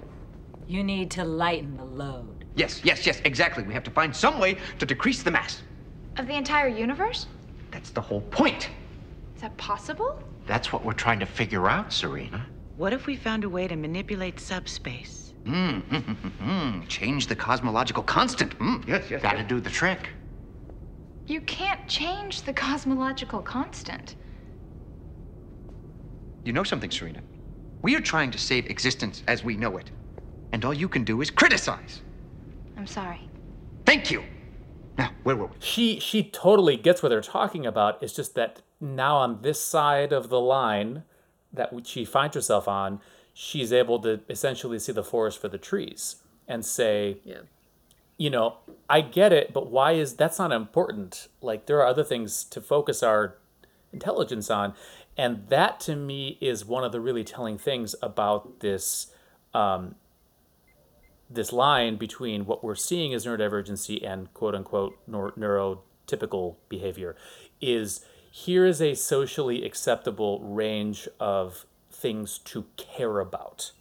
[0.66, 2.44] You need to lighten the load.
[2.54, 3.64] Yes, yes, yes, exactly.
[3.64, 5.62] We have to find some way to decrease the mass.
[6.16, 7.26] Of the entire universe?
[7.70, 8.68] That's the whole point.
[9.34, 10.20] Is that possible?
[10.46, 12.42] That's what we're trying to figure out, Sarina.
[12.78, 15.34] What if we found a way to manipulate subspace?
[15.44, 16.86] Mm, mm, mm, mm.
[16.88, 18.56] Change the cosmological constant.
[18.60, 19.20] Mm, yes, yes.
[19.20, 20.10] That'd do the trick.
[21.26, 24.14] You can't change the cosmological constant.
[26.44, 27.20] You know something, Sarina?
[27.82, 29.90] We are trying to save existence as we know it.
[30.52, 32.02] And all you can do is criticize.
[32.76, 33.28] I'm sorry.
[33.86, 34.22] Thank you.
[34.96, 35.56] Now, where were we?
[35.59, 38.00] She she totally gets what they're talking about.
[38.05, 41.02] It's just that now on this side of the line
[41.52, 43.00] that she finds herself on,
[43.32, 46.16] she's able to essentially see the forest for the trees
[46.46, 47.42] and say, Yeah.
[48.16, 48.56] you know,
[48.88, 51.28] I get it, but why is that's not important?
[51.40, 53.36] Like there are other things to focus our
[53.92, 54.74] intelligence on,
[55.16, 59.08] and that to me is one of the really telling things about this
[59.54, 59.94] um,
[61.30, 67.16] this line between what we're seeing as neurodivergency and quote unquote neur- neurotypical behavior
[67.60, 73.72] is here is a socially acceptable range of things to care about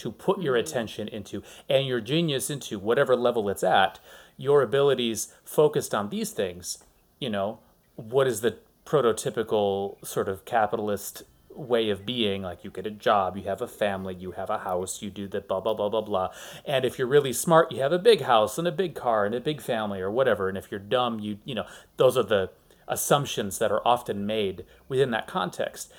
[0.00, 0.66] to put your mm-hmm.
[0.66, 3.98] attention into and your genius into whatever level it's at,
[4.38, 6.78] your abilities focused on these things,
[7.18, 7.58] you know,
[7.96, 12.40] what is the prototypical sort of capitalist way of being?
[12.40, 15.28] Like you get a job you have a family you have a house you do
[15.28, 16.30] the blah blah blah blah blah.
[16.64, 19.34] And if you're really smart you have a big house and a big car and
[19.34, 20.48] a big family or whatever.
[20.48, 21.66] And if you're dumb you you know
[21.98, 22.50] those are the
[22.90, 25.90] assumptions that are often made within that context.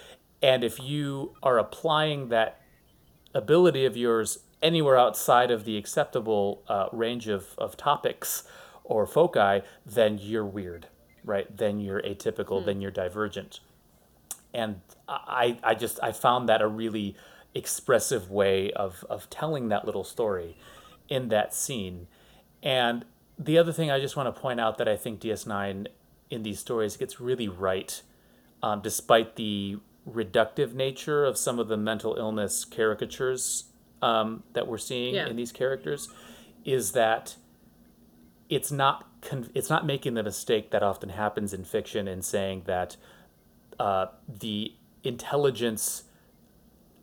[0.44, 2.62] And if you are applying that
[3.34, 8.44] ability of yours anywhere outside of the acceptable uh, range of, of topics
[8.84, 10.88] or foci then you're weird
[11.24, 11.56] right?
[11.56, 13.60] Then you're atypical then you're divergent.
[14.54, 17.16] And I, I just I found that a really
[17.54, 20.58] expressive way of of telling that little story
[21.10, 22.08] in that scene.
[22.62, 23.06] And
[23.38, 25.88] the other thing I just want to point out that I think DS9
[26.32, 28.02] in these stories gets really right,
[28.64, 29.78] um, despite the
[30.10, 33.66] reductive nature of some of the mental illness caricatures
[34.02, 35.28] um, that we're seeing Yeah.
[35.28, 36.10] in these characters,
[36.66, 37.36] is that
[38.50, 42.64] it's not con- it's not making the mistake that often happens in fiction in saying
[42.66, 42.98] that
[43.80, 46.04] uh, the intelligence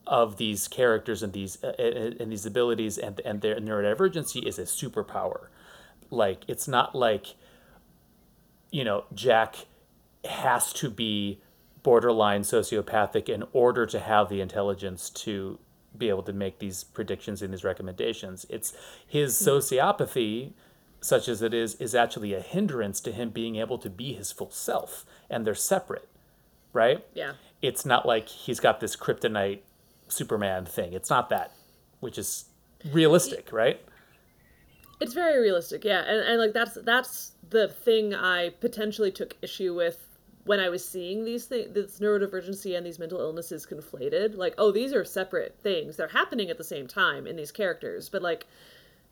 [0.06, 4.58] of these characters and these uh, uh, and these abilities and and their neurodivergency is
[4.58, 5.48] a superpower.
[6.10, 7.34] Like it's not like
[8.70, 9.66] you know Jack
[10.24, 11.40] has to be
[11.82, 15.58] borderline sociopathic in order to have the intelligence to
[15.96, 18.46] be able to make these predictions and these recommendations.
[18.48, 18.72] It's
[19.06, 19.48] his hmm.
[19.48, 20.52] sociopathy,
[21.00, 24.32] such as it is, is actually a hindrance to him being able to be his
[24.32, 26.08] full self, and they're separate,
[26.72, 27.04] right?
[27.14, 27.32] Yeah.
[27.62, 29.60] It's not like he's got this kryptonite
[30.08, 30.92] Superman thing.
[30.92, 31.52] It's not that,
[32.00, 32.46] which is
[32.92, 33.80] realistic, right?
[35.00, 39.74] It's very realistic, yeah, and, and like that's that's the thing I potentially took issue
[39.74, 40.04] with
[40.44, 44.34] when I was seeing these things, this neurodivergency and these mental illnesses conflated.
[44.34, 48.08] Like, oh, these are separate things; they're happening at the same time in these characters.
[48.08, 48.46] But like,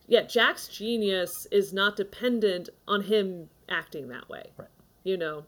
[0.07, 4.45] yeah, Jack's genius is not dependent on him acting that way.
[4.57, 4.69] Right.
[5.05, 5.45] You know,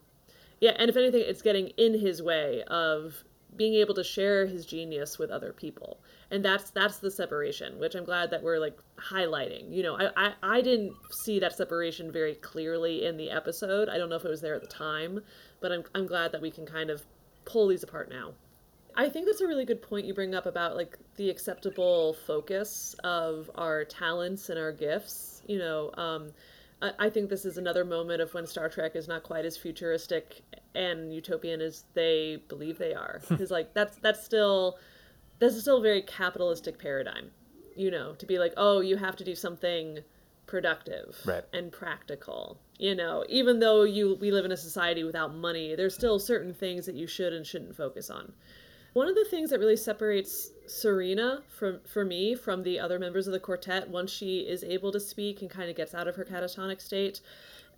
[0.61, 3.23] yeah, and if anything, it's getting in his way of
[3.55, 5.99] being able to share his genius with other people
[6.31, 9.73] and that's that's the separation which i'm glad that we're like highlighting.
[9.73, 13.89] You know I, I i didn't see that separation very clearly in the episode.
[13.89, 15.21] I don't know if it was there at the time
[15.59, 17.03] but i'm, I'm glad that we can kind of
[17.45, 18.33] pull these apart now.
[18.95, 22.95] I think that's a really good point you bring up about like the acceptable focus
[23.03, 26.31] of our talents and our gifts you know um
[26.81, 29.57] I I think this is another moment of when Star Trek is not quite as
[29.57, 30.41] futuristic
[30.75, 33.21] and utopian as they believe they are.
[33.29, 34.77] Because like that's that's still
[35.39, 37.31] that's still a very capitalistic paradigm.
[37.75, 39.99] You know, to be like, oh, you have to do something
[40.47, 41.43] productive Right.
[41.53, 42.59] and practical.
[42.77, 46.53] You know, even though you we live in a society without money, there's still certain
[46.53, 48.33] things that you should and shouldn't focus on.
[48.93, 53.27] One of the things that really separates Sarina from for me from the other members
[53.27, 56.15] of the quartet once she is able to speak and kind of gets out of
[56.15, 57.21] her catatonic state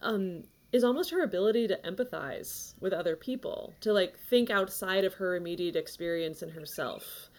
[0.02, 5.16] um, is almost her ability to empathize with other people, to like think outside of
[5.16, 7.30] her immediate experience and herself.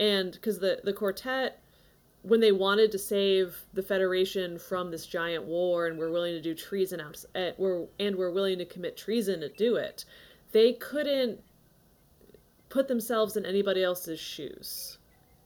[0.00, 1.62] And because the the quartet
[2.22, 6.40] when they wanted to save the Federation from this giant war and were willing to
[6.40, 10.04] do treason out uh, were and were willing to commit treason to do it,
[10.52, 11.40] they couldn't
[12.68, 14.98] put themselves in anybody else's shoes.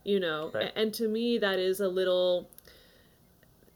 [0.05, 0.73] You know, Right.
[0.75, 2.51] And to me that is a little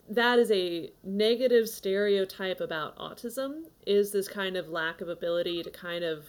[0.09, 5.69] that is a negative stereotype about autism is this kind of lack of ability to
[5.69, 6.25] kind of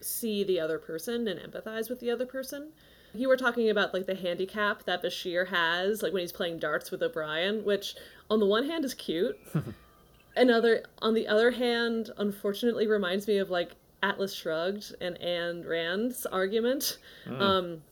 [0.00, 2.72] see the other person and empathize with the other person.
[3.16, 6.90] You were talking about like the handicap that Bashir has, like when he's playing darts
[6.90, 7.94] with O'Brien, which
[8.30, 9.36] on the one hand is cute.
[10.36, 13.70] Another on the other hand, unfortunately reminds me of like
[14.02, 16.98] Atlas Shrugged and Ayn Rand's argument.
[17.26, 17.40] Mm.
[17.40, 17.82] Um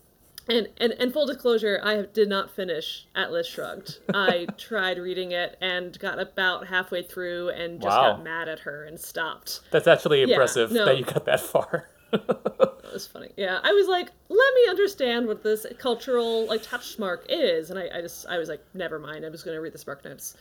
[0.46, 3.98] and, and and full disclosure, I did not finish Atlas Shrugged.
[4.14, 8.16] I tried reading it and got about halfway through and just Wow.
[8.16, 9.60] got mad at her and stopped.
[9.70, 10.84] That's actually Yeah, impressive no.
[10.84, 11.88] that you got that far.
[12.14, 13.30] That was funny.
[13.36, 17.78] Yeah, I was like, let me understand what this cultural like touch mark is, and
[17.78, 19.24] I, I just I was like, never mind.
[19.24, 20.36] I'm just gonna read the spark notes.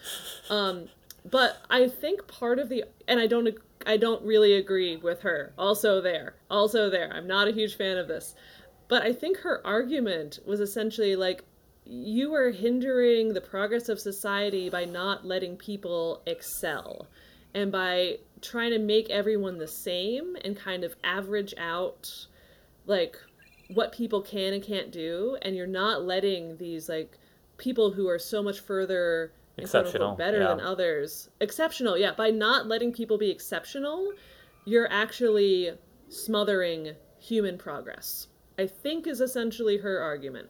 [0.50, 0.88] Um,
[1.30, 3.50] but I think part of the and I don't
[3.86, 5.54] I don't really agree with her.
[5.58, 7.12] Also there, also there.
[7.14, 8.36] I'm not a huge fan of this,
[8.88, 11.44] but I think her argument was essentially like.
[11.86, 17.10] You are hindering the progress of society by not letting people excel
[17.54, 22.28] and by trying to make everyone the same and kind of average out
[22.86, 23.18] like
[23.74, 27.18] what people can and can't do and you're not letting these like
[27.58, 30.48] people who are so much further Exceptional, better yeah.
[30.48, 34.12] than others exceptional yeah by not letting people be exceptional
[34.66, 35.72] you're actually
[36.10, 38.28] smothering human progress
[38.60, 40.50] i think is essentially her argument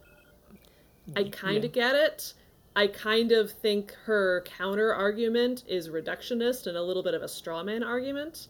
[1.16, 1.92] I kind of Yeah.
[1.92, 2.34] get it.
[2.76, 7.28] I kind of think her counter argument is reductionist and a little bit of a
[7.28, 8.48] straw man argument.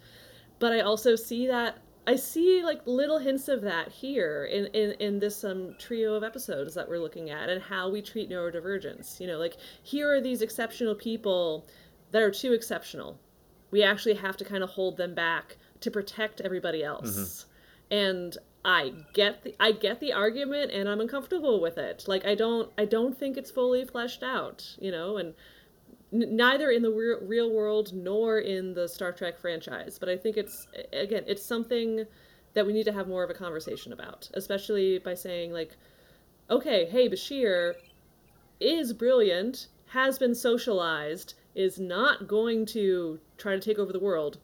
[0.59, 4.93] But I also see that I see like little hints of that here in, in,
[5.01, 9.21] in this um, trio of episodes that we're looking at and how we treat neurodivergence.
[9.21, 11.67] You know, like here are these exceptional people
[12.11, 13.19] that are too exceptional.
[13.71, 17.47] We actually have to kind of hold them back to protect everybody else.
[17.91, 22.05] And I get the I get the argument and I'm uncomfortable with it.
[22.07, 25.35] Like I don't I don't think it's fully fleshed out, you know, and
[26.13, 29.99] n- neither in the real, real world nor in the Star Trek franchise.
[29.99, 32.07] But I think it's again, it's something
[32.55, 35.77] that we need to have more of a conversation about, especially by saying like,
[36.49, 37.75] okay, hey, Bashir
[38.61, 44.39] is brilliant, has been socialized, is not going to try to take over the world,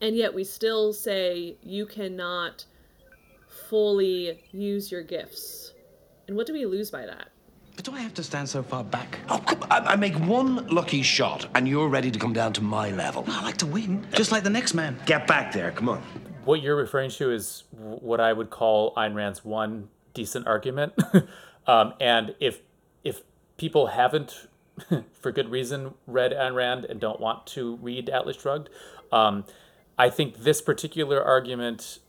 [0.00, 2.64] and yet we still say you cannot
[3.72, 5.72] fully use your gifts.
[6.28, 7.28] And what do we lose by that?
[7.74, 9.18] But do I have to stand so far back?
[9.30, 12.60] Oh, come I, I make one lucky shot, and you're ready to come down to
[12.60, 13.24] my level.
[13.26, 15.00] I like to win, just like the next man.
[15.06, 16.02] Get back there, come on.
[16.44, 20.92] What you're referring to is what I would call Ayn Rand's one decent argument.
[21.66, 22.60] um, and if
[23.04, 23.22] if
[23.56, 24.48] people haven't,
[25.14, 28.68] for good reason, read Ayn Rand and don't want to read Atlas Shrugged,
[29.12, 29.46] um,
[29.96, 32.00] I think this particular argument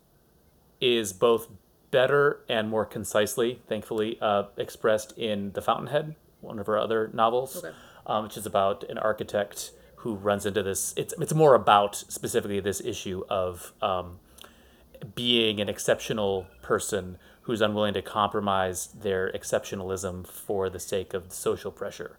[0.82, 1.48] is both
[1.92, 7.64] better and more concisely, thankfully, uh, expressed in The Fountainhead, one of her other novels,
[7.64, 7.76] Okay.
[8.08, 10.94] um, which is about an architect who runs into this.
[10.98, 14.20] It's it's more about specifically this issue of um,
[15.16, 21.72] being an exceptional person who's unwilling to compromise their exceptionalism for the sake of social
[21.72, 22.18] pressure.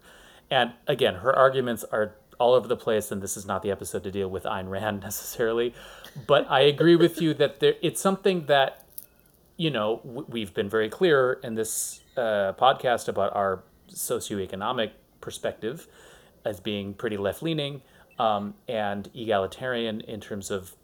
[0.51, 4.03] And again, her arguments are all over the place, and this is not the episode
[4.03, 5.73] to deal with Ayn Rand necessarily.
[6.27, 8.85] But I agree with you that there, it's something that,
[9.57, 15.87] you know, we've been very clear in this uh, podcast about our socioeconomic perspective
[16.45, 17.81] as being pretty left leaning
[18.17, 20.75] um, and egalitarian in terms of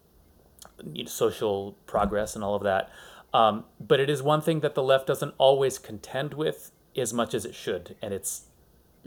[0.84, 2.90] you know, social progress and all of that.
[3.34, 7.34] Um, but it is one thing that the left doesn't always contend with as much
[7.34, 7.96] as it should.
[8.02, 8.48] And it's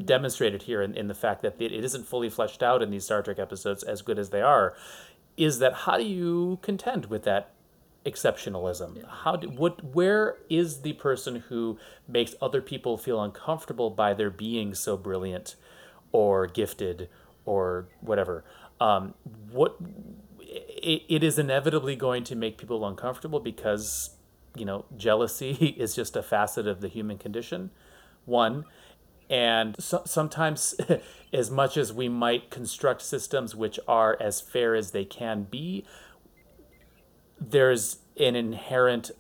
[0.03, 3.23] demonstrated here in, in the fact that it isn't fully fleshed out in these Star
[3.23, 4.75] Trek episodes, as good as they are.
[5.37, 7.51] Is that how do you contend with that
[8.07, 9.05] exceptionalism?
[9.07, 14.31] How do, what where is the person who makes other people feel uncomfortable by their
[14.31, 15.57] being so brilliant
[16.13, 17.09] or gifted
[17.45, 18.45] or whatever?
[18.81, 19.15] Um,
[19.51, 19.77] what
[20.41, 24.11] it, it is inevitably going to make people uncomfortable because
[24.57, 27.71] you know jealousy is just a facet of the human condition
[28.25, 28.65] one
[29.31, 30.75] and so, sometimes
[31.33, 35.85] as much as we might construct systems which are as fair as they can be
[37.41, 39.11] there's an inherent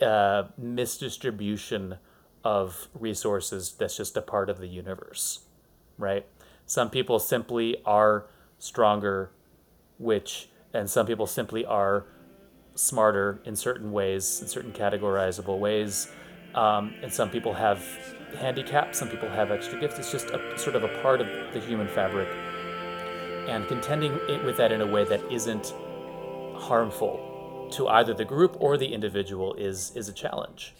[0.00, 1.98] uh, misdistribution
[2.42, 5.40] of resources that's just a part of the universe
[5.98, 6.26] right?
[6.66, 8.26] Some people simply are
[8.58, 9.30] stronger
[9.98, 12.06] which and some people simply are
[12.74, 16.10] smarter in certain ways in certain categorizable ways.
[16.54, 17.84] Um, and some people have
[18.36, 19.98] handicaps some people have extra gifts.
[19.98, 22.28] It's just a sort of a part of the human fabric.
[23.48, 25.74] And contending it with that in a way that isn't
[26.56, 30.74] harmful to either the group or the individual is is a challenge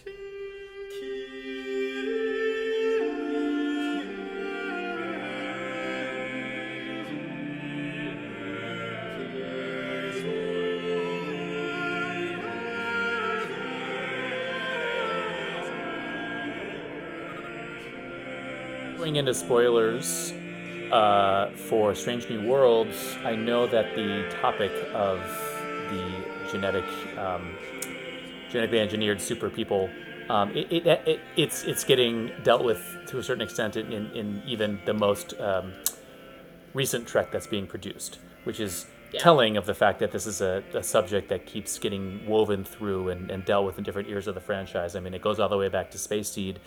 [19.15, 20.33] Into spoilers
[20.91, 25.21] uh, for Strange New Worlds, I know that the topic of
[25.89, 26.85] the genetic,
[27.17, 27.55] um,
[28.51, 29.89] genetically engineered super people,
[30.29, 34.11] um, it, it, it, it's it's getting dealt with to a certain extent in, in,
[34.17, 35.73] in even the most um,
[36.73, 40.65] recent Trek that's being produced, which is telling of the fact that this is a,
[40.75, 44.35] a subject that keeps getting woven through and, and dealt with in different eras of
[44.35, 44.97] the franchise.
[44.97, 46.59] I mean, it goes all the way back to Space Seed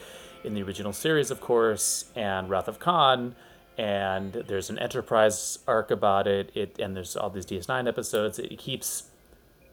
[0.47, 3.35] in the original series, of course, and Wrath of Khan,
[3.77, 6.51] and there's an Enterprise arc about it.
[6.55, 8.39] It and there's all these DS9 episodes.
[8.39, 9.11] It keeps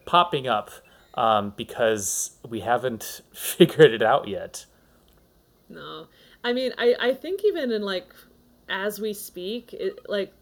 [0.05, 0.69] popping up
[1.15, 4.65] um, because we haven't figured it out yet.
[5.69, 6.07] No.
[6.43, 8.13] I mean, I, I think even in like
[8.69, 10.33] as we speak, it like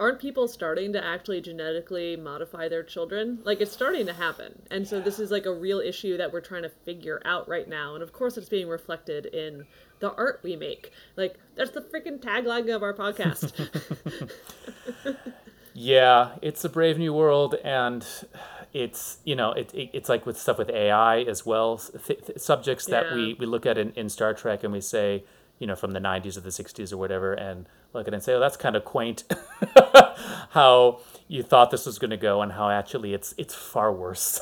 [0.00, 3.38] aren't people starting to actually genetically modify their children?
[3.44, 4.62] Like it's starting to happen.
[4.70, 7.68] And so this is like a real issue that we're trying to figure out right
[7.68, 7.94] now.
[7.94, 9.66] And of course it's being reflected in
[10.00, 10.90] the art we make.
[11.16, 13.52] Like that's the freaking tagline of our podcast.
[15.72, 18.04] Yeah, it's a brave new world, and
[18.72, 21.78] it's you know it, it, it's like with stuff with AI as well.
[21.78, 23.14] Th- th- subjects that Yeah.
[23.14, 25.24] we we look at in, in Star Trek and we say
[25.60, 28.22] you know from the 90s or the 60s or whatever and look at it and
[28.22, 29.24] say oh that's kind of quaint
[30.50, 31.00] how
[31.30, 34.40] you thought this was going to go and how actually it's it's far worse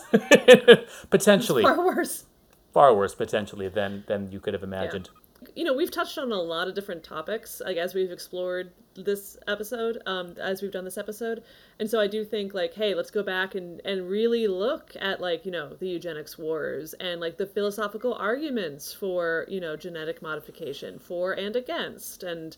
[1.11, 1.63] potentially.
[1.63, 2.25] Far worse.
[2.73, 5.11] far worse potentially than than you could have imagined.
[5.55, 9.37] You know we've touched on a lot of different topics like as we've explored this
[9.47, 11.43] episode um as we've done this episode.
[11.79, 15.21] And so i do think like hey let's go back and and really look at
[15.21, 20.23] like you know the eugenics wars and like the philosophical arguments for you know genetic
[20.23, 22.57] modification for and against and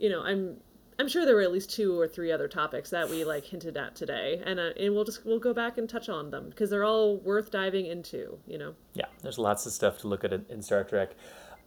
[0.00, 0.56] you know i'm
[0.98, 3.76] i'm sure there were at least two or three other topics that we like hinted
[3.76, 6.70] at today and uh, and we'll just we'll go back and touch on them because
[6.70, 10.32] they're all worth diving into you know yeah there's lots of stuff to look at
[10.32, 11.10] in, star trek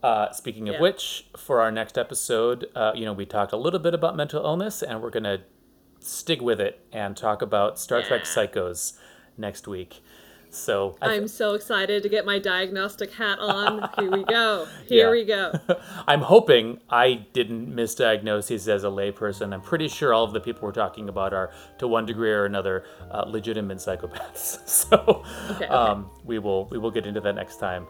[0.02, 0.80] uh, speaking of Yeah.
[0.82, 4.44] which, for our next episode, uh, you know, we talked a little bit about mental
[4.44, 5.38] illness, and we're gonna
[6.00, 8.98] stick with it and talk about Star Trek Psychos
[9.38, 10.02] next week.
[10.54, 13.88] So I I'm so excited to get my diagnostic hat on.
[13.98, 14.66] Here we go.
[14.88, 15.10] Here Yeah.
[15.10, 15.52] we go.
[16.06, 19.52] I'm hoping I didn't misdiagnose these as a layperson.
[19.52, 22.44] I'm pretty sure all of the people we're talking about are, to one degree or
[22.44, 24.60] another, uh, legitimate psychopaths.
[24.84, 25.66] So Okay, okay.
[25.66, 27.86] Um, we will we will get into that next time.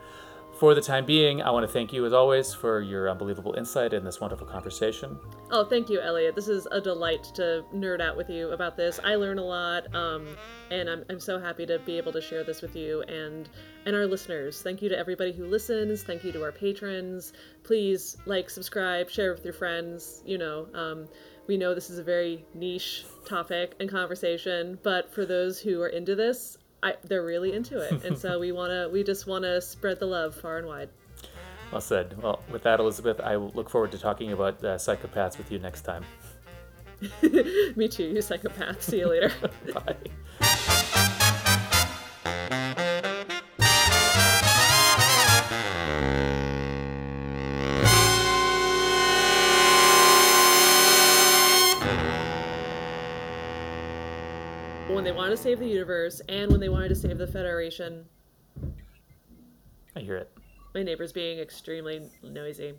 [0.58, 3.92] For the time being, I want to thank you as always for your unbelievable insight
[3.92, 5.18] in this wonderful conversation.
[5.50, 6.36] Oh, thank you, Elliott.
[6.36, 9.00] This is a delight to nerd out with you about this.
[9.02, 10.36] I learn a lot, um,
[10.70, 13.48] and I'm, I'm so happy to be able to share this with you and
[13.84, 14.62] and our listeners.
[14.62, 16.04] Thank you to everybody who listens.
[16.04, 17.32] Thank you to our patrons.
[17.64, 20.22] Please like, subscribe, share with your friends.
[20.24, 21.08] You know, um,
[21.48, 25.88] we know this is a very niche topic and conversation, but for those who are
[25.88, 29.98] into this, I, they're really into it, and so we wanna we just wanna spread
[29.98, 30.90] the love far and wide.
[31.72, 32.22] Well said.
[32.22, 35.80] Well, with that, Elizabeth, I look forward to talking about uh, psychopaths with you next
[35.80, 36.04] time.
[37.74, 38.82] Me too, you psychopath.
[38.82, 39.32] See you later.
[39.74, 39.96] Bye.
[55.04, 58.06] when they wanted to save the universe and when they wanted to save the Federation.
[59.94, 60.30] I hear it.
[60.74, 62.72] My neighbor's being extremely noisy.